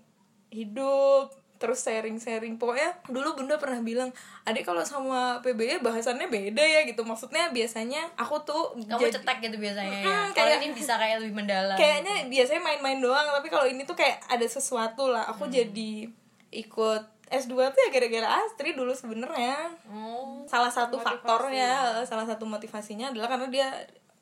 hidup 0.54 1.34
terus 1.56 1.82
sharing-sharing. 1.88 2.60
Pokoknya 2.60 3.00
dulu 3.08 3.42
bunda 3.42 3.56
pernah 3.56 3.80
bilang 3.80 4.12
adik 4.44 4.68
kalau 4.68 4.84
sama 4.84 5.40
PBY 5.40 5.80
bahasannya 5.82 6.28
beda 6.28 6.62
ya 6.62 6.84
gitu. 6.84 7.02
Maksudnya 7.08 7.50
biasanya 7.50 8.12
aku 8.20 8.44
tuh 8.44 8.64
kamu 8.86 9.08
jadi- 9.08 9.16
cetek 9.18 9.38
gitu 9.50 9.58
biasanya 9.64 9.98
ya? 10.04 10.20
Kalau 10.36 10.52
ini 10.62 10.76
bisa 10.76 11.00
kayak 11.00 11.24
lebih 11.24 11.42
mendalam. 11.42 11.80
Kayaknya 11.80 12.28
biasanya 12.28 12.62
main-main 12.62 13.00
doang 13.00 13.28
tapi 13.32 13.48
kalau 13.48 13.66
ini 13.66 13.88
tuh 13.88 13.96
kayak 13.98 14.22
ada 14.28 14.46
sesuatu 14.46 15.08
lah. 15.10 15.26
Aku 15.32 15.48
jadi 15.48 16.12
ikut 16.52 17.04
S2 17.30 17.54
tuh 17.74 17.80
ya 17.82 17.90
gara-gara 17.90 18.28
Astri 18.46 18.78
dulu 18.78 18.94
sebenarnya. 18.94 19.74
Oh. 19.90 20.46
Salah 20.46 20.70
satu 20.70 21.02
faktornya 21.02 22.02
salah 22.06 22.26
satu 22.26 22.46
motivasinya 22.46 23.10
adalah 23.10 23.30
karena 23.34 23.48
dia 23.50 23.68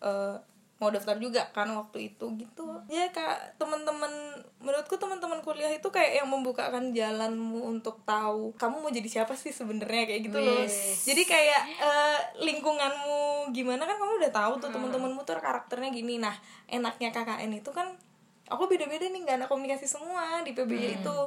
eh, 0.04 0.36
mau 0.84 0.92
daftar 0.92 1.16
juga 1.16 1.48
kan 1.56 1.72
waktu 1.72 2.12
itu 2.12 2.26
gitu. 2.36 2.66
Ya 2.92 3.08
kak 3.16 3.56
teman-teman 3.56 4.12
menurutku 4.60 5.00
teman-teman 5.00 5.40
kuliah 5.40 5.72
itu 5.72 5.88
kayak 5.88 6.24
yang 6.24 6.28
membukakan 6.28 6.92
jalanmu 6.92 7.72
untuk 7.72 8.04
tahu 8.04 8.52
kamu 8.60 8.84
mau 8.84 8.92
jadi 8.92 9.08
siapa 9.08 9.36
sih 9.40 9.56
sebenarnya 9.56 10.04
kayak 10.08 10.22
gitu 10.28 10.40
loh. 10.44 10.64
Jadi 11.08 11.24
kayak 11.24 11.62
eh, 11.80 12.20
lingkunganmu 12.44 13.52
gimana 13.56 13.88
kan 13.88 13.96
kamu 13.96 14.28
udah 14.28 14.32
tahu 14.32 14.54
tuh 14.60 14.72
teman-temanmu 14.72 15.24
tuh 15.24 15.40
karakternya 15.40 15.92
gini. 15.92 16.20
Nah 16.20 16.36
enaknya 16.68 17.16
KKN 17.16 17.52
itu 17.64 17.72
kan 17.72 17.96
aku 18.52 18.68
beda-beda 18.68 19.08
nih 19.08 19.24
nggak 19.24 19.38
anak 19.40 19.50
komunikasi 19.50 19.88
semua 19.88 20.44
di 20.44 20.52
PBY 20.52 21.00
itu 21.00 21.18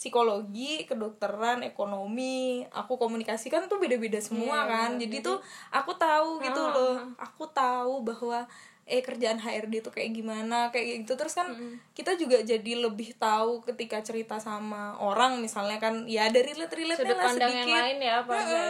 psikologi, 0.00 0.88
kedokteran, 0.88 1.60
ekonomi, 1.60 2.64
aku 2.72 2.96
komunikasi 2.96 3.52
kan 3.52 3.68
tuh 3.68 3.76
beda-beda 3.76 4.16
semua 4.16 4.64
kan. 4.64 4.96
Jadi 4.96 5.20
tuh 5.20 5.36
aku 5.68 5.92
tahu 5.92 6.40
gitu 6.40 6.56
loh. 6.56 7.04
Aku 7.20 7.44
tahu 7.52 8.00
bahwa 8.00 8.48
eh 8.88 9.04
kerjaan 9.04 9.36
HRD 9.38 9.84
tuh 9.84 9.92
kayak 9.92 10.16
gimana, 10.16 10.72
kayak 10.72 11.04
gitu. 11.04 11.20
Terus 11.20 11.36
kan 11.36 11.52
kita 11.92 12.16
juga 12.16 12.40
jadi 12.40 12.80
lebih 12.80 13.12
tahu 13.20 13.60
ketika 13.60 14.00
cerita 14.00 14.40
sama 14.40 14.96
orang 15.04 15.36
misalnya 15.36 15.76
kan 15.76 16.08
ya 16.08 16.32
ada 16.32 16.40
relate-relate 16.40 17.04
lah 17.04 17.36
sedikit. 17.36 17.68
yang 17.68 17.68
lain 17.68 17.98
ya 18.00 18.12
apa 18.24 18.32
ya 18.40 18.68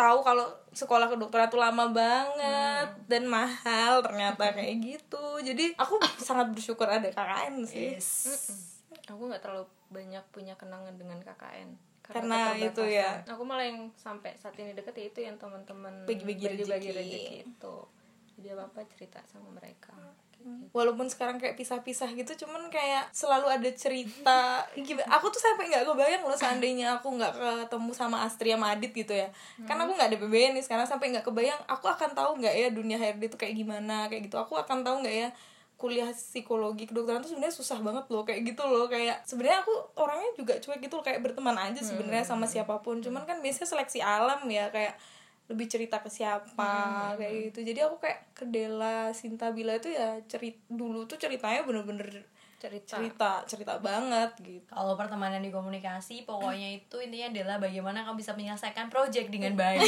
Tahu 0.00 0.18
kalau 0.24 0.48
sekolah 0.72 1.12
kedokteran 1.12 1.52
tuh 1.52 1.60
lama 1.60 1.92
banget 1.92 2.88
dan 3.04 3.28
mahal 3.28 4.00
ternyata 4.00 4.48
kayak 4.56 4.80
gitu. 4.80 5.44
Jadi 5.44 5.76
aku 5.76 6.00
sangat 6.16 6.56
bersyukur 6.56 6.88
ada 6.88 7.12
KKN 7.12 7.68
sih. 7.68 8.00
yes 8.00 8.08
aku 9.10 9.26
nggak 9.26 9.42
terlalu 9.42 9.66
banyak 9.90 10.24
punya 10.30 10.54
kenangan 10.54 10.94
dengan 10.94 11.18
KKN 11.20 11.70
Karena 12.00 12.58
itu 12.58 12.82
ya. 12.82 13.22
aku 13.22 13.42
malah 13.46 13.62
yang 13.62 13.86
sampai 13.94 14.34
saat 14.34 14.58
ini 14.58 14.74
deket 14.74 14.98
ya 14.98 15.06
itu 15.14 15.20
yang 15.22 15.38
teman-teman 15.38 16.06
Bagi-bagi 16.10 16.58
rezeki. 16.58 16.90
rezeki 16.90 17.34
itu. 17.46 17.76
Jadi 18.34 18.46
apa 18.56 18.66
apa 18.66 18.80
cerita 18.90 19.22
sama 19.30 19.46
mereka. 19.54 19.94
Walaupun 20.72 21.04
sekarang 21.04 21.36
kayak 21.36 21.52
pisah-pisah 21.60 22.16
gitu 22.16 22.32
cuman 22.46 22.72
kayak 22.72 23.12
selalu 23.12 23.52
ada 23.52 23.70
cerita. 23.76 24.64
Aku 25.20 25.28
tuh 25.28 25.36
sampai 25.36 25.68
nggak 25.68 25.84
kebayang 25.84 26.24
loh 26.24 26.34
seandainya 26.34 26.96
aku 26.96 27.12
nggak 27.14 27.36
ketemu 27.68 27.92
sama 27.92 28.24
Astri 28.24 28.56
sama 28.56 28.72
Adit 28.72 28.96
gitu 28.96 29.12
ya. 29.12 29.28
Kan 29.68 29.76
aku 29.76 29.92
nggak 29.92 30.08
ada 30.10 30.18
PBN 30.18 30.56
nih 30.56 30.64
sekarang 30.64 30.88
sampai 30.88 31.12
nggak 31.12 31.28
kebayang 31.28 31.60
aku 31.68 31.86
akan 31.86 32.16
tahu 32.16 32.40
nggak 32.40 32.54
ya 32.56 32.68
dunia 32.72 32.96
HRD 32.96 33.28
itu 33.28 33.36
kayak 33.36 33.54
gimana 33.54 34.08
kayak 34.08 34.32
gitu. 34.32 34.40
Aku 34.40 34.56
akan 34.56 34.80
tahu 34.80 35.04
nggak 35.04 35.14
ya 35.14 35.28
kuliah 35.80 36.12
psikologi 36.12 36.84
kedokteran 36.84 37.24
tuh 37.24 37.32
sebenarnya 37.32 37.56
susah 37.56 37.80
banget 37.80 38.04
loh 38.12 38.22
kayak 38.28 38.44
gitu 38.44 38.68
loh. 38.68 38.84
Kayak 38.92 39.24
sebenarnya 39.24 39.64
aku 39.64 39.72
orangnya 39.96 40.30
juga 40.36 40.52
cuek 40.60 40.80
gitu 40.84 40.94
loh, 41.00 41.04
kayak 41.04 41.24
berteman 41.24 41.56
aja 41.56 41.80
sebenarnya 41.80 42.24
sama 42.28 42.44
siapa 42.44 42.84
pun. 42.84 43.00
Cuman 43.00 43.24
kan 43.24 43.40
biasanya 43.40 43.68
seleksi 43.72 44.04
alam 44.04 44.44
ya 44.52 44.68
kayak 44.68 45.00
lebih 45.50 45.66
cerita 45.66 45.98
ke 45.98 46.12
siapa 46.12 47.16
kayak 47.16 47.50
gitu. 47.50 47.72
Jadi 47.72 47.80
aku 47.82 47.96
kayak 47.98 48.20
ke 48.36 48.44
Della 48.46 49.10
Sinta 49.16 49.50
Bila 49.50 49.80
itu 49.80 49.88
ya 49.90 50.20
cerit 50.28 50.60
dulu 50.68 51.08
tuh 51.08 51.16
ceritanya 51.16 51.64
bener-bener 51.64 52.22
cerita. 52.60 53.00
Cerita 53.00 53.30
cerita 53.48 53.72
banget 53.80 54.30
gitu. 54.38 54.68
Kalau 54.68 54.92
pertemanan 54.94 55.40
di 55.40 55.48
komunikasi 55.48 56.22
pokoknya 56.22 56.76
itu 56.76 57.00
intinya 57.00 57.32
adalah 57.32 57.56
bagaimana 57.56 58.04
kamu 58.04 58.20
bisa 58.20 58.36
menyelesaikan 58.36 58.86
project 58.86 59.32
dengan 59.32 59.56
baik. 59.56 59.80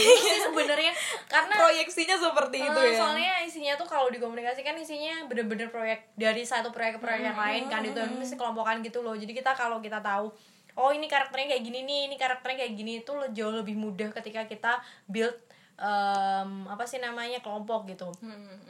Sebenarnya 0.49 0.93
karena 1.29 1.55
proyeksinya 1.55 2.17
seperti 2.17 2.59
itu 2.65 2.81
Eh, 2.81 2.91
ya. 2.91 2.99
soalnya 2.99 3.33
isinya 3.45 3.73
tuh 3.77 3.85
kalau 3.85 4.09
di 4.09 4.17
komunikasi 4.17 4.65
kan 4.65 4.73
isinya 4.75 5.29
bener-bener 5.29 5.69
proyek 5.69 6.17
dari 6.17 6.43
satu 6.43 6.73
proyek 6.73 6.97
ke 6.97 7.01
proyek 7.05 7.23
yang 7.29 7.37
lain 7.37 7.69
kan 7.69 7.85
itu 7.85 8.01
mesti 8.17 8.35
kelompokan 8.35 8.81
gitu 8.81 9.05
loh. 9.05 9.13
Jadi 9.13 9.37
kita 9.37 9.53
kalau 9.53 9.79
kita 9.79 10.01
tahu 10.01 10.33
oh 10.73 10.89
ini 10.89 11.05
karakternya 11.05 11.53
kayak 11.53 11.65
gini 11.69 11.85
nih 11.85 12.01
ini 12.09 12.17
karakternya 12.17 12.65
kayak 12.65 12.73
gini 12.73 12.93
itu 13.05 13.13
jauh 13.37 13.53
lebih 13.53 13.77
mudah 13.77 14.09
ketika 14.17 14.49
kita 14.49 14.81
build 15.05 15.37
em, 15.83 16.51
apa 16.71 16.87
sih 16.87 17.03
namanya 17.03 17.43
kelompok 17.43 17.91
gitu. 17.91 18.07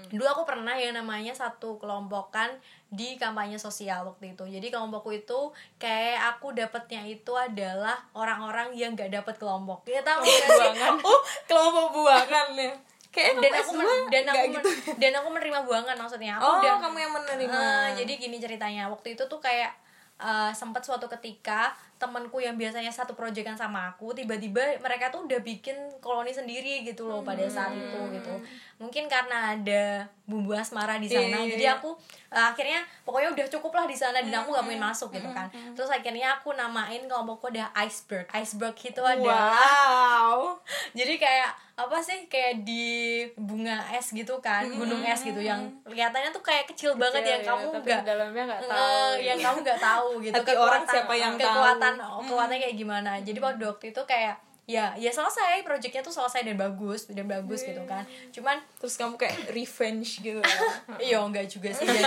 Dulu 0.08 0.24
aku 0.24 0.48
pernah 0.48 0.72
yang 0.80 0.96
namanya 0.96 1.36
satu 1.36 1.76
kelompokan 1.76 2.48
di 2.88 3.20
kampanye 3.20 3.60
sosial 3.60 4.08
waktu 4.08 4.32
itu. 4.32 4.48
Jadi 4.48 4.72
kelompokku 4.72 5.12
itu 5.12 5.52
kayak 5.76 6.36
aku 6.36 6.56
dapetnya 6.56 7.04
itu 7.04 7.36
adalah 7.36 8.00
orang-orang 8.16 8.72
yang 8.72 8.96
gak 8.96 9.12
dapet 9.12 9.36
kelompok. 9.36 9.84
Kita 9.84 10.24
buangan. 10.24 10.96
Oh 11.04 11.20
kelompok 11.44 12.00
buangan 12.00 12.56
ya. 12.56 12.72
Kayak 13.12 13.44
dan 13.44 13.52
aku 13.60 13.72
men- 13.76 14.08
dan 14.08 14.24
aku 14.24 14.36
men- 14.40 14.52
gitu 14.56 14.70
dan 14.96 15.12
aku 15.20 15.28
menerima 15.36 15.58
buangan 15.68 15.96
maksudnya. 16.00 16.40
Aku 16.40 16.48
oh 16.48 16.54
udah 16.64 16.80
kamu 16.80 16.96
yang 16.96 17.12
menerima. 17.12 17.52
Eh, 17.60 17.88
jadi 18.00 18.12
gini 18.16 18.36
ceritanya. 18.40 18.88
Waktu 18.88 19.20
itu 19.20 19.28
tuh 19.28 19.36
kayak 19.36 19.76
eh, 20.16 20.52
sempat 20.56 20.80
suatu 20.80 21.12
ketika 21.12 21.76
temanku 22.02 22.36
yang 22.36 22.58
biasanya 22.58 22.90
satu 22.90 23.14
proyekan 23.14 23.54
sama 23.54 23.86
aku 23.88 24.10
tiba-tiba 24.10 24.58
mereka 24.78 25.08
tuh 25.08 25.22
udah 25.22 25.38
bikin 25.38 25.72
koloni 26.02 26.34
sendiri 26.34 26.82
gitu 26.82 27.06
loh 27.06 27.22
pada 27.22 27.46
saat 27.46 27.70
itu 27.70 28.00
gitu. 28.10 28.34
Mungkin 28.76 29.06
karena 29.06 29.54
ada 29.54 29.82
bumbu 30.26 30.50
asmara 30.50 30.98
di 30.98 31.06
sana 31.06 31.22
Iya, 31.22 31.38
iya, 31.46 31.50
jadi 31.54 31.64
iya. 31.64 31.74
aku 31.78 31.94
eh, 32.28 32.42
akhirnya 32.42 32.80
pokoknya 33.02 33.30
udah 33.30 33.46
cukup 33.48 33.72
lah 33.72 33.86
di 33.86 33.94
sana 33.94 34.18
dan 34.18 34.34
aku 34.34 34.50
gak 34.50 34.66
pengen 34.66 34.82
masuk 34.82 35.08
gitu 35.12 35.28
kan. 35.30 35.46
terus 35.72 35.86
akhirnya 35.86 36.34
aku 36.34 36.50
namain 36.52 37.06
kelompokku 37.06 37.46
ada 37.48 37.70
iceberg. 37.78 38.26
Iceberg 38.32 38.74
itu 38.74 38.98
adalah 38.98 39.54
wow. 39.54 40.58
Jadi 40.98 41.14
kayak 41.16 41.50
apa 41.72 41.96
sih 41.98 42.28
kayak 42.28 42.62
di 42.62 42.84
bunga 43.32 43.80
es 43.96 44.12
gitu 44.12 44.36
kan 44.38 44.68
gunung 44.68 45.00
es 45.00 45.24
gitu 45.24 45.40
yang 45.40 45.56
kelihatannya 45.82 46.28
tuh 46.28 46.44
kayak 46.44 46.68
kecil, 46.68 46.92
banget 46.94 47.24
yang 47.24 47.40
ya, 47.40 47.48
kamu 47.48 47.64
nggak 47.74 48.02
dalamnya 48.04 48.42
nggak 48.44 48.60
Eh, 48.60 48.68
tahu 48.68 49.08
yang 49.18 49.38
kamu 49.40 49.58
nggak 49.64 49.80
tahu 49.80 50.08
gitu 50.20 50.34
Hati 50.36 50.52
orang 50.54 50.82
siapa 50.84 51.14
yang 51.16 51.34
kekuatan 51.34 51.91
kekuatannya 51.98 52.60
kayak 52.60 52.76
gimana. 52.76 53.18
Jadi 53.20 53.38
pada 53.40 53.64
waktu 53.72 53.90
itu 53.90 54.02
kayak 54.04 54.36
ya 54.62 54.94
ya 54.94 55.10
selesai 55.10 55.66
proyeknya 55.66 56.06
tuh 56.06 56.14
selesai 56.14 56.46
dan 56.46 56.54
bagus 56.54 57.10
dan 57.10 57.26
bagus 57.26 57.66
gitu 57.66 57.82
kan. 57.84 58.06
Cuman 58.30 58.62
terus 58.78 58.94
kamu 58.94 59.18
kayak 59.18 59.50
revenge 59.50 60.22
gitu 60.22 60.38
ya? 60.38 60.58
Iya 61.12 61.18
enggak 61.24 61.50
juga 61.50 61.74
sih. 61.74 61.84
Ya 61.84 61.98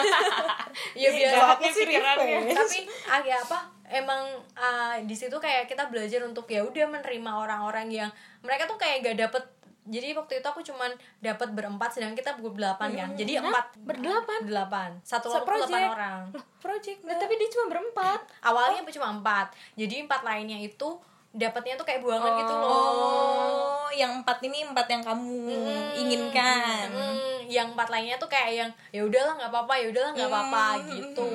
iya 0.99 1.09
biasa. 1.11 1.35
Jahatnya 1.35 1.69
sih 1.75 1.83
revenge 1.85 2.55
tapi 2.55 2.79
agak 3.11 3.37
apa 3.49 3.59
emang 3.91 4.23
ah, 4.57 4.97
di 5.03 5.13
situ 5.13 5.37
kayak 5.37 5.69
kita 5.69 5.91
belajar 5.93 6.25
untuk 6.25 6.49
ya 6.49 6.65
udah 6.65 6.89
menerima 6.89 7.31
orang-orang 7.31 7.87
yang 7.93 8.09
mereka 8.41 8.65
tuh 8.65 8.77
kayak 8.77 9.05
gak 9.05 9.17
dapet 9.29 9.43
jadi 9.85 10.17
waktu 10.17 10.41
itu 10.41 10.47
aku 10.49 10.65
cuman 10.65 10.91
dapat 11.21 11.53
berempat 11.53 11.93
sedangkan 11.93 12.17
kita 12.17 12.31
berdelapan 12.41 12.89
kan 12.91 13.09
jadi 13.13 13.37
empat 13.39 13.77
berdelapan? 13.85 14.39
delapan 14.41 14.89
satu 15.05 15.29
kelompok 15.29 15.69
delapan 15.69 15.81
orang. 15.93 16.21
Project? 16.57 17.05
Nah, 17.05 17.13
tapi 17.21 17.37
dia 17.37 17.45
cuma 17.53 17.69
berempat. 17.69 18.25
Awalnya 18.41 18.81
cuma 18.89 19.13
empat. 19.13 19.53
Jadi 19.77 20.09
empat 20.09 20.25
lainnya 20.25 20.57
itu 20.57 20.97
dapatnya 21.29 21.77
tuh 21.77 21.85
kayak 21.85 22.01
buangan 22.01 22.31
gitu 22.41 22.53
loh. 22.57 22.65
Oh 22.65 23.87
yang 23.93 24.25
empat 24.25 24.41
ini 24.41 24.65
empat 24.65 24.87
yang 24.89 25.03
kamu 25.05 25.45
inginkan. 25.93 26.87
Hmm, 26.89 27.39
yang 27.45 27.77
empat 27.77 27.93
lainnya 27.93 28.17
tuh 28.17 28.25
kayak 28.25 28.51
yang 28.51 28.69
ya 28.89 29.05
udahlah 29.05 29.37
nggak 29.37 29.51
apa-apa 29.53 29.73
ya 29.77 29.85
udahlah 29.93 30.11
nggak 30.17 30.29
apa-apa 30.31 30.65
Hmm, 30.81 30.89
gitu. 30.89 31.27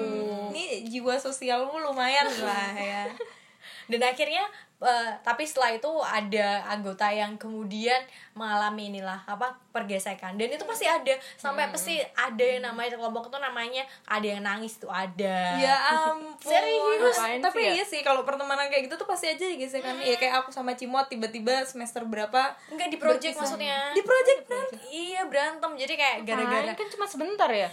ini 0.50 0.64
jiwa 0.90 1.14
sosialmu 1.14 1.78
lumayan 1.78 2.26
lah 2.42 2.74
ya 2.74 3.02
dan 3.90 4.02
akhirnya 4.06 4.46
eh, 4.80 5.10
tapi 5.20 5.44
setelah 5.44 5.76
itu 5.76 5.90
ada 6.00 6.64
anggota 6.70 7.10
yang 7.12 7.36
kemudian 7.36 8.00
mengalami 8.32 8.88
inilah 8.88 9.20
apa 9.28 9.52
pergesekan. 9.74 10.40
Dan 10.40 10.56
itu 10.56 10.64
pasti 10.64 10.88
ada. 10.88 11.12
Sampai 11.36 11.68
pasti 11.68 12.00
ada 12.16 12.40
yang 12.40 12.64
namanya 12.64 12.96
kelompok 12.96 13.28
itu 13.28 13.36
namanya 13.36 13.84
ada 14.08 14.24
yang 14.24 14.40
nangis 14.40 14.80
tuh 14.80 14.88
ada. 14.88 15.60
Ya 15.60 15.76
ampun. 16.08 16.40
Serius? 16.40 17.16
Tapi 17.18 17.60
sih 17.60 17.66
ya? 17.68 17.72
iya 17.76 17.84
sih 17.84 18.00
kalau 18.00 18.24
pertemanan 18.24 18.72
kayak 18.72 18.88
gitu 18.88 18.96
tuh 18.96 19.08
pasti 19.10 19.28
aja 19.28 19.44
gesekan 19.44 20.00
ya 20.00 20.16
kayak 20.16 20.46
aku 20.46 20.54
sama 20.54 20.72
Cimot 20.78 21.10
tiba-tiba 21.12 21.66
semester 21.68 22.06
berapa? 22.08 22.56
Enggak 22.72 22.88
di 22.88 22.96
project 22.96 23.36
berpisah. 23.36 23.40
maksudnya. 23.44 23.78
Di 23.92 24.02
project 24.06 24.40
berantem. 24.48 24.78
Iya 24.88 25.20
berantem. 25.28 25.70
Jadi 25.76 25.94
kayak 25.98 26.16
gara-gara 26.24 26.72
kan 26.72 26.86
cuma 26.88 27.04
sebentar 27.04 27.50
ya 27.52 27.68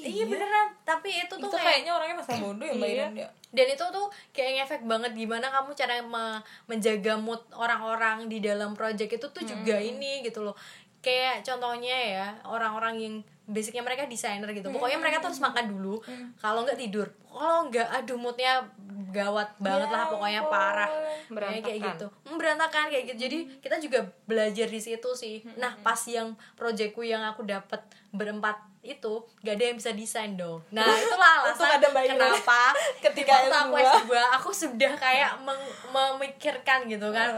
iya 0.00 0.24
beneran. 0.24 0.68
Tapi 0.80 1.08
itu 1.18 1.32
tuh 1.32 1.38
itu 1.40 1.48
kayak 1.50 1.64
kayaknya 1.64 1.92
orangnya 1.92 2.16
masa 2.16 2.32
bodoh 2.36 2.62
ya 2.62 2.74
mbak 2.74 2.88
Iya. 2.88 3.06
Ya. 3.12 3.28
Dan 3.48 3.66
itu 3.70 3.84
tuh 3.88 4.06
kayak 4.30 4.50
ngefek 4.58 4.82
banget 4.84 5.12
gimana 5.14 5.46
kamu 5.48 5.70
cara 5.72 5.94
me- 6.00 6.40
menjaga 6.66 7.14
mood 7.16 7.40
orang-orang 7.52 8.26
di 8.26 8.38
dalam 8.38 8.72
project 8.72 9.10
itu 9.14 9.26
tuh 9.26 9.42
juga 9.42 9.76
ini 9.76 10.20
gitu 10.20 10.42
loh. 10.42 10.52
Kayak 10.98 11.40
contohnya 11.42 11.94
ya 11.94 12.26
orang-orang 12.42 12.94
yang 12.96 13.14
basicnya 13.44 13.80
mereka 13.80 14.04
desainer 14.04 14.50
gitu. 14.50 14.68
Pokoknya 14.68 14.98
mereka 14.98 15.18
tuh 15.18 15.32
harus 15.32 15.40
makan 15.40 15.64
dulu. 15.70 16.02
Kalau 16.36 16.62
nggak 16.62 16.76
tidur. 16.76 17.08
Kalau 17.24 17.64
nggak 17.66 17.88
aduh 17.88 18.18
moodnya 18.18 18.66
gawat 19.08 19.56
banget 19.56 19.88
lah 19.88 20.04
pokoknya 20.06 20.42
parah. 20.44 20.90
Kayak 20.90 21.08
kayak 21.24 21.32
Berantakan. 21.64 21.88
gitu. 21.88 22.06
Hmm, 22.22 22.36
berantakan 22.36 22.84
kayak 22.86 23.04
gitu. 23.06 23.18
Jadi 23.24 23.38
kita 23.58 23.76
juga 23.78 23.98
belajar 24.26 24.68
di 24.68 24.80
situ 24.82 25.10
sih. 25.14 25.40
Nah 25.54 25.80
pas 25.80 25.96
yang 26.04 26.28
projectku 26.52 27.00
yang 27.00 27.24
aku 27.24 27.40
dapat 27.42 27.80
berempat 28.10 28.60
itu 28.90 29.14
gak 29.38 29.54
ada 29.54 29.64
yang 29.64 29.76
bisa 29.76 29.90
desain 29.92 30.32
dong 30.34 30.64
nah 30.68 30.88
itulah 30.88 31.32
alasan 31.44 31.76
ada 31.76 31.88
kenapa 31.92 32.60
Ketika 33.04 33.32
di 33.38 33.48
waktu 33.48 33.56
aku 33.60 33.76
S2. 33.76 33.86
S2 34.02 34.12
aku 34.34 34.50
sudah 34.50 34.92
kayak 34.94 35.30
meng- 35.40 35.72
memikirkan 35.88 36.86
gitu 36.86 37.08
kan 37.08 37.30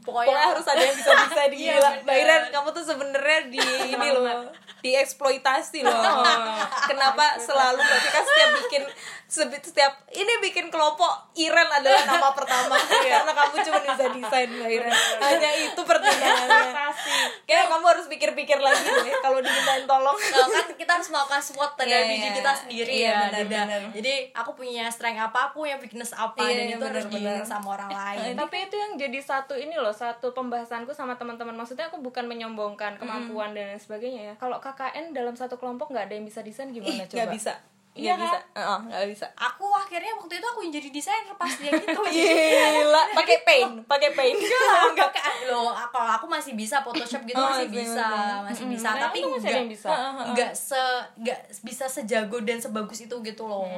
pokoknya, 0.00 0.28
Pokoknya 0.28 0.36
harus 0.50 0.66
ada 0.66 0.82
yang 0.82 0.92
bisa 0.94 1.12
bisa 1.14 1.42
Iya, 1.44 1.48
digila. 1.48 1.80
bener. 1.90 2.02
Mbak 2.02 2.16
Iren, 2.18 2.42
kamu 2.50 2.68
tuh 2.70 2.84
sebenarnya 2.84 3.38
di 3.46 3.60
ini 3.88 4.08
loh, 4.10 4.52
dieksploitasi 4.78 5.80
loh. 5.80 6.20
Kenapa 6.84 7.36
selalu 7.38 7.80
berarti 7.80 8.08
kan 8.10 8.22
setiap 8.22 8.50
bikin 8.60 8.82
setiap 9.34 9.92
ini 10.10 10.32
bikin 10.38 10.70
kelompok 10.70 11.34
Iren 11.34 11.66
adalah 11.66 12.06
nama 12.06 12.30
pertama 12.30 12.78
karena 13.02 13.32
kamu 13.34 13.56
cuma 13.66 13.78
bisa 13.82 14.04
desain 14.06 14.48
Mbak 14.48 14.70
Iren. 14.70 14.94
Hanya 15.18 15.50
itu 15.58 15.80
pertimbangannya. 15.82 16.94
Kayak 17.42 17.66
kamu 17.66 17.84
harus 17.90 18.06
pikir-pikir 18.06 18.58
lagi 18.62 18.86
deh 18.86 19.14
kalau 19.18 19.42
dimintain 19.42 19.82
tolong. 19.84 20.14
Nah, 20.14 20.46
kan 20.46 20.66
kita 20.78 20.90
harus 20.94 21.08
melakukan 21.10 21.42
SWOT 21.42 21.72
terhadap 21.74 21.90
Iya, 21.94 22.12
diri 22.14 22.22
iya. 22.22 22.32
kita 22.38 22.52
sendiri 22.54 22.92
Iya, 22.94 23.10
ya 23.10 23.18
benar, 23.26 23.66
benar. 23.66 23.80
jadi 23.90 24.14
aku 24.30 24.50
punya 24.54 24.84
strength 24.88 25.18
apa 25.18 25.50
aku 25.50 25.66
yang 25.66 25.82
weakness 25.82 26.14
apa 26.14 26.38
Iya, 26.38 26.54
dan 26.54 26.64
iya, 26.70 26.76
itu 26.78 26.84
harus 26.86 27.04
diingat 27.10 27.44
sama 27.44 27.68
orang 27.74 27.90
lain 27.90 28.32
tapi 28.36 28.56
itu 28.68 28.76
yang 28.76 28.92
jadi 28.94 29.18
satu 29.18 29.54
ini 29.56 29.74
loh 29.74 29.90
satu 29.90 30.30
pembahasanku 30.30 30.94
sama 30.94 31.18
teman-teman 31.18 31.56
maksudnya 31.56 31.90
aku 31.90 31.98
bukan 31.98 32.28
menyombongkan 32.28 33.00
kemampuan 33.00 33.56
dan 33.56 33.74
lain 33.74 33.80
sebagainya 33.80 34.22
ya 34.30 34.34
kalau 34.36 34.60
KKN 34.60 35.10
dalam 35.10 35.34
satu 35.34 35.58
kelompok 35.58 35.90
nggak 35.90 36.06
ada 36.10 36.14
yang 36.14 36.26
bisa 36.26 36.44
desain 36.44 36.70
gimana 36.70 37.02
Ih, 37.02 37.08
coba 37.08 37.18
nggak 37.26 37.34
bisa. 37.34 37.54
Iya 37.94 38.18
Nggak 38.18 38.26
bisa. 38.26 38.38
Heeh, 38.58 38.78
nggak 38.90 39.06
bisa. 39.14 39.26
aku 39.38 39.66
akhirnya 39.70 40.12
waktu 40.18 40.34
itu 40.42 40.46
aku 40.50 40.60
yang 40.66 40.72
jadi 40.74 40.88
desainer 40.90 41.34
pas 41.38 41.54
dia 41.54 41.70
gitu. 41.70 42.00
Gila, 42.18 43.02
pakai 43.14 43.38
paint, 43.46 43.74
pakai 43.86 44.10
paint. 44.18 44.34
enggak 44.90 45.10
kayak 45.14 45.46
loh 45.46 45.70
kalau 45.94 46.10
aku 46.18 46.26
masih 46.26 46.58
bisa 46.58 46.82
Photoshop 46.82 47.22
gitu 47.22 47.38
Oh, 47.38 47.54
masih 47.54 47.70
masih, 47.70 47.86
bisa 47.86 48.08
masih 48.42 48.64
bisa. 48.66 48.88
Nah, 48.90 48.94
tapi 49.06 49.18
enggak. 49.22 49.70
bisa. 49.70 49.88
enggak 50.26 50.50
se 50.58 50.82
enggak 51.14 51.38
bisa 51.62 51.86
sejago 51.86 52.42
dan 52.42 52.58
sebagus 52.58 52.98
itu 52.98 53.14
gitu 53.22 53.46
loh. 53.46 53.70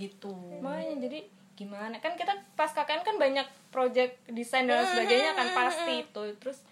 Gitu. 0.00 0.32
Makanya 0.64 1.04
jadi 1.04 1.28
gimana? 1.52 2.00
Kan 2.00 2.16
kita 2.16 2.32
pas 2.56 2.72
KKN 2.72 3.04
kan 3.04 3.20
banyak 3.20 3.44
project 3.68 4.16
desain 4.32 4.64
dan 4.64 4.80
sebagainya 4.80 5.36
kan 5.36 5.52
pasti 5.52 6.08
itu. 6.08 6.22
Terus 6.40 6.64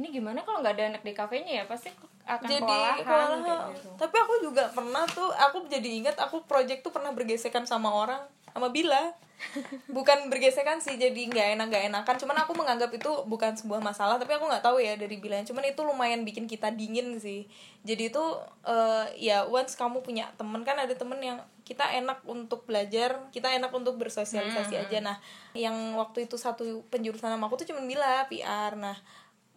ini 0.00 0.08
gimana 0.08 0.40
kalau 0.48 0.64
nggak 0.64 0.80
ada 0.80 0.96
anak 0.96 1.02
di 1.04 1.12
kafenya 1.12 1.60
ya? 1.60 1.64
Pasti 1.68 1.92
akan 2.28 2.48
jadi 2.48 2.80
kewalahan 3.00 3.72
gitu. 3.72 3.88
tapi 3.96 4.16
aku 4.20 4.34
juga 4.44 4.68
pernah 4.68 5.08
tuh 5.08 5.32
aku 5.32 5.64
jadi 5.64 5.88
ingat 6.04 6.20
aku 6.20 6.44
project 6.44 6.84
tuh 6.84 6.92
pernah 6.92 7.08
bergesekan 7.16 7.64
sama 7.64 7.88
orang 7.88 8.20
sama 8.58 8.74
Bila. 8.74 9.14
Bukan 9.96 10.34
bergesekan 10.34 10.82
sih 10.82 10.98
jadi 10.98 11.14
nggak 11.14 11.54
enak 11.54 11.66
nggak 11.70 11.84
enakan. 11.94 12.16
Cuman 12.18 12.42
aku 12.42 12.58
menganggap 12.58 12.90
itu 12.90 13.06
bukan 13.30 13.54
sebuah 13.54 13.78
masalah 13.78 14.18
tapi 14.18 14.34
aku 14.34 14.50
nggak 14.50 14.66
tahu 14.66 14.82
ya 14.82 14.98
dari 14.98 15.14
Bila. 15.14 15.38
Cuman 15.46 15.62
itu 15.62 15.78
lumayan 15.86 16.26
bikin 16.26 16.50
kita 16.50 16.74
dingin 16.74 17.14
sih. 17.22 17.46
Jadi 17.86 18.10
itu 18.10 18.24
uh, 18.66 19.06
ya 19.14 19.46
once 19.46 19.78
kamu 19.78 20.02
punya 20.02 20.26
temen 20.34 20.66
kan 20.66 20.74
ada 20.74 20.90
temen 20.90 21.22
yang 21.22 21.38
kita 21.62 21.86
enak 21.86 22.26
untuk 22.26 22.66
belajar 22.66 23.30
kita 23.30 23.54
enak 23.54 23.70
untuk 23.70 23.94
bersosialisasi 24.02 24.74
hmm. 24.74 24.82
aja. 24.90 24.98
Nah 25.06 25.16
yang 25.54 25.94
waktu 25.94 26.26
itu 26.26 26.34
satu 26.34 26.82
penjurusan 26.90 27.30
sama 27.30 27.46
aku 27.46 27.62
tuh 27.62 27.70
cuma 27.70 27.86
Bila 27.86 28.26
PR 28.26 28.74
nah 28.74 28.98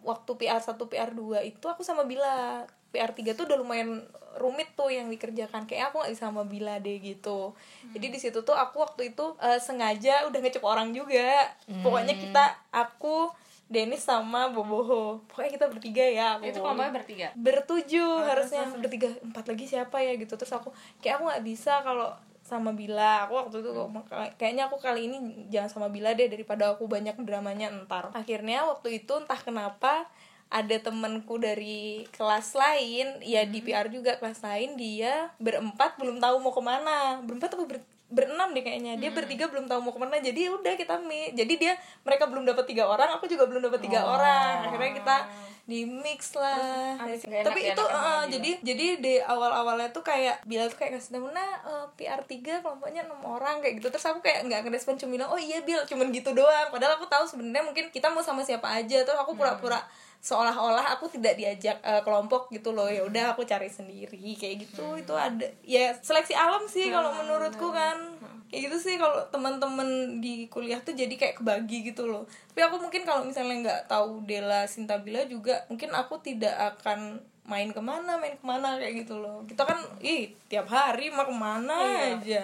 waktu 0.02 0.32
PR 0.38 0.62
1 0.62 0.78
PR 0.78 1.10
2 1.14 1.46
itu 1.46 1.66
aku 1.66 1.82
sama 1.86 2.06
Bila. 2.06 2.66
PR 2.92 3.16
3 3.16 3.40
tuh 3.40 3.48
udah 3.48 3.56
lumayan 3.56 4.04
rumit 4.36 4.76
tuh 4.76 4.92
yang 4.92 5.08
dikerjakan. 5.08 5.64
Kayak 5.64 5.92
aku 5.92 6.04
nggak 6.04 6.12
bisa 6.12 6.28
sama 6.28 6.44
Bila 6.44 6.76
deh 6.84 7.00
gitu. 7.00 7.56
Hmm. 7.56 7.92
jadi 7.96 8.12
di 8.12 8.20
situ 8.20 8.44
tuh 8.44 8.52
aku 8.52 8.84
waktu 8.84 9.16
itu 9.16 9.36
uh, 9.40 9.60
sengaja 9.64 10.28
udah 10.28 10.40
ngecek 10.44 10.64
orang 10.64 10.92
juga. 10.92 11.56
Hmm. 11.72 11.80
pokoknya 11.88 12.20
kita 12.20 12.44
aku 12.76 13.32
Denis 13.72 14.04
sama 14.04 14.52
Boboho. 14.52 15.24
Pokoknya 15.32 15.52
kita 15.56 15.66
bertiga 15.72 16.04
ya 16.04 16.26
aku 16.36 16.52
itu 16.52 16.60
kelompoknya 16.60 16.92
bertiga? 16.92 17.28
Bertujuh 17.40 18.12
oh, 18.20 18.28
harusnya. 18.28 18.68
bertiga 18.76 19.08
empat 19.24 19.48
lagi 19.48 19.64
siapa 19.64 20.04
ya 20.04 20.20
gitu. 20.20 20.36
Terus 20.36 20.52
aku 20.52 20.76
kayak 21.00 21.24
aku 21.24 21.32
nggak 21.32 21.44
bisa 21.48 21.80
kalau 21.80 22.12
sama 22.52 22.76
Bila. 22.76 23.24
Aku 23.24 23.40
waktu 23.40 23.64
itu 23.64 23.72
hmm. 23.72 24.36
kayaknya 24.36 24.68
aku 24.68 24.76
kali 24.84 25.08
ini 25.08 25.48
jangan 25.48 25.72
sama 25.72 25.88
Bila 25.88 26.12
deh 26.12 26.28
daripada 26.28 26.76
aku 26.76 26.92
banyak 26.92 27.16
dramanya 27.24 27.72
entar 27.72 28.12
akhirnya 28.12 28.68
waktu 28.68 29.00
itu 29.00 29.14
entah 29.16 29.40
kenapa 29.40 30.12
ada 30.52 30.76
temenku 30.84 31.40
dari 31.40 32.04
kelas 32.12 32.60
lain 32.60 33.24
ya 33.24 33.48
di 33.48 33.64
PR 33.64 33.88
juga 33.88 34.20
kelas 34.20 34.44
lain 34.44 34.76
dia 34.76 35.32
berempat 35.40 35.96
belum 35.96 36.20
tahu 36.20 36.36
mau 36.44 36.52
ke 36.52 36.60
mana. 36.60 37.24
Berempat 37.24 37.56
atau 37.56 37.64
ber, 37.64 37.80
berenam 38.12 38.52
deh 38.52 38.62
kayaknya. 38.62 39.00
Dia 39.00 39.10
hmm. 39.10 39.18
bertiga 39.18 39.46
belum 39.48 39.66
tahu 39.72 39.80
mau 39.82 39.94
ke 39.96 40.00
mana 40.04 40.20
jadi 40.20 40.40
ya 40.48 40.52
udah 40.54 40.74
kita 40.76 41.00
mi 41.02 41.32
jadi 41.32 41.54
dia 41.56 41.74
mereka 42.04 42.28
belum 42.28 42.44
dapat 42.44 42.68
tiga 42.68 42.86
orang 42.86 43.16
aku 43.16 43.26
juga 43.32 43.48
belum 43.48 43.64
dapat 43.72 43.82
tiga 43.82 44.04
oh. 44.06 44.20
orang. 44.20 44.68
Akhirnya 44.68 44.92
kita 45.00 45.18
di 45.66 45.88
mix 45.88 46.36
lah. 46.36 47.00
Tapi 47.00 47.60
itu 47.72 47.84
uh, 47.84 48.28
jadi 48.28 48.60
jadi 48.60 48.86
di 49.00 49.14
awal 49.24 49.56
awalnya 49.56 49.90
tuh 49.96 50.04
kayak 50.04 50.44
bila 50.44 50.68
tuh 50.68 50.78
kayak 50.78 51.00
tahu 51.00 51.32
nah 51.32 51.64
uh, 51.64 51.86
PR 51.96 52.20
tiga 52.28 52.60
kelompoknya 52.60 53.08
enam 53.08 53.24
orang 53.24 53.64
kayak 53.64 53.80
gitu. 53.80 53.88
Terus 53.88 54.06
aku 54.12 54.20
kayak 54.20 54.46
nggak 54.46 54.68
ngerespon 54.68 55.00
cuma 55.00 55.16
bilang 55.16 55.32
oh 55.32 55.40
iya 55.40 55.64
bil 55.64 55.80
cuman 55.88 56.12
gitu 56.12 56.36
doang. 56.36 56.70
Padahal 56.70 57.00
aku 57.00 57.08
tahu 57.08 57.24
sebenarnya 57.24 57.64
mungkin 57.64 57.86
kita 57.90 58.12
mau 58.12 58.22
sama 58.22 58.44
siapa 58.44 58.68
aja 58.68 59.08
terus 59.08 59.18
aku 59.18 59.34
pura-pura 59.34 59.80
hmm 59.80 60.11
seolah-olah 60.22 60.94
aku 60.94 61.10
tidak 61.10 61.34
diajak 61.34 61.82
uh, 61.82 62.06
kelompok 62.06 62.54
gitu 62.54 62.78
loh 62.78 62.86
ya 62.86 63.02
udah 63.02 63.34
aku 63.34 63.42
cari 63.42 63.74
sendiri 63.74 64.38
kayak 64.38 64.70
gitu 64.70 64.86
hmm. 64.86 65.02
itu 65.02 65.14
ada 65.18 65.50
ya 65.66 65.98
seleksi 65.98 66.38
alam 66.38 66.62
sih 66.70 66.88
hmm. 66.88 66.94
kalau 66.94 67.10
menurutku 67.18 67.74
kan 67.74 67.98
hmm. 67.98 68.46
kayak 68.54 68.70
gitu 68.70 68.78
sih 68.78 68.96
kalau 69.02 69.18
teman-teman 69.34 70.22
di 70.22 70.46
kuliah 70.46 70.78
tuh 70.78 70.94
jadi 70.94 71.10
kayak 71.18 71.42
kebagi 71.42 71.90
gitu 71.90 72.06
loh 72.06 72.30
tapi 72.54 72.62
aku 72.62 72.78
mungkin 72.78 73.02
kalau 73.02 73.26
misalnya 73.26 73.56
nggak 73.66 73.82
tahu 73.90 74.22
Dela 74.30 74.70
Sintabila 74.70 75.26
juga 75.26 75.66
mungkin 75.74 75.90
aku 75.90 76.22
tidak 76.22 76.54
akan 76.78 77.18
main 77.50 77.74
ke 77.74 77.82
mana 77.82 78.22
main 78.22 78.38
ke 78.38 78.46
mana 78.46 78.78
kayak 78.78 79.02
gitu 79.02 79.18
loh 79.18 79.42
kita 79.50 79.66
kan 79.66 79.82
ih 80.06 80.30
tiap 80.46 80.70
hari 80.70 81.10
mau 81.10 81.26
ke 81.26 81.34
mana 81.34 81.76
iya. 81.82 82.06
aja 82.14 82.42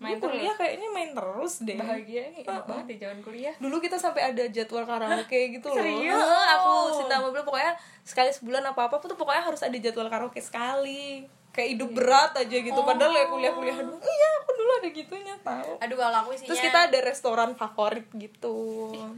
main 0.00 0.16
kuliah 0.16 0.54
kayaknya 0.56 0.88
main 0.90 1.10
terus 1.12 1.60
deh. 1.60 1.76
Bahagia 1.76 2.32
nih 2.32 2.42
enak 2.48 2.64
banget 2.64 2.86
di 2.88 2.96
zaman 2.96 3.18
kuliah. 3.20 3.54
Dulu 3.60 3.76
kita 3.84 4.00
sampai 4.00 4.32
ada 4.32 4.44
jadwal 4.48 4.88
karaoke 4.88 5.60
gitu 5.60 5.68
loh. 5.68 5.76
Serius? 5.76 6.16
aku 6.56 6.72
cinta 7.04 7.20
mobil 7.20 7.44
pokoknya 7.44 7.76
sekali 8.00 8.32
sebulan 8.32 8.64
apa 8.72 8.88
apa 8.88 8.96
tuh 8.96 9.14
pokoknya 9.14 9.44
harus 9.44 9.60
ada 9.60 9.76
jadwal 9.76 10.08
karaoke 10.08 10.40
sekali 10.40 11.28
kayak 11.50 11.68
hidup 11.76 11.90
berat 11.90 12.32
aja 12.34 12.56
gitu. 12.62 12.78
Oh. 12.78 12.86
padahal 12.86 13.10
ya 13.10 13.26
kuliah-kuliah 13.26 13.76
aduh 13.82 13.98
iya 13.98 14.28
aku 14.42 14.50
dulu 14.54 14.70
ada 14.78 14.88
gitunya 14.94 15.34
tahu. 15.42 15.72
Aduh 15.82 15.96
kalau 15.98 16.16
aku 16.22 16.30
isinya 16.38 16.48
terus 16.54 16.62
kita 16.62 16.78
ada 16.86 16.98
restoran 17.02 17.50
favorit 17.58 18.06
gitu. 18.14 18.56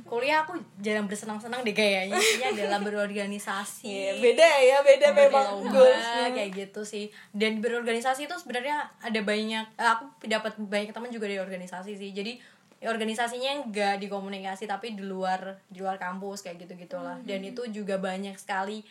Kuliah 0.09 0.45
aku 0.45 0.57
jarang 0.81 1.07
bersenang-senang 1.07 1.61
deh 1.61 1.77
kayaknya 1.77 2.17
isinya 2.17 2.49
adalah 2.57 2.79
berorganisasi. 2.81 3.89
Yeah, 3.89 4.15
beda 4.19 4.49
ya 4.65 4.79
beda 4.81 5.07
memang 5.13 5.47
goalsnya. 5.69 6.33
kayak 6.33 6.51
gitu 6.57 6.83
sih. 6.89 7.13
Dan 7.37 7.61
berorganisasi 7.61 8.25
itu 8.25 8.37
sebenarnya 8.41 8.89
ada 9.05 9.21
banyak 9.21 9.65
eh, 9.77 9.91
aku 9.93 10.05
dapat 10.25 10.57
banyak 10.57 10.91
teman 10.97 11.13
juga 11.13 11.29
dari 11.29 11.41
organisasi 11.41 12.01
sih. 12.01 12.11
Jadi 12.17 12.41
organisasinya 12.83 13.63
enggak 13.63 14.03
di 14.03 14.11
komunikasi 14.11 14.67
tapi 14.67 14.99
di 14.99 15.07
luar 15.07 15.63
di 15.71 15.79
luar 15.79 16.03
kampus 16.03 16.43
kayak 16.43 16.67
gitu 16.67 16.75
gitulah 16.75 17.15
mm 17.15 17.23
-hmm. 17.23 17.31
dan 17.31 17.41
itu 17.47 17.63
juga 17.71 17.95
banyak 18.03 18.35
sekali 18.35 18.83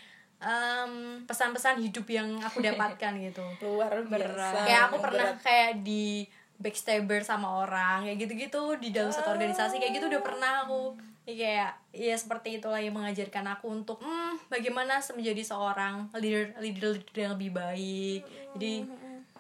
pesan 0.41 0.89
pesan-pesan 1.29 1.75
hidup 1.85 2.05
yang 2.09 2.41
aku 2.41 2.59
dapatkan 2.67 3.13
gitu. 3.21 3.45
Luar 3.61 3.93
biasa. 4.01 4.65
Kayak 4.65 4.81
aku 4.89 4.97
pernah 4.97 5.27
berat. 5.37 5.45
kayak 5.45 5.71
di 5.85 6.25
backstabber 6.61 7.25
sama 7.25 7.65
orang 7.65 8.05
kayak 8.05 8.17
gitu-gitu 8.21 8.77
di 8.77 8.93
dalam 8.93 9.09
satu 9.09 9.33
organisasi 9.33 9.81
kayak 9.81 10.01
gitu 10.01 10.09
udah 10.09 10.21
pernah 10.25 10.65
aku. 10.65 10.97
Ya, 11.29 11.33
kayak 11.37 11.71
ya 11.93 12.15
seperti 12.17 12.57
itulah 12.57 12.81
yang 12.81 12.97
mengajarkan 12.97 13.45
aku 13.53 13.69
untuk 13.69 14.01
hmm, 14.01 14.49
bagaimana 14.49 14.97
menjadi 15.13 15.45
seorang 15.45 16.09
leader 16.17 16.57
leader, 16.57 16.97
leader 16.97 17.17
yang 17.29 17.33
lebih 17.37 17.51
baik. 17.53 18.21
Jadi 18.57 18.73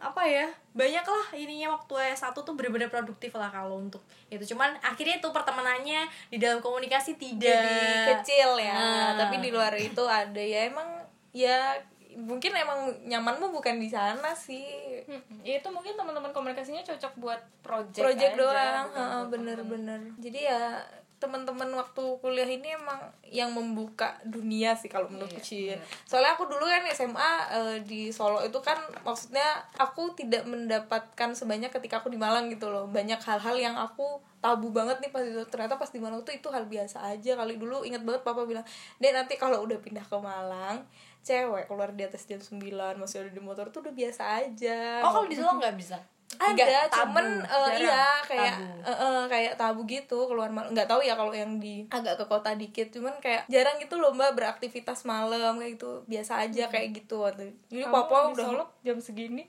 apa 0.01 0.25
ya 0.25 0.49
banyak 0.73 1.05
lah 1.05 1.25
ininya 1.37 1.77
waktu 1.77 2.17
S1 2.17 2.33
tuh 2.33 2.57
bener-bener 2.57 2.89
produktif 2.89 3.37
lah 3.37 3.53
kalau 3.53 3.77
untuk 3.77 4.01
itu. 4.33 4.57
Cuman 4.57 4.73
akhirnya 4.81 5.21
itu 5.21 5.29
pertemanannya 5.29 6.09
di 6.33 6.41
dalam 6.41 6.57
komunikasi 6.57 7.21
tidak. 7.21 7.61
Jadi 7.61 8.09
kecil 8.17 8.57
ya 8.57 8.73
nah. 8.73 9.09
tapi 9.21 9.37
di 9.37 9.53
luar 9.53 9.77
itu 9.77 10.01
ada. 10.09 10.41
Ya 10.41 10.65
emang 10.73 11.05
ya 11.31 11.77
mungkin 12.17 12.51
emang 12.51 12.91
nyamanmu 13.07 13.53
bukan 13.53 13.77
di 13.77 13.87
sana 13.87 14.33
sih. 14.33 14.65
Hmm, 15.05 15.21
ya 15.45 15.61
itu 15.61 15.69
mungkin 15.69 15.93
teman-teman 15.93 16.33
komunikasinya 16.33 16.81
cocok 16.81 17.13
buat 17.21 17.41
project 17.61 18.03
project 18.03 18.33
aja, 18.35 18.41
doang. 18.41 18.87
bener-bener. 19.29 20.01
Jadi 20.17 20.39
ya 20.49 20.81
teman-teman 21.21 21.69
waktu 21.77 22.01
kuliah 22.17 22.49
ini 22.49 22.73
emang 22.73 22.97
yang 23.29 23.53
membuka 23.53 24.17
dunia 24.25 24.73
sih 24.73 24.89
kalau 24.89 25.05
menurut 25.05 25.37
iya, 25.53 25.77
Soalnya 26.09 26.33
aku 26.33 26.49
dulu 26.49 26.65
kan 26.65 26.81
SMA 26.89 27.13
uh, 27.13 27.31
eh, 27.53 27.77
di 27.85 28.09
Solo 28.09 28.41
itu 28.41 28.57
kan 28.65 28.81
maksudnya 29.05 29.61
aku 29.77 30.17
tidak 30.17 30.49
mendapatkan 30.49 31.37
sebanyak 31.37 31.69
ketika 31.69 32.01
aku 32.01 32.09
di 32.09 32.17
Malang 32.17 32.49
gitu 32.49 32.73
loh. 32.73 32.89
Banyak 32.89 33.21
hal-hal 33.21 33.55
yang 33.61 33.77
aku 33.77 34.17
tabu 34.41 34.73
banget 34.73 34.97
nih 35.05 35.13
pas 35.13 35.21
itu. 35.21 35.45
Ternyata 35.45 35.77
pas 35.77 35.93
di 35.93 36.01
Malang 36.01 36.25
tuh 36.25 36.33
itu 36.33 36.49
hal 36.49 36.65
biasa 36.65 37.05
aja. 37.05 37.37
Kali 37.37 37.61
dulu 37.61 37.85
ingat 37.85 38.01
banget 38.01 38.25
papa 38.25 38.41
bilang 38.49 38.65
deh 38.97 39.13
nanti 39.13 39.37
kalau 39.37 39.61
udah 39.61 39.77
pindah 39.77 40.03
ke 40.03 40.17
Malang 40.17 40.81
cewek 41.21 41.69
keluar 41.69 41.93
di 41.93 42.01
atas 42.01 42.25
jam 42.25 42.41
9 42.41 42.57
masih 42.97 43.21
ada 43.21 43.29
di 43.29 43.37
motor 43.37 43.69
tuh 43.69 43.85
udah 43.85 43.93
biasa 43.93 44.41
aja. 44.41 45.05
Oh 45.05 45.13
kalau 45.13 45.29
di 45.29 45.37
Solo 45.37 45.53
nggak 45.61 45.77
bisa 45.77 46.01
ada 46.39 46.87
cuman 46.87 47.43
uh, 47.43 47.69
iya 47.75 48.23
kayak 48.23 48.55
tabu. 48.55 48.87
Uh, 48.87 48.91
uh, 48.91 49.19
kayak 49.27 49.53
tabu 49.59 49.81
gitu 49.89 50.19
keluar 50.29 50.47
malam 50.53 50.71
nggak 50.71 50.87
tahu 50.87 51.03
ya 51.03 51.17
kalau 51.19 51.33
yang 51.35 51.59
di 51.59 51.83
agak 51.91 52.15
ke 52.21 52.25
kota 52.29 52.55
dikit 52.55 52.87
cuman 52.93 53.17
kayak 53.19 53.43
jarang 53.51 53.75
gitu 53.81 53.99
loh 53.99 54.15
mbak 54.15 54.37
beraktivitas 54.37 55.03
malam 55.03 55.59
kayak 55.59 55.75
gitu 55.75 56.07
biasa 56.07 56.47
aja 56.47 56.67
hmm. 56.67 56.73
kayak 56.73 56.87
gitu 56.95 57.19
jadi 57.35 57.53
Kamu 57.87 57.93
papa 57.93 58.33
udah 58.33 58.45
Solo 58.51 58.65
jam 58.83 58.97
segini? 58.99 59.43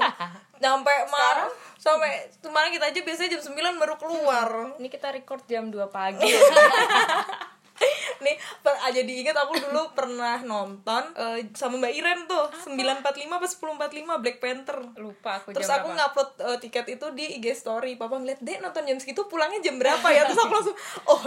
Nyampe 0.62 0.92
malam 1.12 1.50
sampai 1.76 2.30
kemarin 2.40 2.70
kita 2.72 2.88
aja 2.88 3.00
biasanya 3.04 3.30
jam 3.36 3.42
9 3.52 3.82
baru 3.82 3.94
keluar. 4.00 4.48
Ini 4.80 4.88
kita 4.88 5.12
record 5.12 5.44
jam 5.44 5.68
2 5.68 5.76
pagi 5.92 6.24
nih 8.24 8.36
per, 8.64 8.74
aja 8.80 9.00
diingat 9.04 9.36
aku 9.36 9.52
dulu 9.60 9.82
pernah 9.98 10.40
nonton 10.40 11.02
uh, 11.16 11.38
sama 11.52 11.76
Mbak 11.80 11.92
Iren 11.92 12.20
tuh 12.24 12.44
sembilan 12.64 13.04
empat 13.04 13.14
lima 13.20 13.36
pas 13.36 13.50
sepuluh 13.50 13.76
empat 13.76 13.92
lima 13.92 14.18
Black 14.18 14.38
Panther. 14.40 14.78
Lupa 14.96 15.40
aku 15.42 15.52
terus 15.52 15.68
aku 15.68 15.92
ngupload 15.92 16.30
uh, 16.42 16.56
tiket 16.60 16.86
itu 16.96 17.06
di 17.12 17.40
IG 17.40 17.56
story. 17.56 17.94
Papa 18.00 18.16
ngeliat 18.16 18.40
deh 18.40 18.56
nonton 18.60 18.88
jam 18.88 18.98
segitu 18.98 19.24
pulangnya 19.28 19.60
jam 19.60 19.76
berapa 19.76 20.06
ya? 20.10 20.24
Terus 20.28 20.40
aku 20.40 20.52
langsung 20.58 20.76
oh 21.08 21.22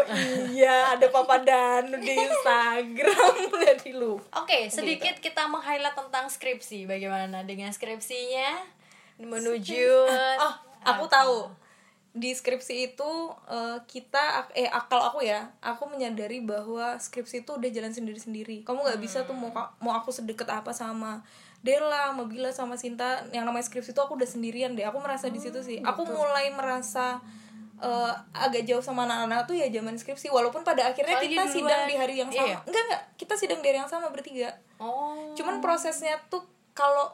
iya 0.52 0.98
ada 0.98 1.08
papa 1.10 1.42
dan 1.42 1.94
di 1.94 2.14
Instagram. 2.14 3.34
Jadi 3.54 3.92
lu 3.94 4.18
oke 4.18 4.46
okay, 4.46 4.68
sedikit 4.72 5.20
gitu. 5.22 5.32
kita 5.32 5.46
meng-highlight 5.48 5.96
tentang 5.96 6.26
skripsi. 6.28 6.90
Bagaimana 6.90 7.46
dengan 7.46 7.70
skripsinya? 7.70 8.80
Menuju 9.20 10.08
oh 10.40 10.70
aku 10.86 11.06
tahu 11.12 11.52
di 12.20 12.36
skripsi 12.36 12.92
itu 12.92 13.32
uh, 13.48 13.80
kita 13.88 14.52
eh 14.52 14.68
akal 14.68 15.00
aku 15.00 15.24
ya 15.24 15.56
aku 15.64 15.88
menyadari 15.88 16.44
bahwa 16.44 17.00
skripsi 17.00 17.48
itu 17.48 17.56
udah 17.56 17.72
jalan 17.72 17.96
sendiri 17.96 18.20
sendiri 18.20 18.58
kamu 18.68 18.84
nggak 18.84 19.00
hmm. 19.00 19.08
bisa 19.08 19.24
tuh 19.24 19.32
mau 19.32 19.56
mau 19.80 19.96
aku 19.96 20.12
sedekat 20.12 20.52
apa 20.52 20.76
sama 20.76 21.24
Dela, 21.60 22.16
sama 22.16 22.24
Bila, 22.24 22.50
sama 22.56 22.76
Sinta 22.80 23.28
yang 23.36 23.44
namanya 23.44 23.68
skripsi 23.68 23.92
itu 23.92 24.00
aku 24.00 24.16
udah 24.16 24.24
sendirian 24.24 24.80
deh. 24.80 24.88
Aku 24.88 25.04
merasa 25.04 25.28
di 25.28 25.44
situ 25.44 25.60
sih. 25.60 25.84
Aku 25.84 26.08
betul. 26.08 26.16
mulai 26.16 26.48
merasa 26.56 27.20
uh, 27.84 28.16
agak 28.32 28.64
jauh 28.64 28.80
sama 28.80 29.04
anak-anak 29.04 29.44
tuh 29.44 29.60
ya 29.60 29.68
zaman 29.68 30.00
skripsi. 30.00 30.32
Walaupun 30.32 30.64
pada 30.64 30.88
akhirnya 30.88 31.20
oh, 31.20 31.24
kita 31.28 31.44
sidang 31.52 31.84
di 31.84 32.00
hari 32.00 32.16
yang 32.16 32.32
sama. 32.32 32.48
iya. 32.48 32.58
enggak 32.64 32.84
enggak 32.88 33.04
kita 33.20 33.34
sidang 33.36 33.60
di 33.60 33.68
hari 33.76 33.80
yang 33.84 33.92
sama 33.92 34.08
bertiga. 34.08 34.56
Oh. 34.80 35.36
cuman 35.36 35.60
prosesnya 35.60 36.16
tuh 36.32 36.48
kalau 36.72 37.12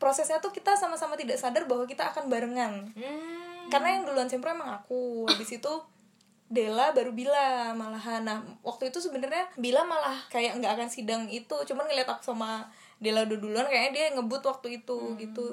prosesnya 0.00 0.40
tuh 0.40 0.48
kita 0.48 0.72
sama-sama 0.80 1.12
tidak 1.12 1.36
sadar 1.36 1.68
bahwa 1.68 1.84
kita 1.84 2.08
akan 2.08 2.32
barengan. 2.32 2.88
Hmm 2.96 3.45
karena 3.68 3.88
yang 3.98 4.04
duluan 4.06 4.28
sempro 4.30 4.52
emang 4.52 4.70
aku. 4.70 5.26
Habis 5.30 5.58
itu 5.58 5.72
Dela 6.46 6.94
baru 6.94 7.10
Bila 7.10 7.74
malahan. 7.74 8.22
Nah 8.22 8.38
waktu 8.62 8.94
itu 8.94 9.02
sebenarnya 9.02 9.50
Bila 9.58 9.82
malah 9.82 10.14
kayak 10.30 10.62
nggak 10.62 10.72
akan 10.78 10.88
sidang 10.88 11.22
itu. 11.26 11.56
Cuman 11.66 11.90
ngeliat 11.90 12.06
aku 12.06 12.22
sama 12.22 12.70
Dela 13.02 13.26
udah 13.26 13.38
duluan 13.38 13.66
kayaknya 13.66 13.92
dia 13.92 14.06
ngebut 14.14 14.42
waktu 14.46 14.82
itu 14.82 14.96
hmm. 14.96 15.16
gitu. 15.18 15.44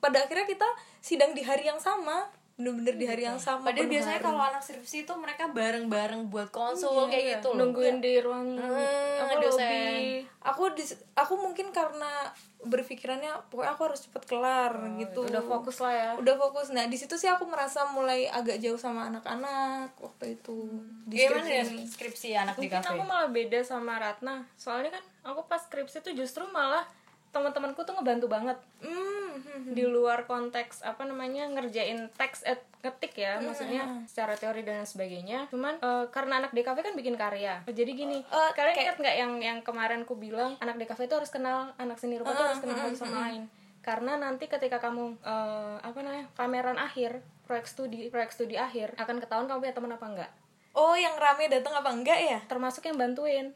Pada 0.00 0.24
akhirnya 0.24 0.48
kita 0.48 0.68
sidang 1.04 1.36
di 1.36 1.44
hari 1.44 1.68
yang 1.68 1.78
sama 1.78 2.28
bener-bener 2.60 2.94
di 2.94 3.06
hari 3.08 3.24
yang 3.24 3.40
sama 3.40 3.64
padahal 3.66 3.88
biasanya 3.88 4.20
kalau 4.20 4.36
anak 4.38 4.60
skripsi 4.60 5.02
itu 5.02 5.12
mereka 5.16 5.48
bareng-bareng 5.48 6.28
buat 6.28 6.52
konsul 6.52 7.08
kayak 7.08 7.40
gitu 7.40 7.48
loh. 7.50 7.64
nungguin 7.64 7.98
di 7.98 8.20
ruang 8.20 8.52
Hmm, 8.52 9.24
apa 9.24 9.40
dosen. 9.40 9.64
lobby. 9.64 10.28
Aku 10.42 10.62
di, 10.72 10.84
aku 11.14 11.34
mungkin 11.36 11.68
karena 11.70 12.28
berpikirannya 12.60 13.48
pokoknya 13.48 13.72
aku 13.72 13.82
harus 13.82 14.00
cepet 14.04 14.22
kelar 14.26 14.72
gitu. 14.96 15.24
udah 15.24 15.40
fokus 15.40 15.80
lah 15.80 15.92
ya. 15.92 16.10
Udah 16.14 16.36
fokus. 16.36 16.68
Nah 16.68 16.84
di 16.84 16.94
situ 16.94 17.16
sih 17.16 17.26
aku 17.26 17.44
merasa 17.44 17.88
mulai 17.88 18.28
agak 18.28 18.56
jauh 18.56 18.76
sama 18.76 19.08
anak-anak 19.08 19.96
waktu 19.96 20.36
itu. 20.36 20.68
Di 21.04 21.16
gimana 21.18 21.40
skripsi. 21.40 21.56
Ya 21.56 21.64
skripsi 21.86 22.28
anak 22.34 22.54
di 22.54 22.68
mungkin 22.68 22.80
kafe. 22.80 22.92
aku 22.94 23.02
malah 23.02 23.28
beda 23.28 23.60
sama 23.62 23.96
Ratna. 23.96 24.44
Soalnya 24.54 24.92
kan 24.92 25.04
aku 25.24 25.44
pas 25.46 25.60
skripsi 25.60 26.00
tuh 26.00 26.12
justru 26.12 26.44
malah 26.46 26.84
teman-temanku 27.30 27.80
tuh 27.80 27.94
ngebantu 27.94 28.26
banget. 28.26 28.58
Hmm, 28.80 29.38
hmm, 29.38 29.70
di 29.70 29.84
luar 29.84 30.24
konteks 30.24 30.82
apa 30.82 31.02
namanya 31.02 31.46
ngerjain 31.48 32.10
teks 32.12 32.42
eh, 32.42 32.58
ketik 32.80 33.14
ya 33.14 33.38
maksudnya 33.38 33.86
secara 34.04 34.34
teori 34.34 34.60
dan 34.60 34.82
sebagainya. 34.82 35.46
Cuman 35.48 35.76
eh, 35.76 36.04
karena 36.08 36.38
anak 36.38 36.50
DKV 36.50 36.78
kan 36.80 36.94
bikin 36.94 37.14
karya. 37.14 37.62
Jadi 37.64 37.90
gini 37.92 38.18
Eh, 38.20 38.50
kalian 38.52 38.72
kayak- 38.72 38.84
ingat 38.84 38.96
nggak 38.98 39.16
yang 39.16 39.32
yang 39.38 39.58
kemarin 39.60 40.02
ku 40.02 40.14
bilang 40.14 40.58
anak 40.58 40.76
DKV 40.76 41.00
itu 41.02 41.16
harus 41.16 41.30
kenal 41.30 41.70
anak 41.76 41.96
seni 41.96 42.16
rupa 42.16 42.32
tuh 42.32 42.44
harus 42.44 42.58
kenal 42.58 42.76
satu 42.80 42.98
sama 42.98 43.18
lain. 43.24 43.46
Karena 43.80 44.12
nanti 44.14 44.44
ketika 44.44 44.76
kamu 44.78 45.16
eh, 45.20 45.76
apa 45.78 45.98
namanya 45.98 46.26
pameran 46.34 46.76
akhir 46.76 47.22
proyek 47.44 47.64
studi 47.64 48.06
proyek 48.08 48.30
studi 48.30 48.54
akhir 48.54 48.94
akan 48.96 49.18
ketahuan 49.18 49.46
kamu 49.46 49.58
punya 49.60 49.74
teman 49.74 49.92
apa 49.92 50.06
enggak 50.06 50.30
oh 50.70 50.94
yang 50.94 51.18
rame 51.18 51.46
datang 51.46 51.74
apa 51.74 51.90
enggak 51.90 52.14
ya? 52.16 52.38
Termasuk 52.44 52.84
yang 52.84 52.94
bantuin 52.94 53.50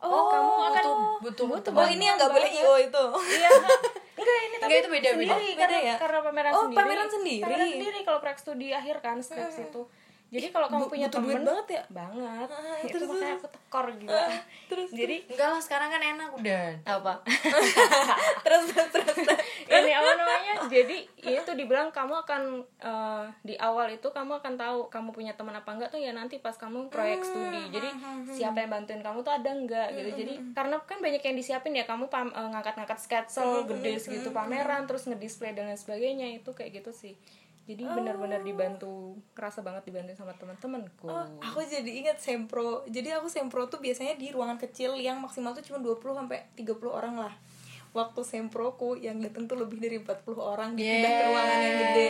oh 0.00 0.24
kamu 0.28 0.52
akan 0.68 0.84
butuh 1.20 1.46
butuh 1.48 1.70
oh 1.72 1.88
ini 1.88 2.04
yang 2.04 2.14
nggak 2.14 2.30
boleh 2.30 2.50
io 2.52 2.72
itu. 2.78 3.04
Iya. 3.34 3.50
Enggak 4.14 4.38
ini 4.40 4.56
tapi 4.58 4.66
Enggak, 4.68 4.78
itu 4.78 4.88
beda-beda. 4.88 5.14
sendiri 5.28 5.34
Oh, 5.44 5.56
beda 5.56 5.66
karena, 5.68 5.78
ya? 5.84 5.96
karena 5.96 6.18
pameran 6.20 6.50
Oh, 6.50 6.62
sendiri. 6.62 6.78
pameran 6.78 7.08
sendiri. 7.08 7.42
pameran 7.42 7.68
sendiri 7.68 7.98
kalau 8.02 8.18
proyek 8.18 8.38
studi 8.38 8.68
akhir 8.70 8.96
kan 8.98 9.16
skripsi 9.18 9.62
itu 9.64 9.82
jadi 10.28 10.52
kalau 10.52 10.68
kamu 10.68 10.84
punya 10.92 11.06
butuh 11.08 11.20
duit 11.24 11.40
temen 11.40 11.48
banget 11.48 11.66
ya? 11.72 11.82
banget. 11.88 12.48
Ah, 12.52 12.76
itu 12.84 12.96
terus, 13.00 13.08
makanya 13.08 13.36
aku 13.40 13.48
tekor 13.48 13.86
gitu. 13.96 14.12
Terus 14.68 14.88
jadi 14.92 15.16
enggak 15.24 15.48
lah 15.56 15.60
sekarang 15.64 15.88
kan 15.88 16.02
enak 16.04 16.30
udah. 16.36 16.64
Apa? 16.84 17.12
Terus 18.44 18.64
terus 18.68 18.88
terus 18.92 19.16
terus. 19.24 19.40
ini 19.68 19.92
apa 19.92 20.10
namanya? 20.20 20.54
Jadi 20.68 20.96
itu 21.24 21.50
dibilang 21.56 21.88
kamu 21.88 22.14
akan 22.28 22.42
eh, 22.60 23.24
di 23.40 23.56
awal 23.56 23.88
itu 23.88 24.08
kamu 24.08 24.40
akan 24.44 24.54
tahu 24.60 24.78
kamu 24.92 25.08
punya 25.16 25.32
teman 25.32 25.56
apa 25.56 25.70
enggak 25.72 25.88
tuh 25.92 26.00
ya 26.00 26.12
nanti 26.12 26.36
pas 26.40 26.56
kamu 26.56 26.92
proyek 26.92 27.24
studi. 27.24 27.72
jadi 27.72 27.88
siapa 28.28 28.64
yang 28.64 28.70
bantuin 28.72 29.00
kamu 29.00 29.24
tuh 29.24 29.32
ada 29.32 29.48
enggak 29.48 29.96
gitu. 29.96 30.10
Jadi 30.24 30.34
karena 30.52 30.76
kan 30.84 31.00
banyak 31.00 31.24
yang 31.24 31.36
disiapin 31.36 31.72
ya 31.72 31.88
kamu 31.88 32.12
pam- 32.12 32.32
eh, 32.36 32.48
ngangkat-ngangkat 32.52 33.00
sketsel 33.00 33.64
gede 33.64 33.96
segitu 33.96 34.28
pameran 34.28 34.84
terus 34.84 35.08
ngedisplay 35.08 35.56
dan 35.56 35.72
lain 35.72 35.80
sebagainya. 35.80 36.36
Itu 36.36 36.52
kayak 36.52 36.84
gitu 36.84 36.92
sih 36.92 37.16
jadi 37.68 37.84
benar-benar 37.84 38.40
dibantu 38.40 39.20
kerasa 39.36 39.60
banget 39.60 39.92
dibantu 39.92 40.16
sama 40.16 40.32
teman-temanku 40.32 41.04
Oh, 41.04 41.24
aku 41.44 41.60
jadi 41.68 42.00
ingat 42.00 42.16
sempro. 42.16 42.88
Jadi 42.88 43.12
aku 43.12 43.28
sempro 43.28 43.68
tuh 43.68 43.76
biasanya 43.76 44.16
di 44.16 44.32
ruangan 44.32 44.56
kecil 44.56 44.96
yang 44.96 45.20
maksimal 45.20 45.52
tuh 45.52 45.60
cuma 45.60 45.76
20 45.76 46.00
sampai 46.00 46.48
30 46.56 46.64
orang 46.88 47.20
lah. 47.20 47.34
Waktu 47.88 48.20
semproku 48.20 49.00
yang 49.00 49.16
datang 49.20 49.48
tuh 49.48 49.56
lebih 49.56 49.80
dari 49.80 49.96
40 50.00 50.28
orang 50.36 50.76
dipindah 50.76 51.08
ke 51.08 51.24
ruangan 51.24 51.58
yang 51.58 51.76
gede. 51.80 52.06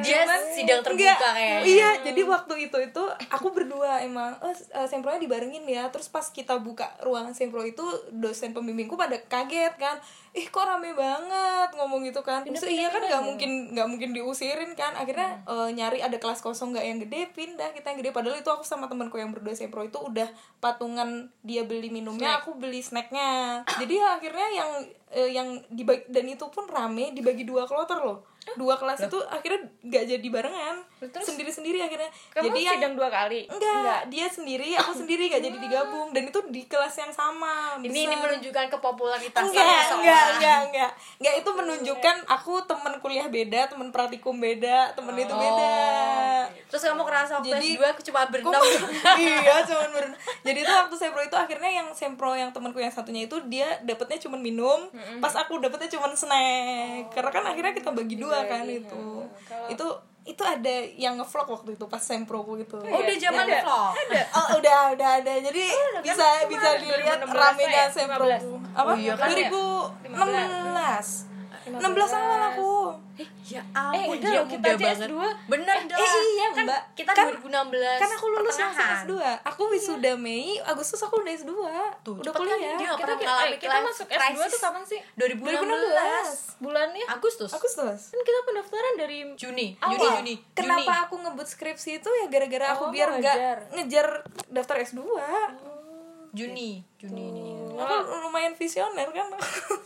dia 0.00 0.20
sidang 0.56 0.80
terbuka 0.80 1.28
kayaknya 1.36 1.60
Iya, 1.68 1.90
jadi 2.00 2.20
waktu 2.24 2.54
itu 2.68 2.78
itu 2.80 3.02
aku 3.28 3.48
berdua 3.52 4.00
emang 4.04 4.36
oh, 4.40 4.52
sempronya 4.88 5.20
dibarengin 5.20 5.64
ya. 5.68 5.88
Terus 5.88 6.08
pas 6.08 6.24
kita 6.28 6.56
buka 6.60 6.88
ruangan 7.04 7.32
sempro 7.36 7.64
itu 7.64 7.84
dosen 8.12 8.52
pembimbingku 8.52 8.96
pada 8.96 9.20
kaget 9.24 9.72
kan. 9.76 9.96
Ih 10.36 10.46
kok 10.52 10.64
rame 10.68 10.92
banget 10.92 11.70
ngomong 11.72 12.04
gitu 12.04 12.20
kan. 12.20 12.44
Maksudnya 12.44 12.84
iya 12.84 12.88
kan 12.92 13.00
nggak 13.00 13.24
mungkin 13.24 13.50
nggak 13.72 13.88
mungkin 13.88 14.10
diusirin 14.12 14.76
kan. 14.76 14.92
Akhirnya 14.92 15.40
eh, 15.48 15.70
nyari 15.72 16.04
ada 16.04 16.20
kelas 16.20 16.44
kosong 16.44 16.76
nggak 16.76 16.86
yang 16.86 16.98
gede 17.00 17.20
pindah 17.32 17.72
kita 17.72 17.96
yang 17.96 17.98
gede. 18.04 18.12
Padahal 18.12 18.36
itu 18.36 18.50
aku 18.52 18.62
sama 18.68 18.92
temanku 18.92 19.16
yang 19.16 19.32
berdua 19.32 19.56
sempro 19.56 19.80
itu 19.80 19.96
udah 19.96 20.28
patungan 20.60 21.32
dia 21.40 21.64
beli 21.64 21.88
minumnya, 21.88 22.44
aku 22.44 22.60
beli 22.60 22.84
snacknya. 22.84 23.64
Jadi 23.64 23.94
akhirnya 23.96 24.48
yang 24.52 24.70
eh, 25.16 25.30
yang 25.32 25.48
dibagi 25.72 26.04
dan 26.12 26.28
itu 26.28 26.44
pun 26.52 26.68
rame 26.68 27.16
dibagi 27.16 27.48
dua 27.48 27.64
kloter 27.64 28.04
loh. 28.04 28.27
Dua 28.56 28.74
kelas 28.74 29.04
itu 29.04 29.18
akhirnya 29.28 29.60
nggak 29.82 30.04
jadi 30.08 30.28
barengan. 30.28 30.76
Sendiri-sendiri 31.20 31.78
akhirnya. 31.78 32.08
Kamu 32.32 32.48
jadi 32.48 32.60
yang 32.64 32.76
sidang 32.80 32.94
dua 32.96 33.08
kali? 33.08 33.44
Enggak 33.46 34.00
dia 34.08 34.26
sendiri 34.26 34.72
aku 34.72 34.92
sendiri 34.94 35.28
gak 35.28 35.44
jadi 35.44 35.58
digabung. 35.58 36.10
Dan 36.10 36.26
itu 36.26 36.40
di 36.48 36.64
kelas 36.64 36.96
yang 36.96 37.12
sama 37.12 37.76
ini 37.78 37.92
ini 37.92 38.02
besar. 38.08 38.24
menunjukkan 38.24 38.66
kepopularitas 38.72 39.42
enggak 39.42 39.84
enggak 39.92 40.24
enggak 40.32 40.58
enggak. 40.64 40.90
Enggak 41.20 41.34
itu 41.36 41.50
menunjukkan 41.52 42.16
aku 42.26 42.54
temen 42.64 42.92
kuliah 42.98 43.26
beda 43.28 43.60
temen 43.68 43.88
praktikum 43.88 44.36
beda 44.38 44.92
temen 44.92 45.14
itu 45.14 45.34
beda. 45.34 45.72
terus 46.68 46.82
kamu 46.82 47.00
kerasa 47.00 47.40
Jadi- 47.40 47.76
S2 47.76 47.82
aku 47.86 48.02
cuma 48.02 48.28
berenam 48.28 48.60
iya 49.20 49.64
cuman 49.64 49.88
ber- 49.88 50.16
jadi 50.42 50.58
itu 50.60 50.72
waktu 50.72 50.94
sempro 50.96 51.20
itu 51.20 51.32
akhirnya 51.32 51.70
yang 51.70 51.88
sempro 51.92 52.32
yang 52.32 52.52
temanku 52.52 52.76
yang 52.76 52.92
satunya 52.92 53.24
itu 53.24 53.36
dia 53.46 53.80
dapetnya 53.82 54.16
cuman 54.18 54.40
minum. 54.40 54.80
Pas 55.18 55.32
aku 55.34 55.58
dapetnya 55.58 55.88
cuman 55.90 56.12
snack. 56.12 57.12
Karena 57.12 57.30
kan 57.30 57.44
akhirnya 57.46 57.72
kita 57.72 57.90
bagi 57.90 58.16
dua 58.16 58.37
kan 58.46 58.62
itu 58.68 59.04
itu 59.72 59.86
itu 60.28 60.42
ada 60.44 60.74
yang 61.00 61.16
ngevlog 61.16 61.48
waktu 61.56 61.70
itu 61.72 61.84
pas 61.88 62.04
semproku 62.04 62.60
itu 62.60 62.76
oh 62.76 62.98
udah 63.00 63.16
zaman 63.16 63.48
Ada. 63.48 63.64
vlog 63.64 63.92
Oh, 64.28 64.46
udah 64.60 64.92
udah 64.92 65.10
ada. 65.24 65.32
Jadi 65.40 65.64
bisa 66.04 66.26
bisa 66.44 66.68
dilihat 66.76 67.24
2016 67.24 67.32
ramenya 67.32 67.84
ya? 67.88 67.88
semproku. 67.88 68.60
Apa? 68.76 68.92
Oh 68.92 68.96
iya 69.00 69.16
kan 69.16 69.32
ya? 69.32 69.48
2016. 69.48 71.27
16 71.70 71.84
awal 72.14 72.40
aku. 72.48 72.72
ya 73.44 73.58
ampun 73.72 74.14
udah 74.14 74.30
dia 74.30 74.42
kita 74.46 74.68
aja 74.70 74.78
banget 74.86 75.08
S2. 75.08 75.18
bener 75.48 75.76
dah 75.84 75.96
Eh 75.98 76.06
iya, 76.28 76.46
kan 76.48 76.64
Mbak. 76.64 76.82
kita 76.94 77.10
Kan- 77.10 77.28
2016 77.34 77.98
Kan 77.98 78.10
aku 78.12 78.26
lulus 78.28 78.54
langsung 78.54 78.78
pertengahan. 78.78 79.02
S2. 79.02 79.14
Aku 79.44 79.62
wisuda 79.68 80.12
Mei, 80.14 80.44
Agustus 80.62 81.00
aku 81.00 81.14
udah 81.18 81.32
S2. 81.34 81.52
Tuh, 82.00 82.14
udah 82.14 82.30
kan 82.30 82.38
kuliah. 82.38 82.56
dia 82.56 82.86
nggak 82.86 82.94
kita, 82.94 83.02
pernah 83.02 83.18
kita, 83.18 83.34
eh, 83.44 83.58
kita 83.58 83.76
masuk 83.82 84.06
S2 84.06 84.18
crisis. 84.30 84.48
tuh 84.48 84.60
kapan 84.60 84.82
sih 84.84 85.00
2016 85.12 86.28
bulannya 86.58 87.04
Agustus 87.08 87.50
Agustus. 87.50 88.00
kan 88.08 88.20
kita 88.22 88.40
pendaftaran 88.44 88.94
dari 88.96 89.18
Juni 89.34 89.74
Awal. 89.76 89.92
Juni 89.92 90.06
Juni 90.14 90.34
Kenapa 90.52 90.78
Juni. 90.80 91.02
aku 91.02 91.14
ngebut 91.18 91.46
skripsi 91.48 91.90
itu 91.96 92.10
ya 92.14 92.26
gara-gara 92.28 92.66
aku 92.72 92.84
Oh, 92.84 92.90
biar 92.90 93.08
mau 93.08 93.18
nggak 93.18 93.34
ngejar. 93.34 93.58
ngejar 93.74 94.06
daftar 94.48 94.76
S2. 94.80 95.00
Juni 96.30 96.84
Juni 96.94 97.24
ini 97.26 97.44
Aku 97.78 98.14
lumayan 98.20 98.52
visioner 98.52 99.06
kan. 99.08 99.28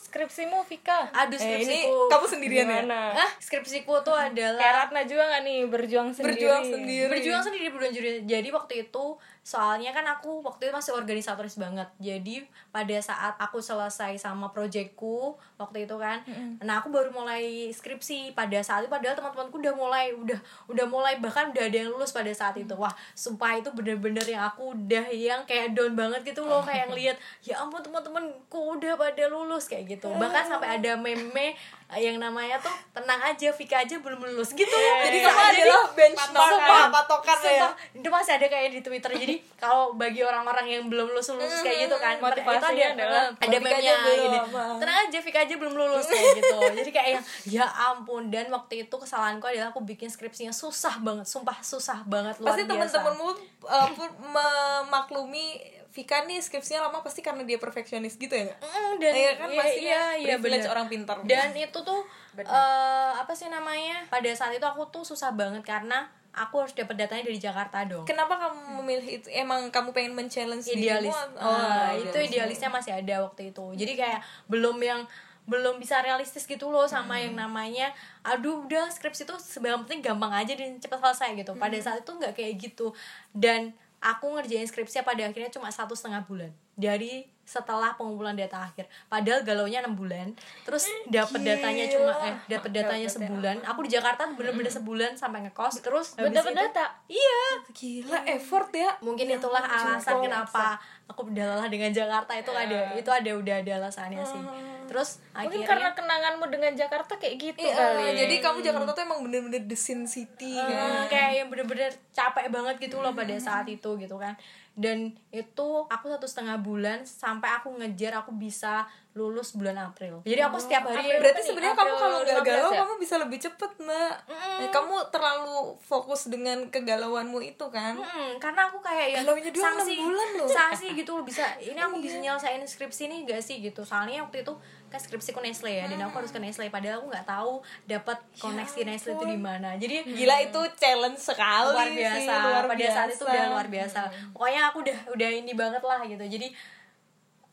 skripsimu 0.02 0.60
Vika 0.64 1.08
aduh 1.10 1.34
eh, 1.34 1.60
ini 1.60 1.88
skripsiku 1.88 1.96
kamu 2.08 2.26
sendirian 2.28 2.66
ya? 2.66 2.84
Gimana? 2.84 3.00
Hah, 3.12 3.30
skripsiku 3.38 3.94
tuh 4.00 4.12
Kayak 4.12 4.32
adalah 4.32 4.70
Ratna 4.84 5.00
juga 5.04 5.24
gak 5.26 5.42
nih 5.42 5.58
berjuang 5.66 6.08
sendiri 6.10 6.28
Berjuang 6.36 6.62
sendiri. 6.64 7.08
berjuang 7.08 7.42
sendiri 7.42 7.66
berjuang 7.72 7.94
sendiri 7.94 8.10
jadi 8.24 8.48
waktu 8.50 8.74
itu 8.82 9.04
soalnya 9.42 9.90
kan 9.90 10.06
aku 10.06 10.38
waktu 10.46 10.70
itu 10.70 10.72
masih 10.72 10.94
organisatoris 10.94 11.58
banget. 11.58 11.90
Jadi 11.98 12.46
pada 12.70 12.96
saat 13.02 13.34
aku 13.42 13.58
selesai 13.58 14.14
sama 14.22 14.54
proyekku 14.54 15.34
waktu 15.58 15.90
itu 15.90 15.98
kan 15.98 16.22
nah 16.62 16.78
aku 16.78 16.94
baru 16.94 17.10
mulai 17.10 17.68
skripsi. 17.74 18.38
Pada 18.38 18.62
saat 18.62 18.86
itu 18.86 18.90
padahal 18.90 19.18
teman-temanku 19.18 19.58
udah 19.58 19.74
mulai 19.74 20.14
udah 20.14 20.38
udah 20.70 20.86
mulai 20.86 21.18
bahkan 21.18 21.50
udah 21.50 21.66
ada 21.66 21.76
yang 21.76 21.90
lulus 21.90 22.14
pada 22.14 22.30
saat 22.30 22.54
itu. 22.54 22.70
Wah 22.78 22.94
sumpah 23.18 23.58
itu 23.58 23.74
bener-bener 23.74 24.22
yang 24.22 24.46
aku 24.46 24.78
udah 24.78 25.10
yang 25.10 25.42
kayak 25.42 25.74
down 25.74 25.98
banget 25.98 26.22
gitu 26.22 26.46
loh. 26.46 26.62
Kayak 26.62 26.94
ngeliat 26.94 27.16
ya 27.42 27.58
ampun 27.58 27.82
teman-temanku 27.82 28.78
udah 28.78 28.94
pada 28.94 29.26
lulus 29.26 29.66
kayak 29.66 29.98
gitu. 29.98 30.06
Bahkan 30.06 30.54
sampai 30.54 30.78
ada 30.78 30.94
meme 30.94 31.58
yang 32.00 32.16
namanya 32.16 32.56
tuh 32.60 32.72
tenang 32.92 33.20
aja 33.20 33.48
Vika 33.52 33.84
aja 33.84 34.00
belum 34.00 34.20
lulus 34.22 34.52
gitu 34.56 34.72
Jadi 34.72 35.18
Nah, 35.22 35.30
kamu 35.32 35.42
adalah 35.54 35.82
benchmark 35.94 36.50
Sumpah, 36.52 36.84
patokan 36.90 37.38
ya. 37.44 37.68
Itu 37.94 38.08
masih 38.10 38.32
ada 38.38 38.46
kayak 38.48 38.68
di 38.74 38.80
Twitter. 38.82 39.10
Jadi 39.12 39.34
kalau 39.62 39.94
bagi 39.94 40.20
orang-orang 40.24 40.66
yang 40.66 40.82
belum 40.90 41.14
lulus 41.14 41.30
lulus 41.32 41.62
kayak 41.62 41.88
gitu 41.88 41.96
kan, 42.00 42.18
Motivasinya 42.18 42.58
itu 42.58 42.66
ada 42.66 42.94
adalah, 42.96 43.22
ada 43.38 43.46
aja 43.46 43.58
meme-nya 43.60 43.94
belum, 44.02 44.18
gini. 44.18 44.38
apa. 44.38 44.62
Tenang 44.82 44.96
aja 45.08 45.18
Vika 45.22 45.38
aja 45.44 45.54
belum 45.54 45.74
lulus 45.74 46.06
kayak 46.08 46.28
gitu. 46.42 46.56
Jadi 46.82 46.90
kayak 46.90 47.08
yang 47.14 47.24
ya 47.48 47.64
ampun 47.92 48.32
dan 48.32 48.50
waktu 48.50 48.88
itu 48.88 48.94
kesalahanku 48.94 49.44
adalah 49.46 49.70
aku 49.70 49.80
bikin 49.84 50.08
skripsinya 50.10 50.52
susah 50.52 50.98
banget, 51.00 51.26
sumpah 51.28 51.58
susah 51.62 52.04
banget 52.08 52.36
luar 52.42 52.54
pasti 52.54 52.64
teman-temanmu 52.68 53.28
uh, 53.64 53.88
pun 53.94 54.10
memaklumi 54.20 55.60
Vika 55.92 56.24
nih 56.24 56.40
skripsinya 56.40 56.88
lama 56.88 57.04
pasti 57.04 57.20
karena 57.20 57.44
dia 57.44 57.60
perfeksionis 57.60 58.16
gitu 58.16 58.32
ya 58.32 58.48
nggak? 58.48 58.58
Mm, 58.64 58.92
dan 58.96 59.12
Iya 59.12 59.32
kan 59.36 59.48
iya, 59.52 59.60
pasti 59.60 59.80
iya, 59.84 60.02
iya, 60.16 60.26
privilege 60.40 60.64
bener. 60.64 60.72
orang 60.72 60.86
pintar. 60.88 61.16
Dan 61.28 61.52
itu 61.52 61.78
tuh 61.84 62.00
eh, 62.40 63.12
apa 63.12 63.32
sih 63.36 63.52
namanya? 63.52 64.08
Pada 64.08 64.30
saat 64.32 64.56
itu 64.56 64.64
aku 64.64 64.88
tuh 64.88 65.04
susah 65.04 65.36
banget 65.36 65.60
karena 65.68 66.08
aku 66.32 66.64
harus 66.64 66.72
dapat 66.72 66.96
datanya 66.96 67.28
dari 67.28 67.36
Jakarta 67.36 67.84
dong. 67.84 68.08
Kenapa 68.08 68.40
kamu 68.40 68.80
memilih 68.80 69.20
itu? 69.20 69.28
Emang 69.28 69.68
kamu 69.68 69.92
pengen 69.92 70.16
men-challenge 70.16 70.64
idealis. 70.72 71.12
dirimu? 71.12 71.36
Oh, 71.36 71.88
itu 71.92 72.18
idealisnya 72.24 72.72
masih 72.72 72.96
ada 72.96 73.28
waktu 73.28 73.52
itu. 73.52 73.64
Jadi 73.76 73.92
kayak 73.92 74.24
belum 74.48 74.80
yang 74.80 75.04
belum 75.42 75.82
bisa 75.82 75.98
realistis 75.98 76.46
gitu 76.46 76.70
loh 76.70 76.86
sama 76.86 77.18
yang 77.18 77.34
namanya 77.34 77.90
aduh 78.22 78.62
udah 78.62 78.86
skripsi 78.94 79.26
itu 79.26 79.34
sebenarnya 79.42 79.82
penting 79.82 79.98
gampang 79.98 80.30
aja 80.30 80.54
dan 80.54 80.78
cepat 80.78 81.02
selesai 81.02 81.34
gitu 81.34 81.58
pada 81.58 81.74
saat 81.82 82.06
itu 82.06 82.14
nggak 82.14 82.30
kayak 82.38 82.54
gitu 82.62 82.94
dan 83.34 83.74
aku 84.02 84.26
ngerjain 84.34 84.66
skripsi 84.66 85.06
pada 85.06 85.22
akhirnya 85.30 85.48
cuma 85.54 85.70
satu 85.70 85.94
setengah 85.94 86.26
bulan 86.26 86.50
dari 86.74 87.24
setelah 87.42 87.92
pengumpulan 87.98 88.32
data 88.32 88.64
akhir. 88.64 88.86
Padahal 89.10 89.42
galaunya 89.42 89.82
enam 89.82 89.92
bulan 89.92 90.32
terus 90.62 90.86
dapat 91.04 91.42
datanya 91.42 91.84
cuma 91.90 92.14
eh 92.22 92.34
dapat 92.48 92.70
datanya 92.72 93.08
sebulan. 93.10 93.60
Aku 93.66 93.82
di 93.82 93.90
Jakarta 93.92 94.24
bener-bener 94.30 94.70
sebulan 94.70 95.18
sampai 95.18 95.44
ngekos 95.44 95.82
terus 95.82 96.14
dapat 96.16 96.54
data? 96.54 96.86
iya. 97.10 97.42
Gila 97.68 98.24
effort 98.30 98.70
ya. 98.72 98.94
Mungkin 99.02 99.26
itulah 99.28 99.60
alasan 99.60 100.22
kenapa 100.22 100.78
aku 101.04 101.28
berdalah 101.28 101.66
dengan 101.66 101.90
Jakarta. 101.90 102.32
Itu 102.32 102.54
ada 102.54 102.94
itu 102.94 103.10
ada 103.10 103.30
udah 103.34 103.54
ada 103.60 103.72
alasannya 103.84 104.22
sih. 104.22 104.42
Terus 104.82 105.24
mungkin 105.32 105.62
akhirnya 105.64 105.66
karena 105.66 105.88
kenanganmu 105.92 106.46
dengan 106.46 106.72
Jakarta 106.72 107.16
kayak 107.16 107.34
gitu 107.38 107.64
Iya, 107.64 107.74
kali. 107.74 108.12
jadi 108.12 108.34
kamu 108.38 108.58
Jakarta 108.60 108.92
tuh 108.92 109.02
emang 109.02 109.24
bener-bener 109.24 109.64
the 109.64 109.72
sin 109.72 110.04
city 110.04 110.52
kan 110.52 110.68
Hmm, 110.68 111.04
kayak 111.08 111.30
yang 111.32 111.48
bener-bener 111.48 111.88
capek 112.12 112.52
banget 112.52 112.76
gitu 112.78 113.00
loh 113.00 113.12
pada 113.12 113.32
saat 113.36 113.64
itu 113.64 113.88
gitu 113.96 114.16
kan 114.16 114.36
dan 114.72 114.98
itu 115.28 115.68
aku 115.84 116.06
satu 116.08 116.24
setengah 116.24 116.56
bulan 116.56 117.04
sampai 117.04 117.52
aku 117.52 117.76
ngejar 117.76 118.16
aku 118.16 118.32
bisa 118.32 118.84
lulus 119.12 119.52
bulan 119.52 119.76
April 119.78 120.24
jadi 120.24 120.48
aku 120.48 120.56
setiap 120.56 120.88
hari 120.88 121.12
Berarti 121.14 121.38
nih? 121.38 121.46
sebenarnya 121.46 121.76
kamu 121.76 121.90
April 121.90 122.00
kalau 122.00 122.18
15 122.24 122.40
galau 122.42 122.70
ya? 122.70 122.78
kamu 122.80 122.94
bisa 122.96 123.14
lebih 123.18 123.38
cepet 123.38 123.70
mbak. 123.78 124.14
Eh, 124.58 124.70
Kamu 124.70 124.94
terlalu 125.08 125.56
fokus 125.78 126.26
dengan 126.26 126.64
kegalauanmu 126.66 127.38
itu 127.42 127.66
kan. 127.68 127.92
Mm, 127.94 128.38
karena 128.38 128.60
aku 128.64 128.80
kayak 128.80 129.06
yang 129.10 129.18
Galaunya 129.22 129.50
dia 129.50 129.60
sanksi 129.62 129.94
bulan 129.98 130.28
loh. 130.34 130.48
sanksi 130.48 130.86
gitu 130.94 131.10
loh 131.12 131.24
bisa 131.24 131.44
ini 131.58 131.76
aku 131.76 132.00
bisa 132.00 132.16
nyelesain 132.16 132.64
skripsi 132.64 133.02
nih 133.06 133.18
gak 133.26 133.42
sih 133.42 133.60
gitu 133.60 133.82
soalnya 133.82 134.24
waktu 134.24 134.40
itu 134.40 134.54
kan 134.92 135.00
skripsi 135.00 135.32
ke 135.32 135.40
Nestle 135.40 135.72
ya 135.72 135.88
dan 135.88 136.04
aku 136.04 136.20
harus 136.20 136.28
ke 136.28 136.36
Nestle 136.36 136.68
padahal 136.68 137.00
aku 137.00 137.08
nggak 137.08 137.24
tahu 137.24 137.52
dapat 137.88 138.18
koneksi 138.36 138.80
Nestle 138.84 139.16
itu 139.16 139.24
di 139.24 139.40
mana. 139.40 139.72
Jadi 139.80 140.04
Gila 140.04 140.36
itu 140.44 140.60
challenge 140.76 141.16
sekali 141.16 141.72
luar 141.72 141.88
sih, 141.88 141.96
biasa 141.96 142.32
luar 142.44 142.64
pada 142.68 142.84
saat 142.92 143.08
itu 143.08 143.24
biasa. 143.24 143.32
udah 143.32 143.44
luar 143.56 143.66
biasa. 143.72 144.00
Pokoknya 144.36 144.60
aku 144.68 144.76
udah 144.84 144.98
udah 145.16 145.28
ini 145.32 145.52
banget 145.56 145.80
lah 145.80 146.00
gitu. 146.04 146.24
Jadi 146.28 146.48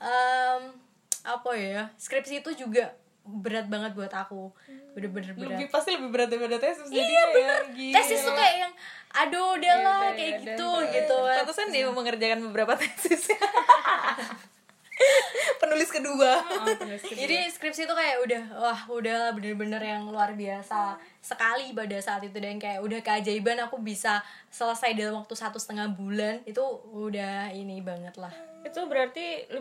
em, 0.04 0.62
apa 1.24 1.52
ya 1.56 1.88
skripsi 1.96 2.44
itu 2.44 2.68
juga 2.68 2.92
berat 3.24 3.72
banget 3.72 3.96
buat 3.96 4.12
aku. 4.12 4.52
Bener-bener 4.98 5.32
berat. 5.40 5.56
Lebih 5.56 5.68
pasti 5.72 5.96
lebih 5.96 6.10
berat 6.12 6.28
daripada 6.28 6.60
tesis 6.60 6.92
iya 6.92 7.00
jadinya 7.00 7.26
bener. 7.32 7.62
Ya. 7.64 7.72
Gila. 7.72 7.96
tesis 7.96 8.20
tuh 8.26 8.36
kayak 8.36 8.56
yang 8.68 8.74
aduh 9.10 9.48
udah 9.58 9.76
lah 9.80 10.00
udah, 10.06 10.12
kayak 10.14 10.34
gitu. 10.44 10.68
udah. 10.70 10.92
gitu 10.94 11.16
Pantesan 11.18 11.68
dia 11.72 11.88
mengerjakan 11.88 12.40
beberapa 12.52 12.74
tesis. 12.82 13.32
Penulis 15.80 15.96
kedua. 15.96 16.32
Oh, 16.60 16.68
terus 16.76 17.02
gitu. 17.08 17.16
jadi 17.24 17.48
skripsi 17.48 17.88
itu 17.88 17.96
kayak 17.96 18.18
udah 18.28 18.44
wah 18.60 18.80
udah 18.92 19.32
bener-bener 19.32 19.80
yang 19.80 20.12
luar 20.12 20.36
biasa 20.36 21.00
sekali 21.24 21.72
pada 21.72 21.96
saat 22.04 22.20
itu. 22.28 22.36
Dan 22.36 22.60
kayak 22.60 22.84
udah 22.84 23.00
keajaiban 23.00 23.56
aku 23.64 23.80
bisa 23.80 24.20
selesai 24.52 24.92
dalam 24.92 25.24
waktu 25.24 25.40
satu 25.40 25.56
setengah 25.56 25.88
bulan 25.96 26.44
itu 26.44 26.60
udah 26.92 27.56
ini 27.56 27.80
banget 27.80 28.20
lah. 28.20 28.36
Itu 28.60 28.92
berarti 28.92 29.48
15 29.48 29.56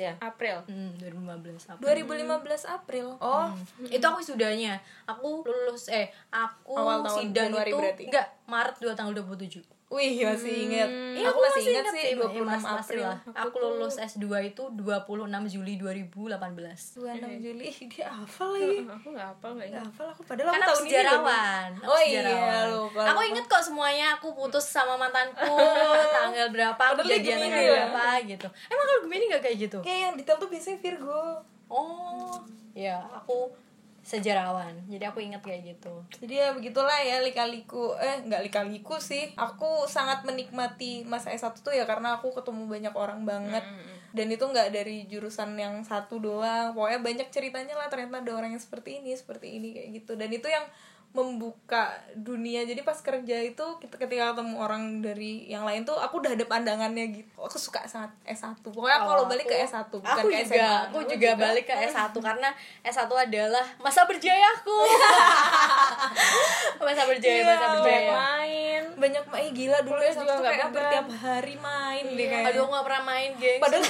ya? 0.00 0.16
April. 0.24 0.64
Hmm, 0.64 0.96
2015 0.96 1.76
apa 1.76 1.80
2015 1.84 2.64
April. 2.64 3.06
Oh, 3.20 3.52
itu 3.92 4.00
aku 4.00 4.24
wisudanya 4.24 4.80
aku 5.04 5.44
lulus 5.44 5.92
eh 5.92 6.08
aku 6.32 6.80
Awal 6.80 7.04
tahun 7.04 7.20
sidang 7.28 7.52
Januari 7.52 7.70
itu 7.70 7.76
berarti? 7.76 8.04
enggak 8.08 8.26
Maret 8.48 8.76
2 8.80 8.96
tanggal 8.96 9.14
27 9.20 9.77
wih 9.88 10.20
masih 10.20 10.52
ingat. 10.62 10.84
Iya, 11.14 11.26
aku 11.26 11.40
masih 11.40 11.62
ingat 11.66 11.84
sih 11.88 12.02
sih, 12.04 12.12
26 12.12 12.44
mas- 12.44 12.60
masih 12.60 12.76
April. 12.94 13.02
lah. 13.02 13.18
Aku 13.40 13.56
lulus 13.56 13.96
S2 13.96 14.20
itu 14.46 14.62
26 14.70 15.08
Juli 15.48 15.74
2018 15.74 16.28
26 16.94 17.40
Juli 17.40 17.66
dia 17.90 18.06
hafal 18.06 18.52
lagi. 18.52 18.84
aku 18.84 19.06
nggak 19.10 19.28
apa 19.30 19.46
nggak 19.48 19.56
Gak 19.58 19.68
ingat 19.70 19.84
hafal 19.86 20.06
aku 20.08 20.22
padahal 20.22 20.46
kan 20.46 20.54
aku 20.54 20.60
aku 20.60 20.68
tahun 20.68 20.78
ini 20.78 20.90
sejarawan 20.90 21.68
Aku 21.74 21.88
Oh 21.88 22.00
iya, 22.00 22.20
sejarawan. 22.20 22.66
lupa, 22.70 23.00
aku 23.02 23.12
lupa. 23.14 23.22
inget 23.26 23.44
kok 23.46 23.62
semuanya 23.62 24.06
aku 24.12 24.28
putus 24.30 24.66
sama 24.66 24.94
mantanku 24.94 25.56
tanggal 26.16 26.46
berapa 26.50 26.82
aku 26.84 27.00
jadian 27.02 27.38
tanggal 27.40 27.56
ya? 27.58 27.72
berapa 27.72 28.02
gitu 28.26 28.46
emang 28.66 28.84
kalau 28.84 29.00
Gemini 29.02 29.24
gak 29.30 29.42
kayak 29.42 29.56
gitu 29.58 29.78
Kayak 29.80 30.00
yang 30.02 30.14
detail 30.14 30.36
tuh 30.36 30.48
biasanya 30.48 30.78
Virgo. 30.78 31.24
oh 31.66 32.36
ya 32.72 33.00
aku 33.10 33.48
sejarawan. 34.08 34.72
Jadi 34.88 35.04
aku 35.04 35.20
inget 35.20 35.44
kayak 35.44 35.76
gitu. 35.76 36.00
Jadi 36.24 36.40
ya 36.40 36.56
begitulah 36.56 36.96
ya 37.04 37.20
lika-liku. 37.20 37.92
Eh 38.00 38.24
nggak 38.24 38.40
lika-liku 38.48 38.96
sih. 38.96 39.36
Aku 39.36 39.84
sangat 39.84 40.24
menikmati 40.24 41.04
masa 41.04 41.28
S1 41.28 41.60
tuh 41.60 41.76
ya 41.76 41.84
Karena 41.84 42.16
aku 42.16 42.32
ketemu 42.32 42.64
banyak 42.64 42.94
orang 42.96 43.28
banget. 43.28 43.60
Dan 44.16 44.32
itu 44.32 44.40
nggak 44.40 44.72
dari 44.72 45.04
jurusan 45.04 45.52
yang 45.60 45.84
satu 45.84 46.16
doang. 46.16 46.72
Pokoknya 46.72 47.04
banyak 47.04 47.28
ceritanya 47.28 47.76
lah 47.76 47.92
Ternyata 47.92 48.24
ada 48.24 48.32
orang 48.32 48.56
yang 48.56 48.62
seperti 48.64 49.04
ini 49.04 49.12
Seperti 49.12 49.60
ini 49.60 49.76
kayak 49.76 49.88
gitu. 50.00 50.16
Dan 50.16 50.32
itu 50.32 50.48
yang 50.48 50.64
membuka 51.12 51.92
dunia. 52.16 52.64
Jadi 52.64 52.80
pas 52.80 52.96
kerja 52.96 53.36
itu 53.44 53.66
kita 53.82 54.00
ketika 54.00 54.32
ketemu 54.32 54.56
orang 54.56 55.04
dari 55.04 55.44
yang 55.50 55.68
lain 55.68 55.84
tuh 55.84 55.98
aku 55.98 56.24
udah 56.24 56.32
ada 56.32 56.44
pandangannya 56.48 57.12
gitu. 57.12 57.36
Aku 57.36 57.60
suka 57.60 57.84
sangat 57.84 58.12
S1 58.24 58.64
pokoknya 58.64 59.02
aku 59.02 59.08
kalau 59.12 59.24
balik 59.28 59.46
ke 59.50 59.56
S1 59.68 59.92
bukan 59.92 60.08
aku 60.08 60.28
ke 60.32 60.40
juga 60.46 60.56
SMA 60.64 60.78
aku 60.88 60.98
juga, 61.04 61.30
balik 61.36 61.64
ke 61.68 61.74
S1 61.74 62.14
karena 62.16 62.48
S1 62.86 63.10
adalah 63.10 63.64
masa 63.82 64.08
berjayaku. 64.08 64.78
Masa 66.78 67.04
berjaya 67.04 67.42
masa 67.44 67.58
Iya, 67.58 67.74
berjaya 67.74 68.10
main. 68.14 68.82
Banyak 68.96 69.24
main 69.28 69.48
gila 69.52 69.78
dulu 69.82 69.98
Kuliah 69.98 70.14
S1 70.14 70.22
juga 70.22 70.32
tuh 70.38 70.44
kayak 70.46 70.62
hampir 70.62 70.82
tiap 70.88 71.08
hari 71.18 71.54
main 71.58 72.04
deh 72.14 72.26
kayaknya 72.30 72.50
aduh 72.54 72.62
aku 72.64 72.72
gak 72.78 72.86
pernah 72.86 73.02
main 73.02 73.30
geng 73.36 73.60
padahal 73.60 73.82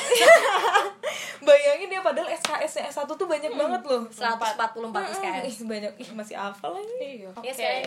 ya 1.98 2.00
padahal 2.06 2.28
SKS 2.30 2.72
nya 2.78 2.82
S1 2.94 3.10
tuh 3.10 3.26
banyak 3.26 3.52
banget 3.58 3.82
loh. 3.82 4.02
144 4.06 5.18
SKS 5.18 5.44
ih 5.50 5.56
banyak. 5.66 5.92
Ih 5.98 6.10
masih 6.14 6.38
hafal 6.38 6.78
lagi. 6.78 7.26
Iya 7.26 7.30
Ya 7.42 7.52
sekarang 7.52 7.84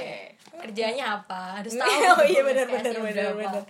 kerjanya 0.67 1.05
apa? 1.23 1.63
Harus 1.63 1.73
tahu. 1.79 1.89
oh 2.19 2.25
iya 2.27 2.41
benar 2.43 2.67
benar 2.67 2.95
benar 2.99 3.31
benar. 3.33 3.63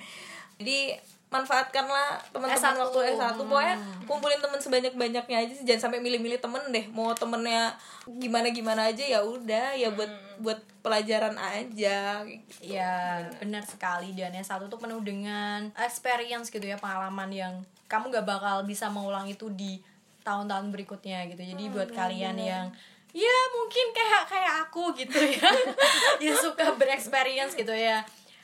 Jadi 0.58 0.98
manfaatkanlah 1.32 2.20
teman-teman 2.36 2.76
S1. 2.76 2.84
waktu 2.84 3.00
S1 3.16 3.39
pokoknya 3.39 3.76
kumpulin 4.04 4.42
teman 4.44 4.60
sebanyak-banyaknya 4.60 5.38
aja 5.48 5.54
sih. 5.56 5.64
Jangan 5.64 5.88
sampai 5.88 6.04
milih-milih 6.04 6.44
temen 6.44 6.60
deh. 6.74 6.86
Mau 6.92 7.14
temennya 7.16 7.72
gimana 8.04 8.52
gimana 8.52 8.82
aja 8.92 9.06
ya 9.06 9.24
udah. 9.24 9.78
Ya 9.78 9.94
buat 9.96 10.12
buat 10.42 10.60
pelajaran 10.82 11.38
aja. 11.38 12.26
Iya, 12.60 13.30
benar 13.38 13.64
sekali. 13.64 14.18
Dan 14.18 14.34
yang 14.34 14.46
satu 14.46 14.66
tuh 14.68 14.82
penuh 14.82 15.00
dengan 15.06 15.70
experience 15.78 16.50
gitu 16.50 16.66
ya, 16.66 16.76
pengalaman 16.76 17.30
yang 17.30 17.54
kamu 17.86 18.10
gak 18.10 18.28
bakal 18.28 18.66
bisa 18.66 18.89
mengulang 18.89 19.30
itu 19.30 19.48
di 19.54 19.78
tahun-tahun 20.22 20.69
berikutnya 20.69 21.26
gitu. 21.28 21.41
Jadi 21.41 21.63
buat 21.67 21.89
kalian 21.89 22.38
yang 22.38 22.65
ya 23.11 23.38
mungkin 23.51 23.86
kayak 23.91 24.24
kayak 24.26 24.53
aku 24.63 24.95
gitu 24.95 25.19
ya, 25.19 25.49
yang 26.24 26.38
suka 26.38 26.74
berexperience 26.76 27.53
gitu 27.53 27.72
ya. 27.72 28.01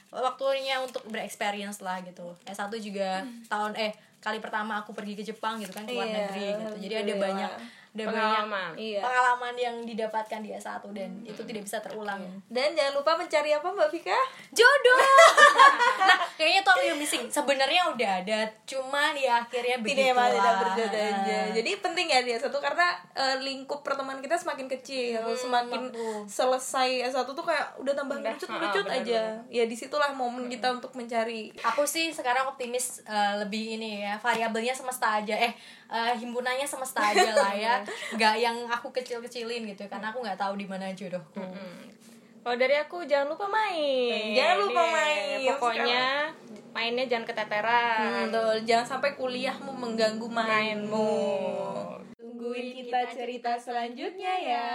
Waktunya 0.08 0.80
untuk 0.80 1.04
berexperience 1.06 1.80
lah 1.80 2.00
gitu. 2.02 2.36
S1 2.44 2.72
juga 2.78 3.22
tahun 3.46 3.76
eh 3.76 3.92
kali 4.18 4.40
pertama 4.40 4.80
aku 4.80 4.92
pergi 4.92 5.14
ke 5.14 5.24
Jepang 5.24 5.58
gitu 5.58 5.72
kan 5.72 5.84
ke 5.84 5.94
luar 5.94 6.06
Iya, 6.06 6.16
negeri 6.18 6.46
gitu. 6.54 6.76
Jadi 6.80 6.94
ada 6.94 7.04
alhamdulillah. 7.06 7.24
banyak 7.24 7.52
ada 7.98 8.06
Pengalaman. 8.08 8.70
banyak 8.70 8.78
Iya. 8.78 9.02
pengalaman 9.02 9.56
yang 9.56 9.76
didapatkan 9.82 10.40
di 10.40 10.50
S1 10.52 10.86
dan 10.92 11.10
itu 11.24 11.42
tidak 11.42 11.62
bisa 11.64 11.78
terulang. 11.80 12.22
dan 12.48 12.70
jangan 12.72 12.94
lupa 12.94 13.12
mencari 13.16 13.50
apa 13.52 13.68
Mbak 13.68 13.90
Vika? 13.92 14.20
Jodoh. 14.52 15.02
Nah 16.00 16.20
kayaknya 16.38 16.62
tuh 16.62 16.72
aku 16.72 16.84
yang 16.86 16.96
missing. 16.96 17.24
Sebenarnya 17.28 17.90
udah 17.90 18.12
ada 18.22 18.40
cuman 18.64 19.12
ya 19.14 19.42
akhirnya 19.42 19.78
begitu 19.78 19.98
tidak 20.00 20.14
emang 20.14 20.30
tidak 20.32 20.54
berjodoh 20.62 21.02
aja. 21.04 21.40
Jadi 21.52 21.72
penting 21.80 22.08
ya 22.08 22.20
dia 22.22 22.38
satu 22.38 22.58
karena 22.58 22.88
eh, 23.12 23.38
lingkup 23.40 23.82
pertemanan 23.82 24.22
kita 24.22 24.38
semakin 24.38 24.68
kecil 24.70 25.20
semakin 25.36 25.90
selesai 26.28 26.90
S1 27.08 27.26
tuh 27.26 27.42
kayak 27.42 27.78
udah 27.78 27.94
tambah 27.94 28.16
Udah, 28.16 28.34
ngerucut 28.34 28.50
ah, 28.84 28.94
benar, 28.94 29.02
aja. 29.02 29.22
ya 29.48 29.64
di 29.64 29.74
situlah 29.74 30.12
momen 30.12 30.48
kita 30.48 30.70
untuk 30.72 30.94
mencari 30.94 31.50
aku 31.58 31.84
sih 31.84 32.10
sekarang 32.10 32.46
optimis 32.48 33.02
eh, 33.04 33.34
lebih 33.38 33.78
ini 33.78 34.04
ya 34.04 34.18
variabelnya 34.18 34.72
semesta 34.72 35.18
aja. 35.18 35.34
Eh 35.34 35.54
eh, 35.88 36.14
himpunannya 36.16 36.64
semesta 36.64 37.02
aja 37.02 37.32
lah 37.32 37.54
ya. 37.66 37.76
Nggak 38.12 38.36
yang 38.38 38.58
aku 38.66 38.92
kecil 38.92 39.20
kecilin 39.20 39.66
gitu 39.66 39.86
karena 39.86 40.10
aku 40.10 40.20
nggak 40.20 40.38
tahu 40.38 40.54
di 40.54 40.64
mana 40.64 40.92
jodohku. 40.92 41.40
Kalau 42.40 42.56
dari 42.56 42.76
aku 42.76 43.04
jangan 43.04 43.28
lupa 43.28 43.44
main. 43.46 44.32
Jangan 44.32 44.58
lupa 44.62 44.82
Iya, 44.82 44.94
main. 44.94 45.40
pokoknya 45.50 46.04
mainnya 46.72 47.06
jangan 47.06 47.26
keteteran. 47.26 48.32
Betul, 48.32 48.56
jangan 48.64 48.88
sampai 48.88 49.12
kuliahmu 49.14 49.68
mengganggu 49.70 50.28
mainmu. 50.28 51.12
Tungguin 52.16 52.68
kita 52.78 53.00
cerita 53.12 53.52
selanjutnya 53.58 54.34
ya. 54.40 54.72